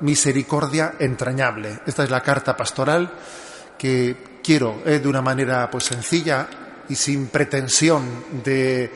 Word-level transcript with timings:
misericordia 0.00 0.94
entrañable. 0.98 1.80
Esta 1.86 2.04
es 2.04 2.10
la 2.10 2.22
carta 2.22 2.56
pastoral 2.56 3.10
que 3.78 4.38
quiero, 4.42 4.82
eh, 4.84 4.98
de 4.98 5.08
una 5.08 5.22
manera 5.22 5.70
pues 5.70 5.84
sencilla 5.84 6.48
y 6.88 6.94
sin 6.94 7.28
pretensión 7.28 8.24
de, 8.44 8.90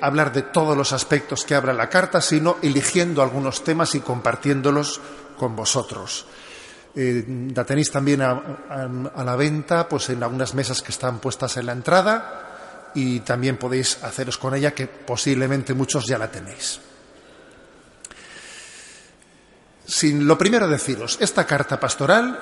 hablar 0.00 0.32
de 0.32 0.42
todos 0.42 0.76
los 0.76 0.92
aspectos 0.92 1.44
que 1.44 1.54
habla 1.54 1.72
la 1.72 1.88
carta, 1.88 2.20
sino 2.20 2.56
eligiendo 2.62 3.22
algunos 3.22 3.64
temas 3.64 3.94
y 3.94 4.00
compartiéndolos 4.00 5.00
con 5.36 5.56
vosotros. 5.56 6.26
Eh, 6.94 7.24
la 7.54 7.64
tenéis 7.64 7.90
también 7.90 8.20
a, 8.22 8.30
a, 9.14 9.24
la 9.24 9.36
venta 9.36 9.88
pues 9.88 10.10
en 10.10 10.22
algunas 10.22 10.54
mesas 10.54 10.82
que 10.82 10.90
están 10.90 11.20
puestas 11.20 11.56
en 11.56 11.66
la 11.66 11.72
entrada 11.72 12.90
y 12.94 13.20
también 13.20 13.56
podéis 13.56 14.02
haceros 14.02 14.38
con 14.38 14.54
ella 14.54 14.74
que 14.74 14.88
posiblemente 14.88 15.72
muchos 15.74 16.06
ya 16.06 16.18
la 16.18 16.30
tenéis. 16.30 16.80
Sin 19.90 20.24
lo 20.24 20.38
primero 20.38 20.68
deciros, 20.68 21.18
esta 21.20 21.44
carta 21.44 21.80
pastoral 21.80 22.38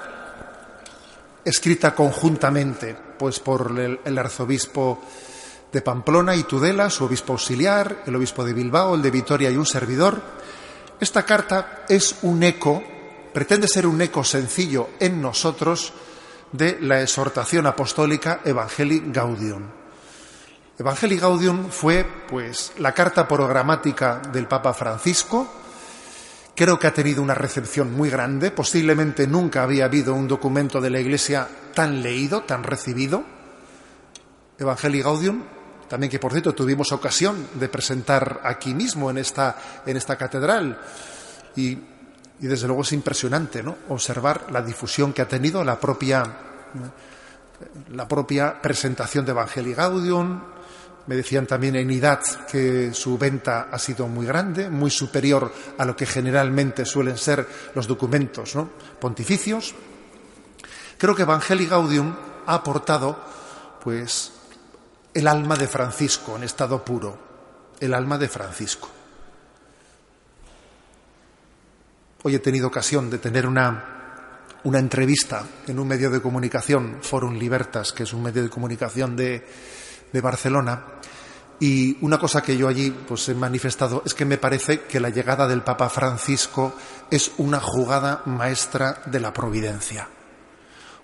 escrita 1.43 1.95
conjuntamente 1.95 2.95
pues 3.19 3.41
por 3.41 3.73
el, 4.05 4.19
arzobispo 4.19 5.01
de 5.73 5.81
Pamplona 5.81 6.37
y 6.37 6.43
Tudela, 6.43 6.91
su 6.91 7.07
obispo 7.07 7.33
auxiliar, 7.33 8.03
el 8.05 8.17
obispo 8.17 8.45
de 8.45 8.53
Bilbao, 8.53 8.95
el 8.95 9.01
de 9.01 9.11
Vitoria 9.11 9.51
y 9.51 9.57
un 9.57 9.65
servidor. 9.65 10.21
Esta 11.01 11.23
carta 11.23 11.85
es 11.89 12.17
un 12.21 12.43
eco 12.43 12.83
pretende 13.33 13.67
ser 13.67 13.87
un 13.87 14.03
eco 14.03 14.25
sencillo 14.25 14.91
en 15.01 15.23
nosotros 15.23 15.95
de 16.53 16.79
la 16.83 17.01
exhortación 17.01 17.67
apostólica 17.67 18.41
Evangelii 18.45 19.05
Gaudium. 19.07 19.63
Evangelii 20.79 21.19
Gaudium 21.19 21.71
fue, 21.71 22.05
pues, 22.29 22.73
la 22.79 22.93
carta 22.93 23.27
programática 23.27 24.21
del 24.33 24.47
Papa 24.47 24.75
Francisco. 24.75 25.49
Creo 26.59 26.77
que 26.77 26.89
ha 26.89 26.93
tenido 26.93 27.23
una 27.23 27.35
recepción 27.35 27.95
muy 27.95 28.11
grande. 28.11 28.51
Posiblemente 28.51 29.29
nunca 29.29 29.63
había 29.63 29.85
habido 29.85 30.13
un 30.13 30.27
documento 30.27 30.81
de 30.81 30.91
la 30.91 30.99
Iglesia 30.99 31.47
tan 31.73 32.03
leído, 32.03 32.43
tan 32.43 32.65
recibido. 32.65 33.23
Evangelii 34.59 35.03
Gaudium, 35.03 35.45
también 35.89 36.11
que 36.11 36.19
por 36.19 36.33
cierto 36.33 36.57
tuvimos 36.57 36.91
ocasión 36.91 37.47
de 37.55 37.69
presentar 37.69 38.41
aquí 38.43 38.75
mismo 38.75 39.09
en 39.09 39.19
esta, 39.19 39.57
en 39.87 39.97
esta 39.97 40.17
catedral. 40.17 40.81
Y 41.55 41.79
y 42.41 42.47
desde 42.47 42.67
luego 42.67 42.83
es 42.83 42.93
impresionante 42.93 43.63
¿no? 43.63 43.77
observar 43.89 44.47
la 44.53 44.63
difusión 44.63 45.13
que 45.13 45.23
ha 45.23 45.29
tenido 45.29 45.65
la 45.65 45.79
propia, 45.79 46.23
la 47.93 48.07
propia 48.07 48.61
presentación 48.63 49.25
de 49.25 49.33
Evangelii 49.33 49.75
Gaudium. 49.75 50.41
Me 51.09 51.17
decían 51.17 51.47
también 51.47 51.75
en 51.77 51.91
IDAT 51.91 52.45
que 52.51 52.93
su 52.93 53.17
venta 53.17 53.69
ha 53.73 53.79
sido 53.79 54.07
muy 54.09 54.27
grande, 54.27 54.69
muy 54.69 54.91
superior 54.91 55.51
a 55.79 55.87
lo 55.87 55.97
que 55.97 56.05
generalmente 56.05 56.85
suelen 56.85 57.17
ser 57.17 57.49
los 57.75 57.87
documentos 57.87 58.55
pontificios. 59.01 59.75
Creo 60.99 61.15
que 61.15 61.23
Evangelii 61.23 61.67
Gaudium 61.67 62.15
ha 62.45 62.55
aportado 62.55 63.19
pues, 63.83 64.33
el 65.15 65.27
alma 65.27 65.57
de 65.57 65.67
Francisco 65.67 66.37
en 66.37 66.43
estado 66.43 66.85
puro, 66.85 67.19
el 67.81 67.95
alma 67.95 68.19
de 68.19 68.29
Francisco. 68.29 68.91
Hoy 72.23 72.35
he 72.35 72.41
tenido 72.41 72.67
ocasión 72.67 73.09
de 73.09 73.17
tener 73.17 73.47
una, 73.47 74.43
una 74.65 74.79
entrevista 74.79 75.43
en 75.67 75.79
un 75.79 75.89
medio 75.89 76.11
de 76.11 76.21
comunicación, 76.21 76.99
Forum 77.01 77.39
Libertas, 77.39 77.95
que 77.95 78.03
es 78.03 78.13
un 78.13 78.23
medio 78.23 78.43
de 78.43 78.51
comunicación 78.51 79.17
de, 79.17 79.47
de 80.13 80.21
Barcelona, 80.21 80.85
y 81.61 81.99
una 82.03 82.19
cosa 82.19 82.41
que 82.41 82.57
yo 82.57 82.69
allí 82.69 82.91
pues, 82.91 83.29
he 83.29 83.35
manifestado 83.35 84.03
es 84.07 84.15
que 84.15 84.25
me 84.25 84.39
parece 84.39 84.83
que 84.83 85.01
la 85.01 85.11
llegada 85.11 85.49
del 85.49 85.63
Papa 85.63 85.89
Francisco 85.89 86.75
es 87.11 87.33
una 87.39 87.61
jugada 87.61 88.23
maestra 88.27 89.03
de 89.07 89.19
la 89.19 89.33
providencia. 89.33 90.09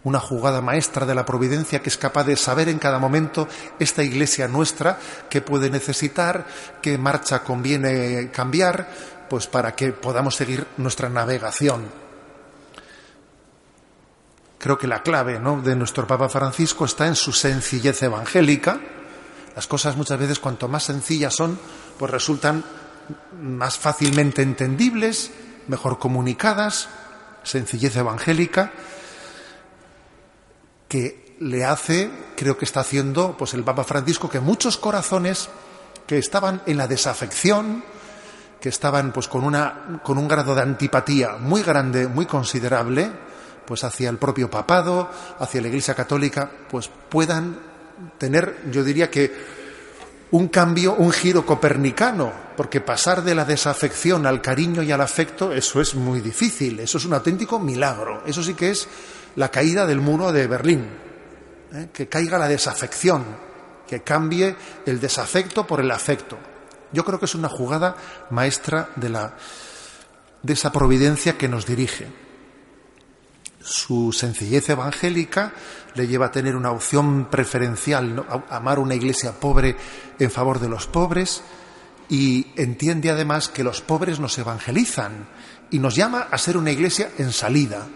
Una 0.05 0.20
jugada 0.20 0.60
maestra 0.60 1.06
de 1.06 1.14
la 1.14 1.25
providencia 1.25 1.80
que 1.80 1.88
es 1.88 1.97
capaz 1.97 2.25
de 2.25 2.36
saber 2.36 2.69
en 2.69 2.78
cada 2.78 2.98
momento 2.98 3.48
esta 3.78 4.03
iglesia 4.03 4.47
nuestra 4.47 4.98
que 5.28 5.41
puede 5.41 5.70
necesitar, 5.70 6.47
qué 6.81 6.98
marcha 6.98 7.43
conviene 7.43 8.31
cambiar, 8.31 8.87
pues 9.28 9.47
para 9.47 9.75
que 9.75 9.93
podamos 9.93 10.37
seguir 10.37 10.66
nuestra 10.76 11.09
navegación. 11.09 12.03
Creo 14.64 14.78
que 14.78 14.86
la 14.86 15.02
clave 15.02 15.38
de 15.38 15.76
nuestro 15.76 16.06
Papa 16.06 16.30
Francisco 16.30 16.86
está 16.86 17.06
en 17.06 17.16
su 17.16 17.32
sencillez 17.32 18.02
evangélica. 18.02 18.80
Las 19.54 19.66
cosas 19.66 19.94
muchas 19.94 20.19
veces 20.19 20.38
cuanto 20.38 20.69
más 20.69 20.84
sencillas 20.84 21.34
son, 21.34 21.58
pues 21.98 22.10
resultan 22.10 22.64
más 23.42 23.76
fácilmente 23.76 24.41
entendibles, 24.41 25.32
mejor 25.69 25.98
comunicadas, 25.98 26.88
sencillez 27.42 27.94
evangélica, 27.97 28.72
que 30.88 31.36
le 31.41 31.66
hace, 31.66 32.10
creo 32.34 32.56
que 32.56 32.64
está 32.64 32.81
haciendo, 32.81 33.36
pues 33.36 33.52
el 33.52 33.64
Papa 33.64 33.84
Francisco, 33.84 34.31
que 34.31 34.41
muchos 34.41 34.78
corazones 34.78 35.50
que 36.06 36.16
estaban 36.16 36.62
en 36.64 36.78
la 36.78 36.88
desafección, 36.88 37.84
que 38.62 38.70
estaban 38.70 39.12
pues 39.12 39.28
con 39.28 39.44
una 39.44 40.00
con 40.02 40.16
un 40.16 40.26
grado 40.26 40.54
de 40.54 40.62
antipatía 40.62 41.36
muy 41.38 41.62
grande, 41.62 42.08
muy 42.08 42.25
considerable, 42.25 43.24
pues 43.66 43.84
hacia 43.84 44.10
el 44.10 44.19
propio 44.19 44.50
papado, 44.50 45.10
hacia 45.38 45.60
la 45.60 45.69
Iglesia 45.69 45.94
Católica, 45.94 46.50
pues 46.70 46.91
puedan 47.08 47.58
tener, 48.19 48.62
yo 48.70 48.84
diría 48.84 49.10
que 49.10 49.32
un 50.30 50.48
cambio, 50.48 50.94
un 50.94 51.12
giro 51.12 51.47
copernicano, 51.47 52.32
porque 52.56 52.80
pasar 52.80 53.22
de 53.22 53.34
la 53.34 53.44
desafección 53.44 54.26
al 54.26 54.42
cariño 54.42 54.82
y 54.82 54.91
al 54.91 55.00
afecto, 55.00 55.52
eso 55.52 55.80
es 55.80 55.94
muy 55.94 56.20
difícil, 56.20 56.80
eso 56.80 56.98
es 56.98 57.04
un 57.04 57.14
auténtico 57.14 57.60
milagro, 57.60 58.22
eso 58.26 58.42
sí 58.42 58.54
que 58.54 58.70
es 58.70 58.88
la 59.36 59.50
caída 59.50 59.86
del 59.86 60.00
muro 60.00 60.32
de 60.32 60.46
Berlín, 60.46 60.88
¿eh? 61.72 61.88
que 61.92 62.08
caiga 62.08 62.38
la 62.38 62.48
desafección, 62.48 63.25
que 63.86 64.02
cambie 64.02 64.56
el 64.86 64.98
desafecto 64.98 65.66
por 65.66 65.81
el 65.81 65.91
afecto. 65.91 66.36
Yo 66.92 67.04
creo 67.04 67.19
que 67.19 67.26
es 67.26 67.34
una 67.34 67.48
jugada 67.48 67.96
maestra 68.31 68.91
de, 68.96 69.10
la, 69.10 69.34
de 70.42 70.52
esa 70.52 70.72
providencia 70.72 71.38
que 71.38 71.48
nos 71.48 71.66
dirige. 71.66 72.24
Su 73.64 74.12
sencillez 74.12 74.69
evangélica 74.69 75.52
le 75.94 76.06
lleva 76.06 76.26
a 76.26 76.30
tener 76.30 76.54
una 76.54 76.70
opción 76.70 77.30
preferencial, 77.30 78.26
a 78.28 78.56
amar 78.56 78.78
una 78.78 78.94
iglesia 78.94 79.32
pobre 79.32 79.75
en 80.19 80.30
favor 80.30 80.60
de 80.60 80.69
los 80.69 80.86
pobres 80.86 81.42
y 82.10 82.48
entiende 82.56 83.10
además 83.10 83.48
que 83.48 83.64
los 83.64 83.80
pobres 83.80 84.20
nos 84.20 84.36
evangelizan 84.36 85.26
y 85.70 85.78
nos 85.78 85.94
llama 85.94 86.28
a 86.30 86.36
ser 86.36 86.58
una 86.58 86.72
iglesia 86.72 87.12
en 87.16 87.32
salida. 87.32 87.86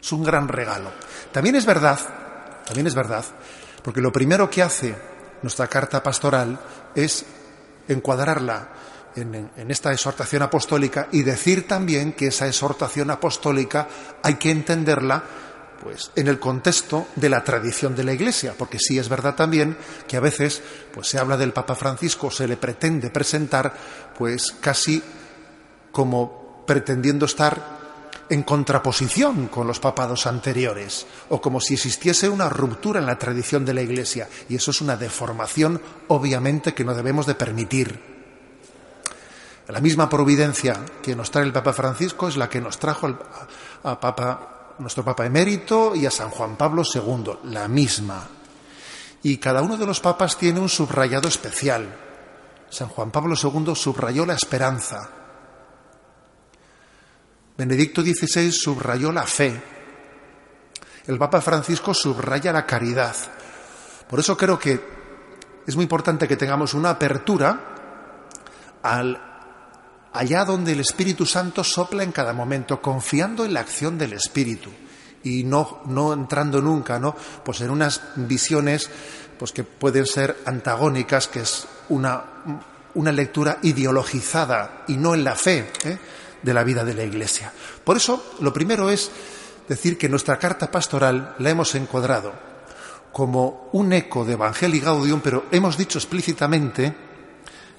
Es 0.00 0.10
un 0.10 0.24
gran 0.24 0.48
regalo. 0.48 0.90
También 1.32 1.56
es 1.56 1.66
verdad, 1.66 1.98
también 2.64 2.86
es 2.86 2.94
verdad, 2.94 3.24
porque 3.82 4.00
lo 4.00 4.10
primero 4.10 4.48
que 4.48 4.62
hace 4.62 4.96
nuestra 5.42 5.66
carta 5.66 6.02
pastoral 6.02 6.58
es 6.94 7.26
encuadrarla 7.88 8.70
en, 9.16 9.50
esta 9.70 9.92
exhortación 9.92 10.42
apostólica 10.42 11.08
y 11.12 11.22
decir 11.22 11.66
también 11.66 12.12
que 12.12 12.28
esa 12.28 12.46
exhortación 12.46 13.10
apostólica 13.10 13.88
hay 14.22 14.34
que 14.34 14.50
entenderla 14.50 15.22
pues 15.82 16.10
en 16.14 16.28
el 16.28 16.38
contexto 16.38 17.06
de 17.16 17.30
la 17.30 17.42
tradición 17.42 17.96
de 17.96 18.04
la 18.04 18.12
Iglesia, 18.12 18.54
porque 18.56 18.78
sí 18.78 18.98
es 18.98 19.08
verdad 19.08 19.34
también 19.34 19.76
que 20.06 20.18
a 20.18 20.20
veces 20.20 20.62
pues 20.92 21.08
se 21.08 21.18
habla 21.18 21.38
del 21.38 21.54
Papa 21.54 21.74
Francisco, 21.74 22.30
se 22.30 22.46
le 22.46 22.58
pretende 22.58 23.10
presentar 23.10 23.72
pues 24.16 24.54
casi 24.60 25.02
como 25.90 26.64
pretendiendo 26.66 27.24
estar 27.24 27.80
en 28.28 28.44
contraposición 28.44 29.48
con 29.48 29.66
los 29.66 29.80
papados 29.80 30.26
anteriores, 30.26 31.06
o 31.30 31.40
como 31.40 31.60
si 31.60 31.74
existiese 31.74 32.28
una 32.28 32.48
ruptura 32.48 33.00
en 33.00 33.06
la 33.06 33.18
tradición 33.18 33.64
de 33.64 33.74
la 33.74 33.82
Iglesia, 33.82 34.28
y 34.48 34.54
eso 34.54 34.70
es 34.70 34.80
una 34.80 34.96
deformación 34.96 35.82
obviamente 36.06 36.72
que 36.72 36.84
no 36.84 36.94
debemos 36.94 37.26
de 37.26 37.34
permitir. 37.34 38.19
La 39.70 39.80
misma 39.80 40.08
providencia 40.08 40.84
que 41.02 41.14
nos 41.14 41.30
trae 41.30 41.44
el 41.44 41.52
Papa 41.52 41.72
Francisco 41.72 42.28
es 42.28 42.36
la 42.36 42.48
que 42.48 42.60
nos 42.60 42.78
trajo 42.78 43.06
a, 43.84 44.00
Papa, 44.00 44.74
nuestro 44.78 45.04
Papa 45.04 45.26
emérito 45.26 45.94
y 45.94 46.06
a 46.06 46.10
San 46.10 46.30
Juan 46.30 46.56
Pablo 46.56 46.82
II, 46.82 47.38
la 47.44 47.68
misma. 47.68 48.26
Y 49.22 49.36
cada 49.36 49.62
uno 49.62 49.76
de 49.76 49.86
los 49.86 50.00
papas 50.00 50.36
tiene 50.36 50.60
un 50.60 50.68
subrayado 50.68 51.28
especial. 51.28 51.94
San 52.68 52.88
Juan 52.88 53.10
Pablo 53.10 53.34
II 53.40 53.74
subrayó 53.74 54.24
la 54.24 54.34
esperanza, 54.34 55.10
Benedicto 57.60 58.00
XVI 58.00 58.50
subrayó 58.52 59.12
la 59.12 59.26
fe. 59.26 59.62
El 61.06 61.18
Papa 61.18 61.42
Francisco 61.42 61.92
subraya 61.92 62.54
la 62.54 62.64
caridad. 62.64 63.14
Por 64.08 64.18
eso 64.18 64.34
creo 64.34 64.58
que 64.58 64.80
es 65.66 65.76
muy 65.76 65.82
importante 65.82 66.26
que 66.26 66.38
tengamos 66.38 66.72
una 66.72 66.88
apertura 66.88 67.60
al, 68.82 69.29
allá 70.12 70.44
donde 70.44 70.72
el 70.72 70.80
Espíritu 70.80 71.26
Santo 71.26 71.64
sopla 71.64 72.02
en 72.02 72.12
cada 72.12 72.32
momento, 72.32 72.80
confiando 72.80 73.44
en 73.44 73.54
la 73.54 73.60
acción 73.60 73.98
del 73.98 74.12
Espíritu 74.12 74.70
y 75.22 75.44
no, 75.44 75.82
no 75.86 76.12
entrando 76.12 76.60
nunca, 76.60 76.98
¿no? 76.98 77.14
Pues 77.44 77.60
en 77.60 77.70
unas 77.70 78.00
visiones 78.16 78.90
pues 79.38 79.52
que 79.52 79.64
pueden 79.64 80.06
ser 80.06 80.36
antagónicas, 80.44 81.28
que 81.28 81.40
es 81.40 81.66
una, 81.88 82.24
una 82.94 83.12
lectura 83.12 83.58
ideologizada 83.62 84.84
y 84.88 84.96
no 84.96 85.14
en 85.14 85.24
la 85.24 85.34
fe. 85.34 85.70
¿eh? 85.84 85.98
de 86.42 86.54
la 86.54 86.64
vida 86.64 86.84
de 86.84 86.94
la 86.94 87.04
Iglesia. 87.04 87.52
Por 87.84 87.96
eso, 87.96 88.34
lo 88.40 88.52
primero 88.52 88.90
es 88.90 89.10
decir 89.68 89.98
que 89.98 90.08
nuestra 90.08 90.38
carta 90.38 90.70
pastoral 90.70 91.34
la 91.38 91.50
hemos 91.50 91.74
encuadrado 91.74 92.32
como 93.12 93.68
un 93.72 93.92
eco 93.92 94.24
de 94.24 94.34
Evangelii 94.34 94.80
Gaudium, 94.80 95.20
pero 95.20 95.46
hemos 95.50 95.76
dicho 95.76 95.98
explícitamente, 95.98 96.94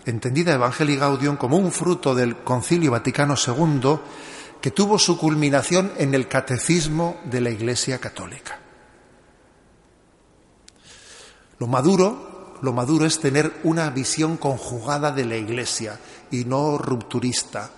entendida 0.05 0.53
Evangelii 0.53 0.97
Gaudium 0.97 1.37
como 1.37 1.57
un 1.57 1.71
fruto 1.71 2.15
del 2.15 2.37
Concilio 2.37 2.91
Vaticano 2.91 3.35
II 3.35 3.99
que 4.61 4.71
tuvo 4.71 4.99
su 4.99 5.17
culminación 5.17 5.91
en 5.97 6.13
el 6.13 6.27
catecismo 6.27 7.19
de 7.25 7.41
la 7.41 7.49
Iglesia 7.49 7.99
Católica. 7.99 8.59
Lo 11.57 11.67
maduro, 11.67 12.57
lo 12.61 12.73
maduro 12.73 13.05
es 13.05 13.19
tener 13.19 13.59
una 13.63 13.89
visión 13.89 14.37
conjugada 14.37 15.11
de 15.11 15.25
la 15.25 15.35
Iglesia 15.35 15.99
y 16.29 16.45
no 16.45 16.77
rupturista, 16.77 17.71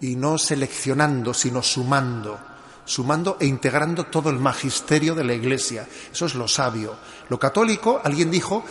y 0.00 0.16
no 0.16 0.36
seleccionando, 0.36 1.32
sino 1.32 1.62
sumando, 1.62 2.38
sumando 2.84 3.36
e 3.40 3.46
integrando 3.46 4.06
todo 4.06 4.30
el 4.30 4.38
magisterio 4.38 5.14
de 5.14 5.24
la 5.24 5.32
Iglesia. 5.32 5.86
Eso 6.12 6.26
es 6.26 6.34
lo 6.34 6.48
sabio. 6.48 6.96
Lo 7.28 7.38
católico, 7.38 8.00
alguien 8.02 8.30
dijo 8.30 8.64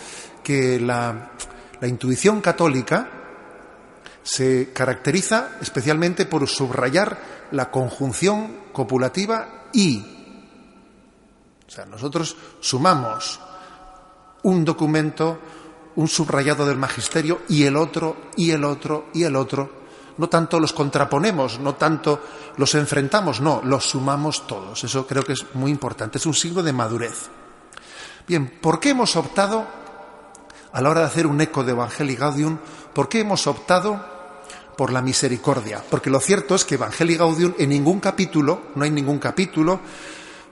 que 0.44 0.80
la, 0.80 1.32
la 1.82 1.88
intuición 1.88 2.42
católica 2.42 3.10
se 4.24 4.72
caracteriza 4.72 5.58
especialmente 5.62 6.26
por 6.26 6.48
subrayar 6.48 7.50
la 7.52 7.72
conjunción 7.72 8.66
copulativa 8.72 9.66
y. 9.74 10.00
O 11.68 11.72
sea, 11.72 11.86
nosotros 11.86 12.38
sumamos 12.60 13.40
un 14.44 14.64
documento, 14.64 15.40
un 15.96 16.08
subrayado 16.08 16.66
del 16.66 16.78
magisterio 16.78 17.42
y 17.50 17.64
el 17.64 17.76
otro, 17.76 18.30
y 18.36 18.52
el 18.52 18.64
otro, 18.64 19.10
y 19.14 19.24
el 19.24 19.36
otro. 19.36 19.82
No 20.18 20.30
tanto 20.30 20.60
los 20.60 20.74
contraponemos, 20.74 21.60
no 21.60 21.76
tanto 21.76 22.22
los 22.58 22.76
enfrentamos, 22.76 23.42
no, 23.42 23.62
los 23.64 23.86
sumamos 23.86 24.46
todos. 24.46 24.84
Eso 24.84 25.08
creo 25.08 25.24
que 25.24 25.34
es 25.34 25.46
muy 25.56 25.72
importante, 25.72 26.20
es 26.20 26.26
un 26.26 26.34
signo 26.34 26.62
de 26.62 26.74
madurez. 26.74 27.30
Bien, 28.28 28.60
¿por 28.62 28.80
qué 28.80 28.90
hemos 28.90 29.16
optado, 29.16 29.81
a 30.74 30.82
la 30.82 30.90
hora 30.90 31.02
de 31.02 31.08
hacer 31.08 31.28
un 31.28 31.42
eco 31.42 31.64
de 31.64 31.72
Evangelii 31.72 32.16
Gaudium, 32.16 32.58
por 32.94 33.10
qué 33.10 33.22
hemos 33.22 33.48
optado 33.48 34.04
por 34.78 34.92
la 34.92 35.02
misericordia? 35.02 35.84
Porque 35.90 36.10
lo 36.10 36.20
cierto 36.20 36.56
es 36.56 36.66
que 36.66 36.76
Evangelii 36.76 37.18
Gaudium 37.18 37.54
en 37.58 37.70
ningún 37.70 38.00
capítulo, 38.00 38.62
no 38.76 38.84
hay 38.84 38.92
ningún 38.92 39.20
capítulo, 39.20 39.80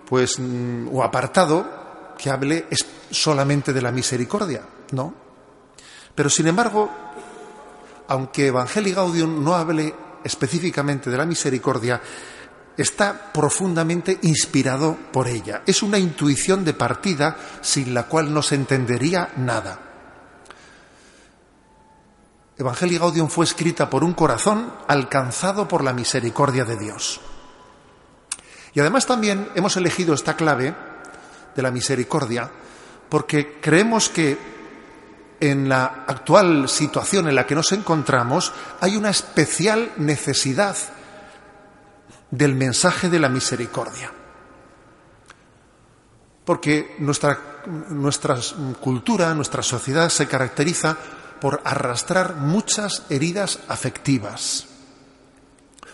pues, 0.07 0.39
mm, 0.39 0.88
o 0.92 1.04
apartado 1.04 2.13
que 2.18 2.30
hable 2.30 2.66
solamente 3.10 3.71
de 3.71 3.81
la 3.81 3.92
misericordia, 3.92 4.62
¿no? 4.92 5.13
Pero 6.13 6.30
sin 6.30 6.48
embargo, 6.48 6.89
aunque 8.07 8.48
Evangelii 8.48 8.94
Gaudium 8.94 9.44
no 9.44 9.56
hable 9.56 9.94
específicamente 10.24 11.10
de 11.10 11.18
la 11.18 11.25
misericordia, 11.25 12.01
está 12.75 13.31
profundamente 13.31 14.19
inspirado 14.24 14.98
por 15.12 15.27
ella. 15.27 15.62
Es 15.66 15.83
una 15.83 15.98
intuición 15.98 16.66
de 16.66 16.74
partida 16.74 17.38
sin 17.62 17.94
la 17.94 18.04
cual 18.04 18.33
no 18.33 18.42
se 18.42 18.56
entendería 18.56 19.33
nada. 19.38 19.89
Evangelii 22.60 22.98
Gaudium 22.98 23.30
fue 23.30 23.46
escrita 23.46 23.90
por 23.90 24.04
un 24.04 24.14
corazón 24.14 24.74
alcanzado 24.90 25.66
por 25.66 25.82
la 25.82 25.94
misericordia 25.94 26.66
de 26.66 26.76
Dios. 26.78 27.22
Y 28.74 28.82
además 28.82 29.06
también 29.06 29.50
hemos 29.56 29.78
elegido 29.78 30.14
esta 30.14 30.36
clave 30.36 30.76
de 31.56 31.62
la 31.62 31.72
misericordia 31.72 32.52
porque 33.08 33.60
creemos 33.62 34.10
que 34.10 34.38
en 35.40 35.70
la 35.70 36.04
actual 36.06 36.68
situación 36.68 37.30
en 37.30 37.36
la 37.36 37.48
que 37.48 37.56
nos 37.56 37.72
encontramos 37.72 38.52
hay 38.82 38.98
una 38.98 39.10
especial 39.10 39.94
necesidad 39.96 40.76
del 42.30 42.56
mensaje 42.56 43.10
de 43.10 43.20
la 43.20 43.30
misericordia. 43.30 44.12
Porque 46.44 46.98
nuestra, 47.00 47.40
nuestra 47.90 48.38
cultura, 48.82 49.34
nuestra 49.34 49.64
sociedad 49.64 50.10
se 50.10 50.28
caracteriza 50.28 50.98
por 51.40 51.62
arrastrar 51.64 52.36
muchas 52.36 53.04
heridas 53.10 53.60
afectivas, 53.68 54.68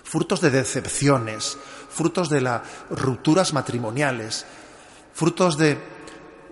frutos 0.04 0.42
de 0.42 0.50
decepciones, 0.52 1.58
frutos 1.90 2.30
de 2.30 2.42
las 2.42 2.62
rupturas 2.90 3.54
matrimoniales, 3.54 4.46
frutos 5.14 5.58
de 5.58 5.80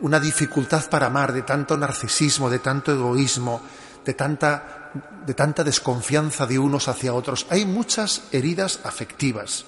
una 0.01 0.19
dificultad 0.19 0.89
para 0.89 1.07
amar, 1.07 1.33
de 1.33 1.43
tanto 1.43 1.77
narcisismo, 1.77 2.49
de 2.49 2.59
tanto 2.59 2.91
egoísmo, 2.91 3.61
de 4.05 4.13
tanta, 4.13 4.91
de 5.25 5.33
tanta 5.33 5.63
desconfianza 5.63 6.45
de 6.45 6.59
unos 6.59 6.87
hacia 6.87 7.13
otros. 7.13 7.47
Hay 7.49 7.65
muchas 7.65 8.23
heridas 8.31 8.79
afectivas. 8.83 9.65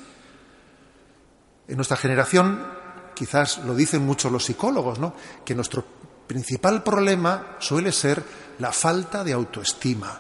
En 1.67 1.77
nuestra 1.77 1.97
generación, 1.97 2.67
quizás 3.13 3.59
lo 3.59 3.73
dicen 3.75 4.05
muchos 4.05 4.31
los 4.31 4.45
psicólogos, 4.45 4.99
¿no? 4.99 5.15
que 5.45 5.55
nuestro 5.55 5.85
principal 6.27 6.83
problema 6.83 7.55
suele 7.59 7.91
ser 7.91 8.23
la 8.59 8.71
falta 8.71 9.23
de 9.23 9.33
autoestima. 9.33 10.19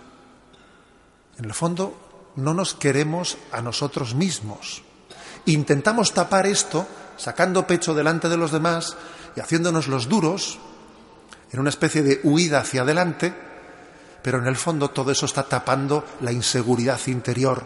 En 1.37 1.45
el 1.45 1.53
fondo, 1.53 2.33
no 2.35 2.53
nos 2.53 2.73
queremos 2.73 3.37
a 3.51 3.61
nosotros 3.61 4.15
mismos. 4.15 4.83
Intentamos 5.45 6.13
tapar 6.13 6.47
esto 6.47 6.87
sacando 7.17 7.67
pecho 7.67 7.93
delante 7.93 8.29
de 8.29 8.37
los 8.37 8.51
demás 8.51 8.97
y 9.35 9.39
haciéndonos 9.39 9.87
los 9.87 10.09
duros 10.09 10.59
en 11.51 11.59
una 11.59 11.69
especie 11.69 12.03
de 12.03 12.19
huida 12.23 12.59
hacia 12.59 12.81
adelante, 12.81 13.33
pero 14.21 14.39
en 14.39 14.47
el 14.47 14.55
fondo 14.55 14.89
todo 14.89 15.11
eso 15.11 15.25
está 15.25 15.43
tapando 15.43 16.03
la 16.21 16.31
inseguridad 16.31 16.99
interior, 17.07 17.63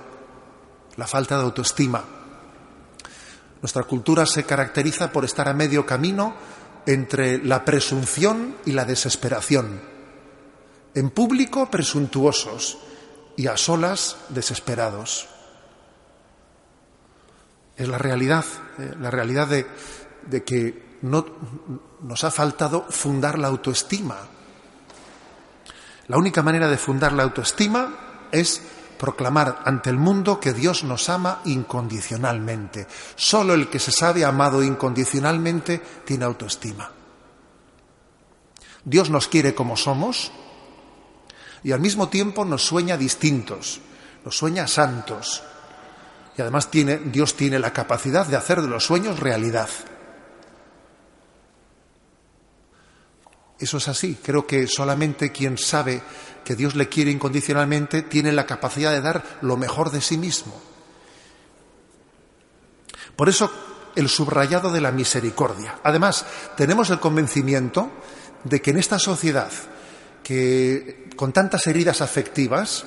la 0.98 1.08
falta 1.08 1.38
de 1.38 1.44
autoestima. 1.44 2.04
Nuestra 3.62 3.84
cultura 3.84 4.26
se 4.26 4.44
caracteriza 4.44 5.12
por 5.12 5.26
estar 5.26 5.48
a 5.48 5.54
medio 5.54 5.86
camino 5.86 6.34
entre 6.86 7.44
la 7.44 7.66
presunción 7.66 8.56
y 8.66 8.72
la 8.72 8.86
desesperación. 8.86 9.89
En 10.96 11.10
público 11.12 11.70
presuntuosos 11.70 12.78
y 13.38 13.48
a 13.48 13.56
solas 13.56 14.18
desesperados. 14.30 15.28
Es 17.78 17.88
la 17.88 17.98
realidad, 17.98 18.44
eh, 18.78 18.94
la 19.00 19.10
realidad 19.10 19.48
de, 19.48 19.66
de 20.26 20.44
que 20.44 20.98
no, 21.04 21.26
nos 22.02 22.24
ha 22.24 22.32
faltado 22.32 22.86
fundar 22.90 23.40
la 23.40 23.48
autoestima. 23.48 24.18
La 26.08 26.18
única 26.18 26.42
manera 26.42 26.68
de 26.68 26.78
fundar 26.78 27.14
la 27.14 27.24
autoestima 27.24 28.28
es 28.32 28.62
proclamar 28.98 29.62
ante 29.64 29.90
el 29.90 29.98
mundo 29.98 30.40
que 30.40 30.54
Dios 30.54 30.84
nos 30.84 31.08
ama 31.08 31.40
incondicionalmente. 31.46 32.88
Solo 33.16 33.54
el 33.54 33.70
que 33.70 33.80
se 33.80 33.92
sabe 33.92 34.26
amado 34.26 34.62
incondicionalmente 34.62 35.82
tiene 36.04 36.26
autoestima. 36.26 36.92
Dios 38.84 39.10
nos 39.10 39.28
quiere 39.28 39.56
como 39.56 39.78
somos 39.78 40.32
y 41.64 41.72
al 41.72 41.80
mismo 41.80 42.10
tiempo 42.10 42.46
nos 42.46 42.66
sueña 42.66 42.98
distintos, 42.98 43.82
nos 44.24 44.38
sueña 44.38 44.68
santos. 44.68 45.44
Y 46.38 46.42
además 46.42 46.72
tiene, 46.72 46.98
Dios 46.98 47.36
tiene 47.36 47.60
la 47.60 47.74
capacidad 47.74 48.26
de 48.26 48.38
hacer 48.38 48.62
de 48.62 48.68
los 48.68 48.86
sueños 48.86 49.20
realidad. 49.20 49.70
Eso 53.60 53.78
es 53.78 53.88
así. 53.90 54.18
Creo 54.24 54.48
que 54.48 54.68
solamente 54.68 55.32
quien 55.32 55.58
sabe 55.58 56.02
que 56.46 56.56
Dios 56.56 56.76
le 56.76 56.88
quiere 56.88 57.12
incondicionalmente 57.12 58.04
tiene 58.04 58.32
la 58.32 58.46
capacidad 58.46 58.92
de 58.92 59.02
dar 59.02 59.40
lo 59.42 59.58
mejor 59.58 59.92
de 59.92 60.02
sí 60.02 60.18
mismo. 60.18 60.60
Por 63.18 63.28
eso 63.28 63.52
el 63.96 64.08
subrayado 64.08 64.72
de 64.72 64.80
la 64.80 64.94
misericordia. 64.94 65.80
Además, 65.84 66.26
tenemos 66.56 66.90
el 66.90 67.02
convencimiento 67.02 67.92
de 68.46 68.62
que 68.62 68.72
en 68.72 68.78
esta 68.78 68.98
sociedad, 68.98 69.52
que 70.30 71.10
con 71.16 71.34
tantas 71.34 71.66
heridas 71.66 72.02
afectivas, 72.02 72.86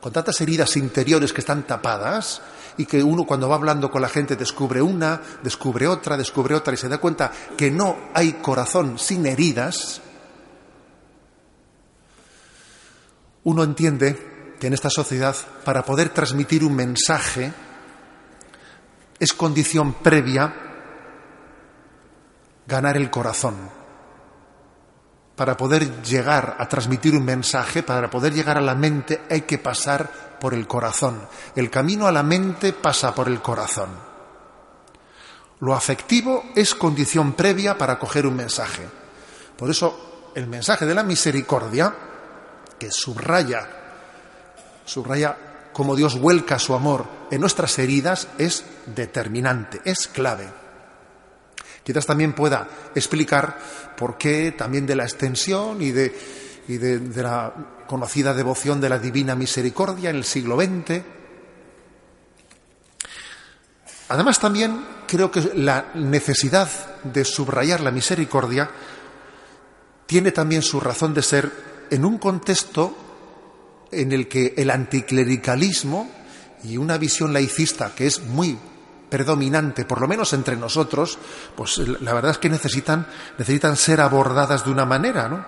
con 0.00 0.10
tantas 0.14 0.40
heridas 0.40 0.78
interiores 0.78 1.34
que 1.34 1.42
están 1.42 1.66
tapadas, 1.66 2.40
y 2.78 2.86
que 2.86 3.02
uno 3.02 3.24
cuando 3.24 3.50
va 3.50 3.56
hablando 3.56 3.90
con 3.90 4.00
la 4.00 4.08
gente 4.08 4.34
descubre 4.34 4.80
una, 4.80 5.20
descubre 5.42 5.86
otra, 5.86 6.16
descubre 6.16 6.54
otra 6.54 6.72
y 6.72 6.78
se 6.78 6.88
da 6.88 6.96
cuenta 6.96 7.30
que 7.54 7.70
no 7.70 7.98
hay 8.14 8.32
corazón 8.40 8.98
sin 8.98 9.26
heridas, 9.26 10.00
uno 13.44 13.62
entiende 13.62 14.54
que 14.58 14.68
en 14.68 14.72
esta 14.72 14.88
sociedad, 14.88 15.36
para 15.66 15.84
poder 15.84 16.08
transmitir 16.08 16.64
un 16.64 16.74
mensaje, 16.74 17.52
es 19.20 19.34
condición 19.34 19.92
previa 19.92 20.54
ganar 22.66 22.96
el 22.96 23.10
corazón. 23.10 23.77
Para 25.38 25.56
poder 25.56 26.02
llegar 26.02 26.56
a 26.58 26.68
transmitir 26.68 27.14
un 27.14 27.24
mensaje, 27.24 27.84
para 27.84 28.10
poder 28.10 28.34
llegar 28.34 28.58
a 28.58 28.60
la 28.60 28.74
mente, 28.74 29.22
hay 29.30 29.42
que 29.42 29.58
pasar 29.58 30.36
por 30.40 30.52
el 30.52 30.66
corazón. 30.66 31.28
El 31.54 31.70
camino 31.70 32.08
a 32.08 32.12
la 32.12 32.24
mente 32.24 32.72
pasa 32.72 33.14
por 33.14 33.28
el 33.28 33.40
corazón. 33.40 33.90
Lo 35.60 35.74
afectivo 35.76 36.42
es 36.56 36.74
condición 36.74 37.34
previa 37.34 37.78
para 37.78 38.00
coger 38.00 38.26
un 38.26 38.34
mensaje. 38.34 38.82
Por 39.56 39.70
eso 39.70 40.30
el 40.34 40.48
mensaje 40.48 40.86
de 40.86 40.94
la 40.96 41.04
misericordia, 41.04 41.94
que 42.76 42.90
subraya, 42.90 43.68
subraya 44.84 45.70
cómo 45.72 45.94
Dios 45.94 46.18
vuelca 46.18 46.58
su 46.58 46.74
amor 46.74 47.06
en 47.30 47.40
nuestras 47.40 47.78
heridas 47.78 48.26
es 48.38 48.64
determinante, 48.86 49.80
es 49.84 50.08
clave. 50.08 50.57
Quizás 51.88 52.04
también 52.04 52.34
pueda 52.34 52.68
explicar 52.94 53.58
por 53.96 54.18
qué 54.18 54.52
también 54.52 54.84
de 54.84 54.94
la 54.94 55.04
extensión 55.04 55.80
y 55.80 55.90
de, 55.90 56.12
de 56.68 57.22
la 57.22 57.50
conocida 57.86 58.34
devoción 58.34 58.78
de 58.78 58.90
la 58.90 58.98
Divina 58.98 59.34
Misericordia 59.34 60.10
en 60.10 60.16
el 60.16 60.24
siglo 60.24 60.60
XX. 60.60 61.00
Además 64.10 64.38
también 64.38 64.84
creo 65.06 65.30
que 65.30 65.40
la 65.54 65.92
necesidad 65.94 66.68
de 67.04 67.24
subrayar 67.24 67.80
la 67.80 67.90
misericordia 67.90 68.68
tiene 70.04 70.30
también 70.30 70.60
su 70.60 70.80
razón 70.80 71.14
de 71.14 71.22
ser 71.22 71.50
en 71.88 72.04
un 72.04 72.18
contexto 72.18 72.94
en 73.90 74.12
el 74.12 74.28
que 74.28 74.52
el 74.58 74.68
anticlericalismo 74.68 76.10
y 76.64 76.76
una 76.76 76.98
visión 76.98 77.32
laicista 77.32 77.94
que 77.94 78.06
es 78.06 78.22
muy 78.24 78.58
predominante, 79.08 79.84
por 79.84 80.00
lo 80.00 80.08
menos 80.08 80.32
entre 80.32 80.56
nosotros, 80.56 81.18
pues 81.56 81.78
la 81.78 82.12
verdad 82.12 82.32
es 82.32 82.38
que 82.38 82.50
necesitan, 82.50 83.06
necesitan 83.38 83.76
ser 83.76 84.00
abordadas 84.00 84.64
de 84.64 84.70
una 84.70 84.84
manera, 84.84 85.28
¿no? 85.28 85.44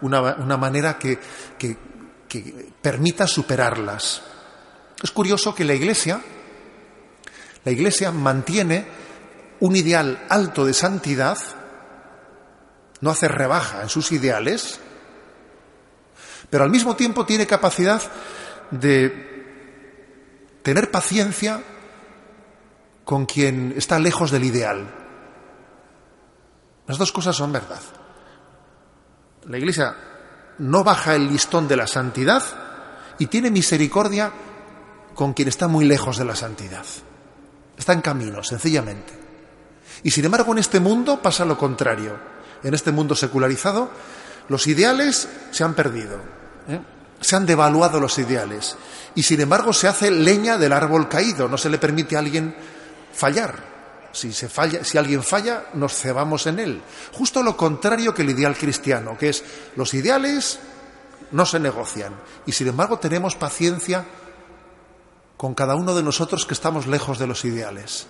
Una, 0.00 0.56
manera 0.56 0.96
que, 0.96 1.18
que, 1.58 1.76
que 2.28 2.72
permita 2.80 3.26
superarlas. 3.26 4.22
Es 5.02 5.10
curioso 5.10 5.54
que 5.54 5.64
la 5.64 5.74
Iglesia, 5.74 6.20
la 7.64 7.72
Iglesia 7.72 8.12
mantiene 8.12 8.86
un 9.60 9.74
ideal 9.74 10.24
alto 10.28 10.64
de 10.64 10.72
santidad, 10.72 11.38
no 13.00 13.10
hace 13.10 13.26
rebaja 13.26 13.82
en 13.82 13.88
sus 13.88 14.12
ideales, 14.12 14.78
pero 16.50 16.64
al 16.64 16.70
mismo 16.70 16.94
tiempo 16.94 17.26
tiene 17.26 17.46
capacidad 17.46 18.00
de 18.70 19.28
tener 20.62 20.90
paciencia 20.90 21.62
con 23.08 23.24
quien 23.24 23.72
está 23.74 23.98
lejos 23.98 24.30
del 24.30 24.44
ideal. 24.44 24.86
Las 26.86 26.98
dos 26.98 27.10
cosas 27.10 27.34
son 27.34 27.50
verdad. 27.50 27.80
La 29.46 29.56
Iglesia 29.56 29.96
no 30.58 30.84
baja 30.84 31.14
el 31.14 31.26
listón 31.26 31.66
de 31.66 31.76
la 31.76 31.86
santidad 31.86 32.42
y 33.18 33.24
tiene 33.28 33.50
misericordia 33.50 34.30
con 35.14 35.32
quien 35.32 35.48
está 35.48 35.68
muy 35.68 35.86
lejos 35.86 36.18
de 36.18 36.26
la 36.26 36.36
santidad. 36.36 36.84
Está 37.78 37.94
en 37.94 38.02
camino, 38.02 38.42
sencillamente. 38.42 39.18
Y 40.02 40.10
sin 40.10 40.26
embargo 40.26 40.52
en 40.52 40.58
este 40.58 40.78
mundo 40.78 41.22
pasa 41.22 41.46
lo 41.46 41.56
contrario. 41.56 42.14
En 42.62 42.74
este 42.74 42.92
mundo 42.92 43.14
secularizado 43.14 43.90
los 44.48 44.66
ideales 44.66 45.30
se 45.50 45.64
han 45.64 45.72
perdido. 45.72 46.18
¿eh? 46.68 46.78
Se 47.22 47.36
han 47.36 47.46
devaluado 47.46 48.00
los 48.00 48.18
ideales. 48.18 48.76
Y 49.14 49.22
sin 49.22 49.40
embargo 49.40 49.72
se 49.72 49.88
hace 49.88 50.10
leña 50.10 50.58
del 50.58 50.74
árbol 50.74 51.08
caído. 51.08 51.48
No 51.48 51.56
se 51.56 51.70
le 51.70 51.78
permite 51.78 52.14
a 52.14 52.18
alguien 52.18 52.77
fallar. 53.18 53.78
Si, 54.12 54.32
se 54.32 54.48
falla, 54.48 54.84
si 54.84 54.96
alguien 54.96 55.22
falla, 55.22 55.66
nos 55.74 55.94
cebamos 55.94 56.46
en 56.46 56.58
él. 56.58 56.82
Justo 57.12 57.42
lo 57.42 57.56
contrario 57.56 58.14
que 58.14 58.22
el 58.22 58.30
ideal 58.30 58.56
cristiano, 58.56 59.18
que 59.18 59.28
es 59.28 59.44
los 59.76 59.92
ideales 59.92 60.58
no 61.32 61.44
se 61.44 61.60
negocian. 61.60 62.14
Y 62.46 62.52
sin 62.52 62.68
embargo 62.68 62.98
tenemos 62.98 63.36
paciencia 63.36 64.04
con 65.36 65.54
cada 65.54 65.74
uno 65.74 65.94
de 65.94 66.02
nosotros 66.02 66.46
que 66.46 66.54
estamos 66.54 66.86
lejos 66.86 67.18
de 67.18 67.26
los 67.26 67.44
ideales. 67.44 68.06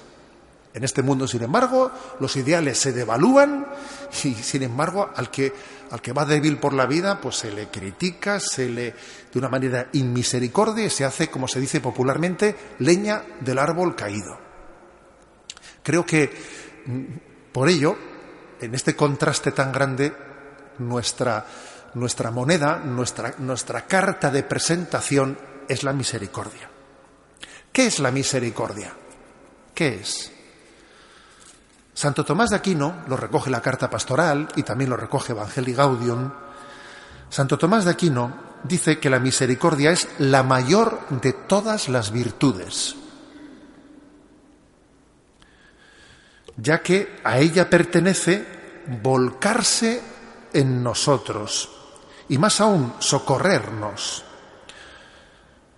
En 0.75 0.85
este 0.85 1.03
mundo, 1.03 1.27
sin 1.27 1.43
embargo, 1.43 1.91
los 2.21 2.37
ideales 2.37 2.79
se 2.79 2.93
devalúan 2.93 3.67
y, 4.23 4.35
sin 4.35 4.62
embargo, 4.62 5.11
al 5.17 5.31
que, 5.31 5.53
al 5.91 6.00
que 6.00 6.12
va 6.12 6.25
débil 6.25 6.59
por 6.59 6.75
la 6.75 6.87
vida, 6.87 7.21
pues 7.21 7.37
se 7.37 7.50
le 7.50 7.69
critica, 7.69 8.38
se 8.38 8.69
le, 8.69 8.95
de 9.33 9.38
una 9.38 9.49
manera 9.49 9.88
inmisericordia, 9.95 10.85
y 10.85 10.91
se 10.91 11.05
hace, 11.05 11.31
como 11.31 11.49
se 11.49 11.59
dice 11.59 11.81
popularmente, 11.81 12.55
leña 12.79 13.25
del 13.41 13.59
árbol 13.59 13.97
caído. 13.97 14.48
Creo 15.82 16.04
que, 16.04 16.30
mm, 16.87 17.02
por 17.52 17.68
ello, 17.68 17.97
en 18.61 18.75
este 18.75 18.97
contraste 18.97 19.52
tan 19.52 19.73
grande, 19.73 20.12
nuestra, 20.78 21.44
nuestra 21.94 22.30
moneda, 22.30 22.78
nuestra, 22.78 23.35
nuestra 23.38 23.87
carta 23.87 24.30
de 24.30 24.42
presentación 24.42 25.38
es 25.68 25.82
la 25.82 25.92
misericordia. 25.92 26.68
¿Qué 27.73 27.87
es 27.87 27.99
la 28.00 28.11
misericordia? 28.11 28.92
¿Qué 29.75 30.00
es? 30.00 30.32
Santo 31.94 32.25
Tomás 32.25 32.50
de 32.50 32.56
Aquino 32.56 33.02
lo 33.08 33.16
recoge 33.16 33.50
la 33.50 33.61
carta 33.61 33.90
pastoral 33.90 34.49
y 34.56 34.62
también 34.62 34.90
lo 34.90 34.97
recoge 34.97 35.32
Evangelii 35.32 35.75
Gaudium. 35.75 36.30
Santo 37.28 37.58
Tomás 37.58 37.85
de 37.85 37.90
Aquino 37.90 38.32
dice 38.62 38.99
que 38.99 39.11
la 39.11 39.18
misericordia 39.18 39.90
es 39.90 40.08
la 40.18 40.42
mayor 40.42 41.00
de 41.20 41.32
todas 41.32 41.88
las 41.88 42.12
virtudes, 42.12 42.97
ya 46.59 46.83
que 46.83 47.21
a 47.25 47.38
ella 47.38 47.71
pertenece 47.71 48.45
volcarse 49.03 50.03
en 50.53 50.83
nosotros 50.83 51.71
y 52.29 52.37
más 52.37 52.61
aún 52.61 52.95
socorrernos. 52.99 54.25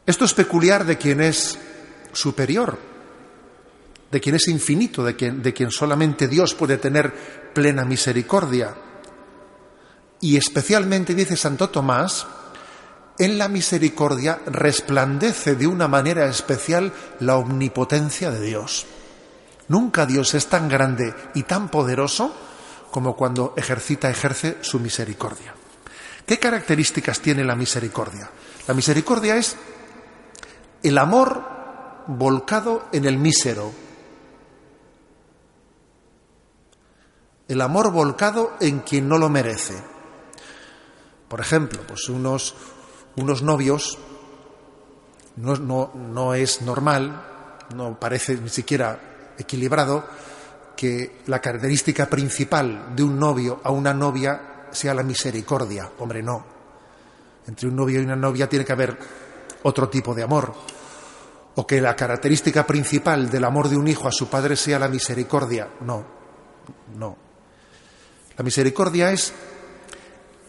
Esto 0.07 0.25
es 0.25 0.35
peculiar 0.35 0.85
de 0.85 0.97
quien 0.97 1.21
es 1.21 1.59
superior, 2.13 2.79
de 4.11 4.21
quien 4.21 4.35
es 4.35 4.49
infinito, 4.49 5.05
de 5.05 5.15
quien, 5.15 5.71
solamente 5.71 6.27
Dios 6.27 6.55
puede 6.55 6.79
tener 6.79 7.13
plena 7.53 7.85
misericordia. 7.85 8.75
Y 10.21 10.37
especialmente, 10.37 11.15
dice 11.15 11.37
Santo 11.37 11.71
Tomás, 11.71 12.27
en 13.19 13.39
la 13.39 13.49
misericordia 13.49 14.41
resplandece 14.47 15.55
de 15.55 15.67
una 15.67 15.87
manera 15.87 16.27
especial 16.27 16.93
la 17.21 17.37
omnipotencia 17.37 18.31
de 18.31 18.41
Dios. 18.41 18.87
Nunca 19.71 20.05
Dios 20.05 20.35
es 20.35 20.49
tan 20.49 20.69
grande 20.69 21.15
y 21.33 21.45
tan 21.45 21.69
poderoso 21.69 22.35
como 22.91 23.15
cuando 23.15 23.55
ejercita, 23.57 24.11
ejerce 24.11 24.59
su 24.63 24.81
misericordia. 24.81 25.55
¿Qué 26.27 26.41
características 26.41 27.21
tiene 27.21 27.45
la 27.45 27.55
misericordia? 27.55 28.29
La 28.67 28.75
misericordia 28.75 29.37
es 29.37 29.57
el 30.83 30.99
amor 30.99 31.45
volcado 32.09 32.89
en 32.91 33.05
el 33.05 33.17
mísero, 33.17 33.71
el 37.47 37.61
amor 37.61 37.93
volcado 37.93 38.57
en 38.59 38.81
quien 38.81 39.09
no 39.09 39.19
lo 39.19 39.29
merece. 39.29 39.81
Por 41.29 41.41
ejemplo, 41.41 41.83
pues 41.87 42.09
unos, 42.09 42.57
unos 43.15 43.43
novios 43.43 43.99
no, 45.37 45.55
no, 45.55 45.93
no 45.95 46.35
es 46.35 46.61
normal, 46.61 47.23
no 47.73 48.01
parece 48.01 48.35
ni 48.35 48.49
siquiera 48.49 49.10
equilibrado 49.41 50.05
que 50.77 51.21
la 51.27 51.41
característica 51.41 52.07
principal 52.07 52.95
de 52.95 53.03
un 53.03 53.19
novio 53.19 53.61
a 53.63 53.71
una 53.71 53.93
novia 53.93 54.67
sea 54.71 54.95
la 54.95 55.03
misericordia. 55.03 55.91
Hombre, 55.99 56.23
no. 56.23 56.45
Entre 57.47 57.69
un 57.69 57.77
novio 57.77 58.01
y 58.01 58.05
una 58.05 58.17
novia 58.17 58.49
tiene 58.49 58.65
que 58.65 58.73
haber 58.73 58.97
otro 59.63 59.89
tipo 59.89 60.15
de 60.15 60.23
amor. 60.23 60.55
O 61.57 61.67
que 61.67 61.81
la 61.81 61.97
característica 61.97 62.67
principal 62.67 63.29
del 63.29 63.45
amor 63.45 63.69
de 63.69 63.77
un 63.77 63.89
hijo 63.89 64.09
a 64.09 64.13
su 64.13 64.29
padre 64.29 64.57
sea 64.57 64.79
la 64.79 64.89
misericordia. 64.89 65.69
No, 65.81 66.05
no. 66.97 67.17
La 68.37 68.45
misericordia 68.45 69.11
es, 69.13 69.35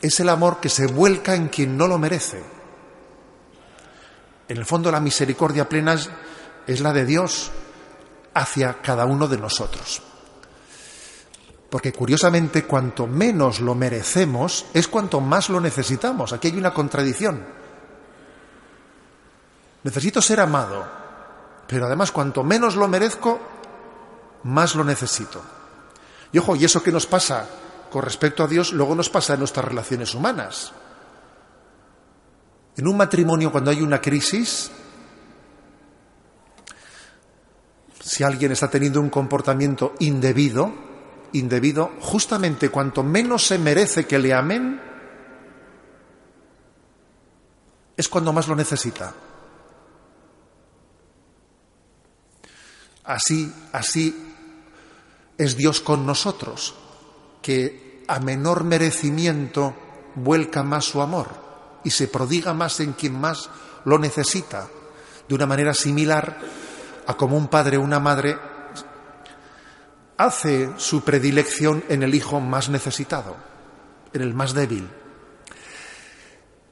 es 0.02 0.20
el 0.20 0.30
amor 0.30 0.60
que 0.62 0.70
se 0.70 0.88
vuelca 0.88 1.36
en 1.36 1.50
quien 1.50 1.76
no 1.76 1.88
lo 1.88 1.98
merece. 1.98 2.42
En 4.48 4.58
el 4.58 4.66
fondo 4.66 4.92
la 4.92 5.00
misericordia 5.00 5.68
plena 5.68 5.94
es, 5.94 6.10
es 6.68 6.80
la 6.80 6.94
de 6.94 7.06
Dios 7.06 7.52
hacia 8.34 8.82
cada 8.82 9.06
uno 9.06 9.28
de 9.28 9.38
nosotros. 9.38 10.02
Porque 11.70 11.94
curiosamente, 11.94 12.66
cuanto 12.66 13.08
menos 13.08 13.62
lo 13.62 13.76
merecemos, 13.76 14.66
es 14.74 14.88
cuanto 14.88 15.22
más 15.22 15.50
lo 15.50 15.62
necesitamos. 15.62 16.34
Aquí 16.34 16.50
hay 16.50 16.58
una 16.58 16.74
contradicción. 16.74 17.46
Necesito 19.84 20.22
ser 20.22 20.42
amado, 20.42 20.86
pero 21.68 21.86
además 21.86 22.12
cuanto 22.12 22.44
menos 22.44 22.76
lo 22.76 22.88
merezco, 22.88 23.40
más 24.44 24.76
lo 24.76 24.84
necesito. 24.84 25.42
Y 26.34 26.40
ojo, 26.40 26.56
y 26.56 26.66
eso 26.66 26.84
que 26.84 26.92
nos 26.92 27.06
pasa 27.06 27.48
con 27.92 28.04
respecto 28.04 28.44
a 28.44 28.48
Dios 28.48 28.72
luego 28.72 28.96
nos 28.96 29.10
pasa 29.10 29.34
en 29.34 29.40
nuestras 29.40 29.66
relaciones 29.66 30.14
humanas. 30.14 30.72
En 32.78 32.88
un 32.88 32.98
matrimonio 32.98 33.52
cuando 33.52 33.72
hay 33.72 33.82
una 33.82 34.02
crisis, 34.02 34.72
si 38.12 38.26
alguien 38.26 38.52
está 38.52 38.70
teniendo 38.70 39.00
un 39.00 39.10
comportamiento 39.10 39.96
indebido, 40.00 40.70
indebido, 41.32 41.94
justamente 42.02 42.68
cuanto 42.68 43.04
menos 43.04 43.48
se 43.48 43.58
merece 43.58 44.06
que 44.06 44.20
le 44.20 44.34
amen, 44.34 44.82
es 47.96 48.10
cuando 48.10 48.34
más 48.34 48.50
lo 48.50 48.56
necesita. 48.58 49.14
Así, 53.06 53.50
así 53.72 54.14
es 55.38 55.56
Dios 55.56 55.80
con 55.80 56.06
nosotros 56.06 56.76
que 57.42 58.04
a 58.10 58.20
menor 58.20 58.66
merecimiento 58.66 59.74
vuelca 60.16 60.64
más 60.64 60.84
su 60.84 61.02
amor 61.02 61.30
y 61.86 61.92
se 61.92 62.10
prodiga 62.10 62.54
más 62.54 62.82
en 62.82 62.92
quien 62.92 63.18
más 63.18 63.50
lo 63.86 63.98
necesita. 63.98 64.68
de 65.30 65.36
una 65.36 65.46
manera 65.46 65.74
similar 65.74 66.42
como 67.16 67.38
un 67.38 67.48
padre 67.48 67.78
o 67.78 67.82
una 67.82 68.00
madre 68.00 68.38
hace 70.18 70.70
su 70.78 71.04
predilección 71.04 71.84
en 71.90 72.04
el 72.04 72.14
hijo 72.14 72.40
más 72.40 72.70
necesitado, 72.70 73.36
en 74.14 74.22
el 74.22 74.34
más 74.34 74.54
débil. 74.54 74.88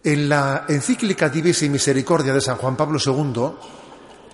En 0.04 0.30
la 0.30 0.66
encíclica 0.68 1.30
Divisa 1.30 1.66
y 1.66 1.70
Misericordia 1.70 2.34
de 2.34 2.42
San 2.42 2.58
Juan 2.58 2.76
Pablo 2.76 3.00
II, 3.04 3.52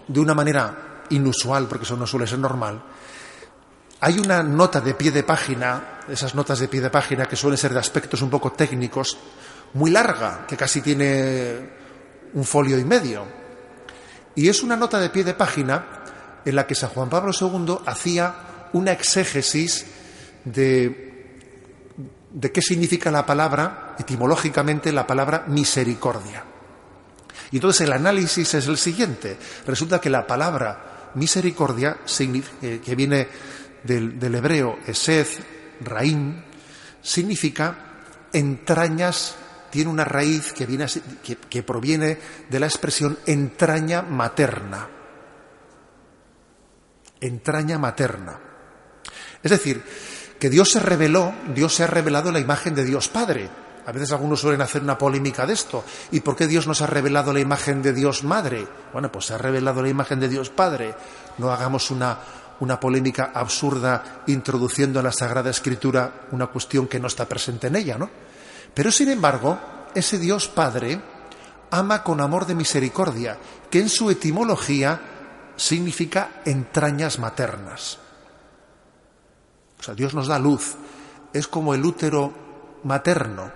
de 0.08 0.20
una 0.20 0.34
manera 0.34 1.04
inusual, 1.10 1.68
porque 1.68 1.86
eso 1.86 1.96
no 1.96 2.06
suele 2.06 2.28
ser 2.28 2.40
normal, 2.40 2.84
hay 4.02 4.20
una 4.20 4.44
nota 4.44 4.82
de 4.82 4.94
pie 4.94 5.12
de 5.12 5.24
página, 5.24 6.02
esas 6.10 6.36
notas 6.36 6.60
de 6.60 6.68
pie 6.68 6.82
de 6.82 6.90
página 6.90 7.26
que 7.26 7.36
suelen 7.36 7.58
ser 7.58 7.74
de 7.74 7.80
aspectos 7.80 8.22
un 8.22 8.30
poco 8.30 8.52
técnicos, 8.52 9.18
muy 9.74 9.92
larga, 9.92 10.46
que 10.48 10.58
casi 10.58 10.82
tiene 10.82 11.70
un 12.34 12.44
folio 12.44 12.78
y 12.78 12.84
medio. 12.84 13.45
Y 14.36 14.50
es 14.50 14.64
una 14.64 14.76
nota 14.76 15.00
de 15.00 15.10
pie 15.10 15.24
de 15.24 15.34
página 15.34 15.86
en 16.44 16.56
la 16.56 16.68
que 16.68 16.76
San 16.76 16.90
Juan 16.90 17.10
Pablo 17.10 17.32
II 17.40 17.78
hacía 17.86 18.70
una 18.74 18.92
exégesis 18.92 19.86
de, 20.44 21.40
de 22.32 22.52
qué 22.52 22.62
significa 22.62 23.10
la 23.12 23.26
palabra, 23.26 23.96
etimológicamente, 23.98 24.92
la 24.92 25.08
palabra 25.08 25.46
misericordia. 25.48 26.44
Y 27.52 27.58
entonces 27.58 27.88
el 27.88 27.94
análisis 27.94 28.54
es 28.54 28.68
el 28.68 28.78
siguiente. 28.78 29.38
Resulta 29.66 30.02
que 30.02 30.10
la 30.10 30.28
palabra 30.28 31.12
misericordia, 31.16 32.00
eh, 32.62 32.82
que 32.84 32.96
viene 32.96 33.28
del, 33.84 34.36
hebreo 34.36 34.80
esed, 34.86 35.28
raín, 35.82 36.44
significa 37.02 37.78
entrañas, 38.34 39.36
tiene 39.76 39.92
una 39.92 40.06
raíz 40.06 40.54
que, 40.54 40.66
viene, 40.66 40.86
que 41.50 41.64
proviene 41.64 42.18
de 42.50 42.60
la 42.62 42.66
expresión 42.66 43.20
entraña 43.26 44.04
materna. 44.04 44.88
Entraña 47.20 47.78
materna. 47.78 48.40
Es 49.44 49.52
decir, 49.52 49.84
que 50.40 50.50
Dios 50.50 50.72
se 50.72 50.80
reveló, 50.80 51.34
Dios 51.54 51.76
se 51.76 51.84
ha 51.84 51.88
revelado 51.88 52.32
la 52.32 52.40
imagen 52.40 52.74
de 52.74 52.86
Dios 52.86 53.10
Padre. 53.10 53.50
A 53.86 53.92
veces 53.92 54.14
algunos 54.14 54.40
suelen 54.40 54.62
hacer 54.62 54.82
una 54.82 54.98
polémica 54.98 55.46
de 55.46 55.52
esto. 55.52 55.84
¿Y 56.12 56.22
por 56.22 56.38
qué 56.38 56.48
Dios 56.48 56.68
nos 56.68 56.82
ha 56.82 56.88
revelado 56.88 57.34
la 57.34 57.42
imagen 57.42 57.82
de 57.82 57.92
Dios 57.92 58.24
Madre? 58.24 58.66
Bueno, 58.94 59.12
pues 59.12 59.26
se 59.26 59.34
ha 59.34 59.38
revelado 59.38 59.82
la 59.82 59.90
imagen 59.90 60.22
de 60.22 60.30
Dios 60.30 60.52
Padre. 60.52 60.96
No 61.38 61.52
hagamos 61.52 61.92
una, 61.92 62.18
una 62.62 62.80
polémica 62.80 63.32
absurda 63.34 64.24
introduciendo 64.28 65.02
en 65.02 65.06
la 65.06 65.12
Sagrada 65.12 65.50
Escritura 65.50 66.28
una 66.32 66.48
cuestión 66.48 66.88
que 66.88 66.98
no 66.98 67.08
está 67.08 67.28
presente 67.28 67.68
en 67.68 67.76
ella, 67.76 67.98
¿no? 67.98 68.10
Pero 68.76 68.92
sin 68.92 69.10
embargo, 69.10 69.58
ese 69.96 70.20
Dios 70.20 70.50
Padre 70.50 71.02
ama 71.72 72.04
con 72.04 72.22
amor 72.22 72.46
de 72.46 72.54
misericordia, 72.54 73.38
que 73.72 73.80
en 73.80 73.90
su 73.90 74.12
etimología 74.12 75.02
significa 75.56 76.42
entrañas 76.46 77.18
maternas. 77.18 77.98
O 79.80 79.84
sea, 79.84 79.96
Dios 79.96 80.14
nos 80.14 80.28
da 80.28 80.38
luz. 80.38 80.76
Es 81.34 81.48
como 81.48 81.74
el 81.74 81.84
útero 81.86 82.34
materno. 82.84 83.52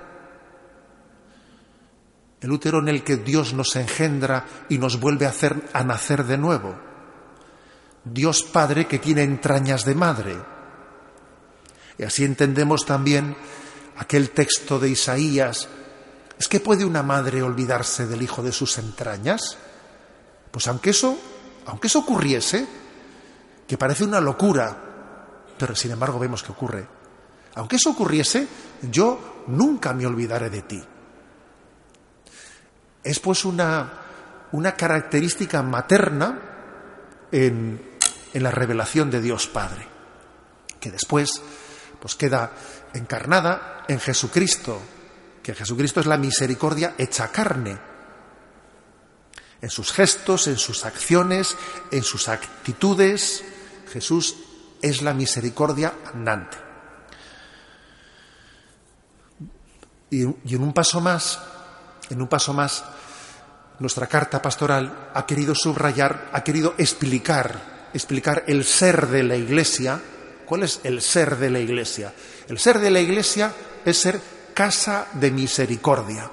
El 2.42 2.52
útero 2.52 2.80
en 2.80 2.88
el 2.88 3.04
que 3.04 3.18
Dios 3.18 3.54
nos 3.54 3.76
engendra 3.76 4.46
y 4.70 4.78
nos 4.78 5.00
vuelve 5.00 5.26
a 5.26 5.30
hacer 5.30 5.70
a 5.74 5.84
nacer 5.84 6.24
de 6.24 6.38
nuevo. 6.38 6.76
Dios 8.06 8.44
Padre 8.44 8.88
que 8.88 9.00
tiene 9.00 9.24
entrañas 9.24 9.84
de 9.84 9.96
madre. 9.96 10.38
Y 11.98 12.04
así 12.04 12.24
entendemos 12.24 12.86
también 12.86 13.36
aquel 14.00 14.32
texto 14.32 14.80
de 14.80 14.90
Isaías. 14.90 15.68
¿Es 16.38 16.48
que 16.48 16.62
puede 16.62 16.86
una 16.86 17.04
madre 17.04 17.44
olvidarse 17.44 18.08
del 18.08 18.22
hijo 18.22 18.42
de 18.42 18.54
sus 18.54 18.78
entrañas? 18.78 19.58
Pues 20.52 20.68
aunque 20.68 20.92
eso, 20.92 21.18
aunque 21.66 21.88
eso 21.88 22.00
ocurriese, 22.00 22.66
que 23.68 23.78
parece 23.78 24.06
una 24.06 24.22
locura, 24.22 24.76
pero 25.58 25.76
sin 25.76 25.92
embargo 25.92 26.18
vemos 26.18 26.42
que 26.42 26.52
ocurre. 26.52 26.88
Aunque 27.56 27.76
eso 27.76 27.92
ocurriese, 27.92 28.48
yo 28.90 29.44
nunca 29.48 29.94
me 29.94 30.06
olvidaré 30.06 30.50
de 30.50 30.62
ti. 30.62 30.82
Es 33.04 33.20
pues 33.20 33.44
una, 33.44 33.92
una 34.54 34.76
característica 34.76 35.62
materna 35.62 36.40
en, 37.32 37.82
en, 38.34 38.44
la 38.44 38.52
revelación 38.52 39.12
de 39.12 39.22
Dios 39.22 39.48
Padre, 39.48 39.88
que 40.80 40.90
después 40.90 41.42
pues 42.00 42.16
queda 42.16 42.52
encarnada 42.94 43.86
en 43.88 44.00
Jesucristo, 44.00 44.82
que 45.44 45.56
Jesucristo 45.56 46.00
es 46.00 46.06
la 46.06 46.18
misericordia 46.18 46.96
hecha 46.98 47.30
carne, 47.30 47.78
en 49.62 49.70
sus 49.70 49.92
gestos, 49.92 50.48
en 50.48 50.58
sus 50.58 50.86
acciones, 50.86 51.58
en 51.92 52.04
sus 52.04 52.30
actitudes. 52.30 53.44
Jesús 53.92 54.36
es 54.82 55.02
la 55.02 55.14
misericordia 55.14 55.94
andante. 56.14 56.58
Y, 60.12 60.24
en 60.24 60.64
un 60.64 60.74
paso 60.74 61.02
más, 61.02 61.40
en 62.10 62.22
un 62.22 62.28
paso 62.28 62.54
más, 62.54 62.84
nuestra 63.80 64.08
carta 64.08 64.42
pastoral 64.42 65.10
ha 65.14 65.26
querido 65.26 65.54
subrayar, 65.54 66.30
ha 66.34 66.44
querido 66.44 66.74
explicar, 66.78 67.90
explicar 67.94 68.44
el 68.48 68.64
ser 68.64 69.08
de 69.08 69.24
la 69.24 69.36
Iglesia. 69.36 70.02
¿Cuál 70.50 70.64
es 70.64 70.82
el 70.84 71.00
ser 71.00 71.38
de 71.38 71.52
la 71.52 71.60
Iglesia? 71.60 72.12
El 72.48 72.58
ser 72.58 72.80
de 72.80 72.90
la 72.90 73.00
Iglesia 73.00 73.54
es 73.86 73.96
ser 73.96 74.20
casa 74.52 75.06
de 75.14 75.30
misericordia. 75.30 76.28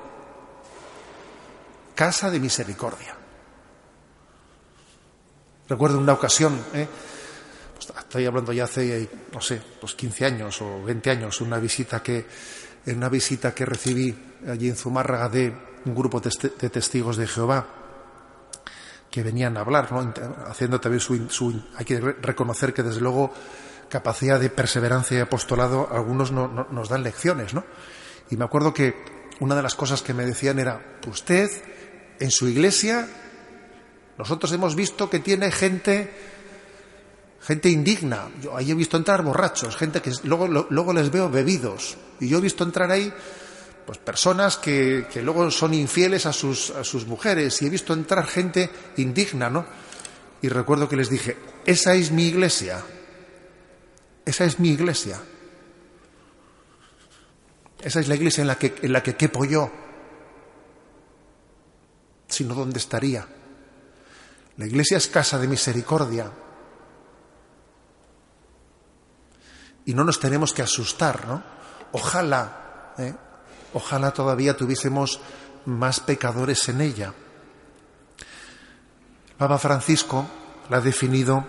Casa 1.94 2.30
de 2.30 2.40
misericordia. 2.40 3.14
Recuerdo 5.68 5.98
una 5.98 6.14
ocasión, 6.14 6.58
¿eh? 6.72 6.88
estoy 7.98 8.24
hablando 8.24 8.54
ya 8.54 8.64
hace, 8.64 9.06
no 9.34 9.42
sé, 9.42 9.60
pues 9.78 9.92
15 9.92 10.24
años 10.24 10.62
o 10.62 10.82
20 10.82 11.10
años, 11.10 11.42
una 11.42 11.58
visita 11.58 12.02
que, 12.02 12.26
en 12.86 12.96
una 12.96 13.10
visita 13.10 13.52
que 13.52 13.66
recibí 13.66 14.16
allí 14.48 14.70
en 14.70 14.76
Zumárraga 14.76 15.28
de 15.28 15.54
un 15.84 15.94
grupo 15.94 16.20
de 16.20 16.70
testigos 16.70 17.18
de 17.18 17.26
Jehová 17.26 17.66
que 19.10 19.22
venían 19.22 19.58
a 19.58 19.60
hablar, 19.60 19.92
¿no? 19.92 20.14
haciendo 20.46 20.80
también 20.80 21.00
su, 21.00 21.62
Hay 21.76 21.84
que 21.84 22.00
reconocer 22.00 22.72
que 22.72 22.82
desde 22.82 23.02
luego 23.02 23.34
capacidad 23.88 24.40
de 24.40 24.50
perseverancia 24.50 25.18
y 25.18 25.20
apostolado 25.20 25.88
algunos 25.90 26.32
nos 26.32 26.88
dan 26.88 27.02
lecciones, 27.02 27.54
¿no? 27.54 27.64
Y 28.30 28.36
me 28.36 28.44
acuerdo 28.44 28.74
que 28.74 28.94
una 29.40 29.54
de 29.54 29.62
las 29.62 29.74
cosas 29.74 30.02
que 30.02 30.14
me 30.14 30.26
decían 30.26 30.58
era, 30.58 30.98
usted 31.06 31.50
en 32.18 32.30
su 32.30 32.48
iglesia, 32.48 33.08
nosotros 34.18 34.50
hemos 34.52 34.74
visto 34.74 35.10
que 35.10 35.20
tiene 35.20 35.50
gente 35.50 36.10
gente 37.46 37.68
indigna. 37.68 38.28
Yo 38.42 38.56
ahí 38.56 38.72
he 38.72 38.74
visto 38.74 38.96
entrar 38.96 39.22
borrachos, 39.22 39.76
gente 39.76 40.02
que 40.02 40.10
luego, 40.24 40.48
luego 40.48 40.92
les 40.92 41.10
veo 41.12 41.30
bebidos. 41.30 41.96
Y 42.18 42.28
yo 42.28 42.38
he 42.38 42.40
visto 42.40 42.64
entrar 42.64 42.90
ahí 42.90 43.12
pues 43.86 43.98
personas 43.98 44.56
que, 44.56 45.06
que 45.12 45.22
luego 45.22 45.48
son 45.52 45.72
infieles 45.72 46.26
a 46.26 46.32
sus, 46.32 46.70
a 46.70 46.82
sus 46.82 47.06
mujeres. 47.06 47.62
Y 47.62 47.66
he 47.66 47.70
visto 47.70 47.92
entrar 47.92 48.26
gente 48.26 48.68
indigna, 48.96 49.48
¿no? 49.48 49.64
Y 50.42 50.48
recuerdo 50.48 50.88
que 50.88 50.96
les 50.96 51.08
dije, 51.08 51.36
esa 51.64 51.94
es 51.94 52.10
mi 52.10 52.26
iglesia. 52.26 52.82
Esa 54.26 54.44
es 54.44 54.60
mi 54.60 54.68
iglesia. 54.68 55.18
Esa 57.80 58.00
es 58.00 58.08
la 58.08 58.16
iglesia 58.16 58.42
en 58.42 58.48
la 58.48 58.56
que, 58.56 58.74
en 58.82 58.92
la 58.92 59.02
que 59.02 59.16
quepo 59.16 59.46
yo. 59.46 59.70
Si 62.28 62.44
no, 62.44 62.54
¿dónde 62.54 62.78
estaría? 62.78 63.26
La 64.58 64.66
iglesia 64.66 64.98
es 64.98 65.06
casa 65.06 65.38
de 65.38 65.48
misericordia, 65.48 66.30
y 69.86 69.94
no 69.94 70.04
nos 70.04 70.20
tenemos 70.20 70.52
que 70.52 70.62
asustar, 70.62 71.26
¿no? 71.26 71.42
Ojalá, 71.92 72.92
¿eh? 72.98 73.14
ojalá 73.72 74.10
todavía 74.10 74.56
tuviésemos 74.56 75.20
más 75.64 76.00
pecadores 76.00 76.68
en 76.68 76.80
ella. 76.80 77.14
Papa 79.38 79.58
Francisco 79.58 80.26
la 80.68 80.78
ha 80.78 80.80
definido 80.80 81.46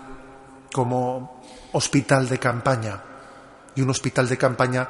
como 0.71 1.36
hospital 1.73 2.29
de 2.29 2.39
campaña. 2.39 3.03
Y 3.75 3.81
un 3.81 3.89
hospital 3.89 4.27
de 4.27 4.37
campaña 4.37 4.87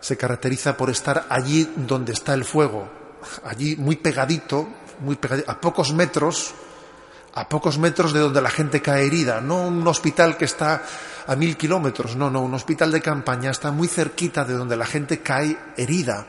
se 0.00 0.16
caracteriza 0.16 0.76
por 0.76 0.90
estar 0.90 1.26
allí 1.28 1.72
donde 1.76 2.12
está 2.12 2.34
el 2.34 2.44
fuego, 2.44 2.88
allí 3.44 3.76
muy 3.76 3.96
pegadito, 3.96 4.68
muy 5.00 5.16
pegadito, 5.16 5.50
a 5.50 5.60
pocos 5.60 5.92
metros, 5.92 6.54
a 7.34 7.48
pocos 7.48 7.78
metros 7.78 8.12
de 8.12 8.20
donde 8.20 8.42
la 8.42 8.50
gente 8.50 8.82
cae 8.82 9.06
herida, 9.06 9.40
no 9.40 9.68
un 9.68 9.86
hospital 9.86 10.36
que 10.36 10.44
está 10.44 10.82
a 11.26 11.36
mil 11.36 11.56
kilómetros, 11.56 12.16
no, 12.16 12.30
no, 12.30 12.42
un 12.42 12.54
hospital 12.54 12.90
de 12.90 13.00
campaña 13.00 13.50
está 13.50 13.70
muy 13.70 13.88
cerquita 13.88 14.44
de 14.44 14.54
donde 14.54 14.76
la 14.76 14.86
gente 14.86 15.20
cae 15.20 15.56
herida. 15.76 16.26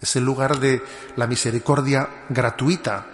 Es 0.00 0.16
el 0.16 0.24
lugar 0.24 0.58
de 0.58 0.82
la 1.16 1.26
misericordia 1.26 2.26
gratuita, 2.28 3.06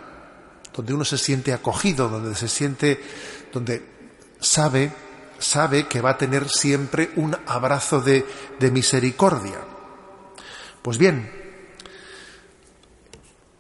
donde 0.75 0.95
uno 0.95 1.05
se 1.05 1.19
siente 1.19 1.53
acogido, 1.53 2.09
donde 2.09 2.35
se 2.35 2.49
siente, 2.49 3.01
donde 3.53 3.83
sabe, 4.41 4.93
sabe 5.39 5.87
que 5.87 6.01
va 6.01 6.11
a 6.11 6.19
tener 6.19 6.49
siempre 6.49 7.11
un 7.17 7.37
abrazo 7.47 8.01
de, 8.01 8.27
de 8.59 8.71
misericordia. 8.71 9.59
Pues 10.83 10.99
bien, 10.99 11.31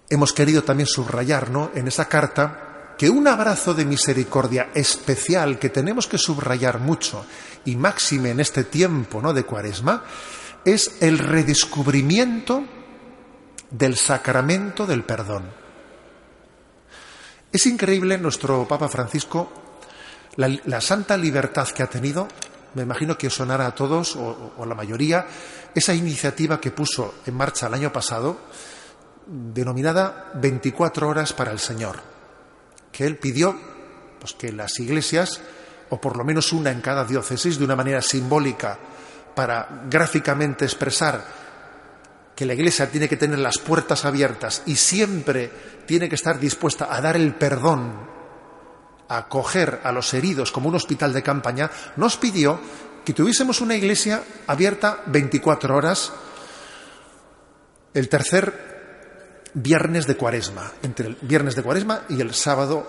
hemos 0.09 0.33
querido 0.33 0.64
también 0.64 0.87
subrayar 0.87 1.50
¿no? 1.50 1.70
en 1.74 1.88
esa 1.88 2.09
carta 2.09 2.94
que 2.98 3.09
un 3.09 3.26
abrazo 3.29 3.72
de 3.72 3.85
misericordia 3.85 4.68
especial 4.74 5.59
que 5.59 5.70
tenemos 5.70 6.07
que 6.07 6.18
subrayar 6.18 6.81
mucho 6.81 7.24
y 7.64 7.76
máxime 7.76 8.31
en 8.31 8.40
este 8.40 8.64
tiempo 8.64 9.22
¿no? 9.22 9.33
de 9.33 9.44
cuaresma 9.44 10.05
es 10.64 10.96
el 11.00 11.18
redescubrimiento 11.18 12.64
del 13.70 13.96
sacramento 13.96 14.87
del 14.87 15.05
perdón. 15.05 15.44
Es 17.53 17.66
increíble 17.66 18.18
nuestro 18.18 18.66
Papa 18.68 18.88
Francisco 18.88 19.50
la, 20.37 20.81
santa 20.81 21.16
libertad 21.16 21.69
que 21.69 21.83
ha 21.83 21.88
tenido 21.88 22.29
me 22.75 22.83
imagino 22.83 23.19
que 23.19 23.31
sonará 23.31 23.66
a 23.66 23.75
todos, 23.75 24.14
o, 24.14 24.53
o, 24.57 24.64
la 24.64 24.77
mayoría, 24.77 25.27
esa 25.75 25.93
iniciativa 25.93 26.61
que 26.61 26.71
puso 26.71 27.14
en 27.27 27.35
marcha 27.35 27.66
el 27.66 27.75
año 27.75 27.93
pasado, 27.93 28.38
denominada 29.27 30.31
24 30.35 31.09
horas 31.09 31.33
para 31.33 31.51
el 31.51 31.59
Señor, 31.59 31.97
que 32.93 33.07
él 33.07 33.16
pidió 33.16 33.59
pues, 34.21 34.35
que 34.35 34.53
las 34.53 34.79
iglesias, 34.79 35.40
o 35.88 36.01
por 36.01 36.16
lo 36.16 36.25
menos 36.25 36.53
una 36.53 36.71
en 36.71 36.81
cada 36.81 37.05
diócesis, 37.05 37.59
de 37.59 37.64
una 37.64 37.75
manera 37.75 38.03
simbólica, 38.03 38.79
para 39.35 39.85
gráficamente 39.88 40.64
expresar 40.64 41.25
que 42.37 42.47
la 42.47 42.55
iglesia 42.55 42.90
tiene 42.90 43.09
que 43.09 43.16
tener 43.16 43.38
las 43.38 43.59
puertas 43.59 44.05
abiertas 44.05 44.62
y 44.66 44.77
siempre 44.77 45.51
tiene 45.87 46.09
que 46.09 46.14
estar 46.14 46.38
dispuesta 46.38 46.88
a 46.95 47.01
dar 47.01 47.16
el 47.16 47.35
perdón 47.35 48.19
acoger 49.11 49.81
a 49.83 49.92
los 49.92 50.14
heridos 50.14 50.53
como 50.53 50.68
un 50.68 50.77
hospital 50.77 51.12
de 51.12 51.23
campaña, 51.23 51.70
nos 51.96 52.16
pidió 52.16 52.61
que 53.05 53.12
tuviésemos 53.12 53.61
una 53.61 53.75
iglesia 53.75 54.23
abierta 54.46 55.03
24 55.07 55.77
horas 55.77 56.12
el 57.92 58.09
tercer 58.09 59.51
viernes 59.55 60.07
de 60.07 60.16
cuaresma, 60.16 60.70
entre 60.83 61.09
el 61.09 61.16
viernes 61.23 61.57
de 61.57 61.62
cuaresma 61.62 62.03
y 62.09 62.20
el 62.20 62.35
sábado 62.35 62.87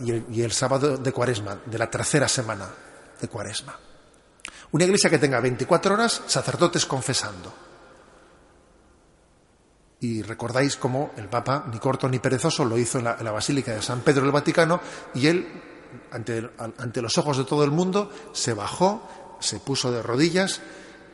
y 0.00 0.10
el, 0.10 0.24
y 0.32 0.42
el 0.42 0.52
sábado 0.52 0.96
de 0.96 1.12
cuaresma, 1.12 1.58
de 1.64 1.78
la 1.78 1.88
tercera 1.88 2.28
semana 2.28 2.68
de 3.20 3.28
cuaresma. 3.28 3.78
Una 4.72 4.84
iglesia 4.84 5.10
que 5.10 5.18
tenga 5.18 5.38
24 5.38 5.94
horas, 5.94 6.22
sacerdotes 6.26 6.86
confesando. 6.86 7.71
Y 10.02 10.20
recordáis 10.22 10.76
cómo 10.76 11.12
el 11.16 11.28
Papa, 11.28 11.64
ni 11.70 11.78
corto 11.78 12.08
ni 12.08 12.18
perezoso, 12.18 12.64
lo 12.64 12.76
hizo 12.76 12.98
en 12.98 13.04
la, 13.04 13.16
en 13.18 13.24
la 13.24 13.30
Basílica 13.30 13.72
de 13.72 13.82
San 13.82 14.00
Pedro 14.00 14.22
del 14.22 14.32
Vaticano 14.32 14.80
y 15.14 15.28
él, 15.28 15.46
ante, 16.10 16.50
ante, 16.58 17.00
los 17.00 17.16
ojos 17.18 17.38
de 17.38 17.44
todo 17.44 17.62
el 17.62 17.70
mundo, 17.70 18.10
se 18.32 18.52
bajó, 18.52 19.08
se 19.38 19.60
puso 19.60 19.92
de 19.92 20.02
rodillas 20.02 20.60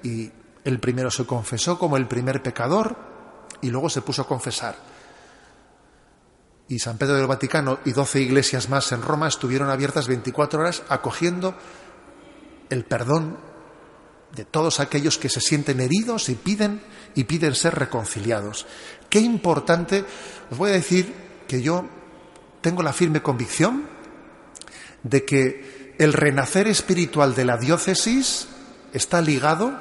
y 0.02 0.32
el 0.64 0.80
primero 0.80 1.10
se 1.10 1.26
confesó 1.26 1.78
como 1.78 1.98
el 1.98 2.08
primer 2.08 2.42
pecador 2.42 2.96
y 3.60 3.68
luego 3.68 3.90
se 3.90 4.00
puso 4.00 4.22
a 4.22 4.26
confesar. 4.26 4.76
Y 6.68 6.78
San 6.78 6.96
Pedro 6.96 7.16
del 7.16 7.26
Vaticano 7.26 7.80
y 7.84 7.92
doce 7.92 8.22
iglesias 8.22 8.70
más 8.70 8.90
en 8.92 9.02
Roma 9.02 9.28
estuvieron 9.28 9.68
abiertas 9.68 10.08
24 10.08 10.60
horas 10.60 10.82
acogiendo 10.88 11.54
el 12.70 12.86
perdón 12.86 13.36
de 14.34 14.44
todos 14.44 14.80
aquellos 14.80 15.18
que 15.18 15.28
se 15.28 15.40
sienten 15.40 15.80
heridos 15.80 16.28
y 16.28 16.34
piden 16.34 16.80
y 17.14 17.24
piden 17.24 17.54
ser 17.54 17.74
reconciliados. 17.74 18.66
Qué 19.08 19.20
importante, 19.20 20.04
os 20.50 20.58
voy 20.58 20.70
a 20.70 20.74
decir 20.74 21.12
que 21.46 21.62
yo 21.62 21.88
tengo 22.60 22.82
la 22.82 22.92
firme 22.92 23.22
convicción 23.22 23.88
de 25.02 25.24
que 25.24 25.94
el 25.98 26.12
renacer 26.12 26.68
espiritual 26.68 27.34
de 27.34 27.44
la 27.44 27.56
diócesis 27.56 28.48
está 28.92 29.20
ligado 29.20 29.78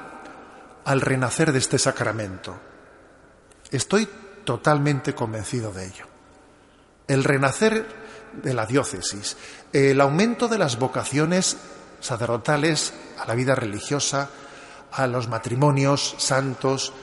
al 0.86 1.02
renacer 1.02 1.52
de 1.52 1.60
este 1.60 1.78
sacramento. 1.78 2.58
Estoy 3.72 4.08
totalmente 4.46 5.14
convencido 5.14 5.74
de 5.74 5.86
ello. 5.86 6.06
El 7.08 7.24
renacer 7.24 7.86
de 8.42 8.54
la 8.54 8.66
diócesis, 8.66 9.38
el 9.74 10.00
aumento 10.00 10.48
de 10.48 10.58
las 10.58 10.80
vocaciones 10.80 11.58
sacerdotales 12.00 12.94
a 13.20 13.28
la 13.28 13.36
vida 13.36 13.56
religiosa, 13.56 14.30
a 14.92 15.08
los 15.08 15.28
matrimonios 15.28 16.16
santos, 16.18 16.94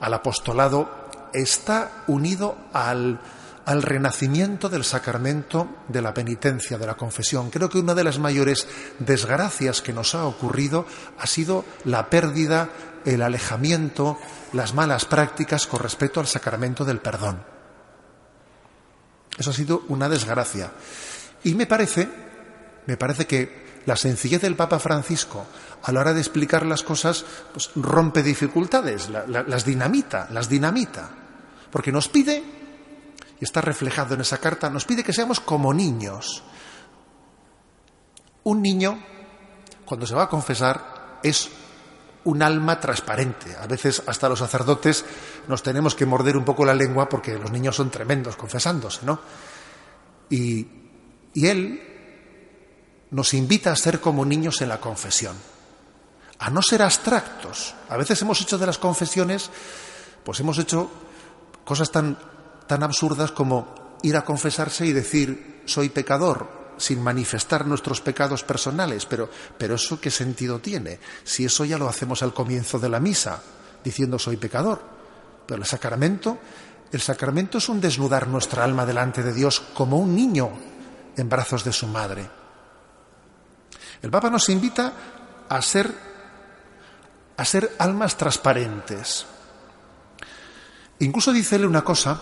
al 0.00 0.14
apostolado, 0.14 0.88
está 1.32 2.04
unido 2.06 2.56
al, 2.72 3.20
al, 3.64 3.82
renacimiento 3.82 4.68
del 4.68 4.84
sacramento 4.84 5.68
de 5.88 6.02
la 6.02 6.14
penitencia, 6.14 6.78
de 6.78 6.86
la 6.86 6.96
confesión. 6.96 7.50
Creo 7.50 7.68
que 7.68 7.78
una 7.78 7.94
de 7.94 8.04
las 8.04 8.18
mayores 8.18 8.66
desgracias 8.98 9.82
que 9.82 9.92
nos 9.92 10.14
ha 10.14 10.26
ocurrido 10.26 10.86
ha 11.18 11.26
sido 11.26 11.64
la 11.84 12.10
pérdida, 12.10 12.68
el 13.04 13.22
alejamiento, 13.22 14.18
las 14.52 14.74
malas 14.74 15.04
prácticas 15.04 15.66
con 15.66 15.80
respecto 15.80 16.20
al 16.20 16.26
sacramento 16.26 16.84
del 16.84 16.98
perdón. 16.98 17.44
Eso 19.38 19.50
ha 19.50 19.54
sido 19.54 19.84
una 19.88 20.08
desgracia. 20.08 20.72
Y 21.44 21.54
me 21.54 21.66
parece, 21.66 22.08
me 22.86 22.96
parece 22.96 23.26
que 23.26 23.59
la 23.90 23.96
sencillez 23.96 24.40
del 24.40 24.54
Papa 24.54 24.78
Francisco 24.78 25.44
a 25.82 25.90
la 25.90 25.98
hora 25.98 26.14
de 26.14 26.20
explicar 26.20 26.64
las 26.64 26.84
cosas 26.84 27.24
pues, 27.52 27.72
rompe 27.74 28.22
dificultades, 28.22 29.10
la, 29.10 29.26
la, 29.26 29.42
las 29.42 29.64
dinamita, 29.64 30.28
las 30.30 30.48
dinamita. 30.48 31.10
Porque 31.72 31.90
nos 31.90 32.06
pide, 32.06 32.40
y 33.40 33.44
está 33.44 33.60
reflejado 33.60 34.14
en 34.14 34.20
esa 34.20 34.38
carta, 34.38 34.70
nos 34.70 34.84
pide 34.84 35.02
que 35.02 35.12
seamos 35.12 35.40
como 35.40 35.74
niños. 35.74 36.44
Un 38.44 38.62
niño, 38.62 39.02
cuando 39.84 40.06
se 40.06 40.14
va 40.14 40.24
a 40.24 40.28
confesar, 40.28 41.18
es 41.24 41.50
un 42.26 42.42
alma 42.44 42.78
transparente. 42.78 43.56
A 43.56 43.66
veces 43.66 44.04
hasta 44.06 44.28
los 44.28 44.38
sacerdotes 44.38 45.04
nos 45.48 45.64
tenemos 45.64 45.96
que 45.96 46.06
morder 46.06 46.36
un 46.36 46.44
poco 46.44 46.64
la 46.64 46.74
lengua 46.74 47.08
porque 47.08 47.36
los 47.36 47.50
niños 47.50 47.74
son 47.74 47.90
tremendos 47.90 48.36
confesándose, 48.36 49.04
¿no? 49.04 49.20
Y, 50.30 50.64
y 51.34 51.48
él 51.48 51.89
nos 53.10 53.34
invita 53.34 53.72
a 53.72 53.76
ser 53.76 54.00
como 54.00 54.24
niños 54.24 54.60
en 54.60 54.68
la 54.68 54.80
confesión, 54.80 55.36
a 56.38 56.50
no 56.50 56.62
ser 56.62 56.82
abstractos. 56.82 57.74
A 57.88 57.96
veces 57.96 58.20
hemos 58.22 58.40
hecho 58.40 58.58
de 58.58 58.66
las 58.66 58.78
confesiones, 58.78 59.50
pues 60.24 60.40
hemos 60.40 60.58
hecho 60.58 60.90
cosas 61.64 61.90
tan, 61.90 62.18
tan 62.66 62.82
absurdas 62.82 63.32
como 63.32 63.98
ir 64.02 64.16
a 64.16 64.24
confesarse 64.24 64.86
y 64.86 64.92
decir 64.92 65.62
soy 65.66 65.88
pecador 65.88 66.60
sin 66.78 67.02
manifestar 67.02 67.66
nuestros 67.66 68.00
pecados 68.00 68.42
personales, 68.42 69.04
pero, 69.04 69.28
pero 69.58 69.74
eso 69.74 70.00
qué 70.00 70.10
sentido 70.10 70.60
tiene 70.60 70.98
si 71.24 71.44
eso 71.44 71.64
ya 71.64 71.76
lo 71.76 71.88
hacemos 71.88 72.22
al 72.22 72.32
comienzo 72.32 72.78
de 72.78 72.88
la 72.88 73.00
misa, 73.00 73.42
diciendo 73.84 74.18
soy 74.18 74.36
pecador. 74.36 74.82
Pero 75.46 75.60
el 75.60 75.66
sacramento, 75.66 76.38
el 76.90 77.00
sacramento 77.00 77.58
es 77.58 77.68
un 77.68 77.80
desnudar 77.80 78.28
nuestra 78.28 78.64
alma 78.64 78.86
delante 78.86 79.22
de 79.22 79.34
Dios 79.34 79.60
como 79.74 79.98
un 79.98 80.14
niño 80.14 80.50
en 81.16 81.28
brazos 81.28 81.64
de 81.64 81.72
su 81.72 81.86
madre. 81.86 82.39
El 84.02 84.10
Papa 84.10 84.30
nos 84.30 84.48
invita 84.48 84.92
a 85.48 85.62
ser, 85.62 85.92
a 87.36 87.44
ser 87.44 87.74
almas 87.78 88.16
transparentes. 88.16 89.26
Incluso 91.00 91.32
dice 91.32 91.64
una 91.66 91.82
cosa, 91.82 92.20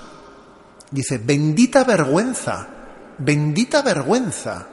dice, 0.90 1.18
bendita 1.18 1.84
vergüenza, 1.84 2.68
bendita 3.18 3.82
vergüenza, 3.82 4.68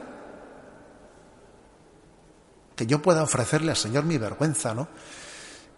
que 2.74 2.86
yo 2.86 3.00
pueda 3.00 3.22
ofrecerle 3.22 3.70
al 3.70 3.76
Señor 3.76 4.04
mi 4.04 4.18
vergüenza, 4.18 4.74
¿no? 4.74 4.88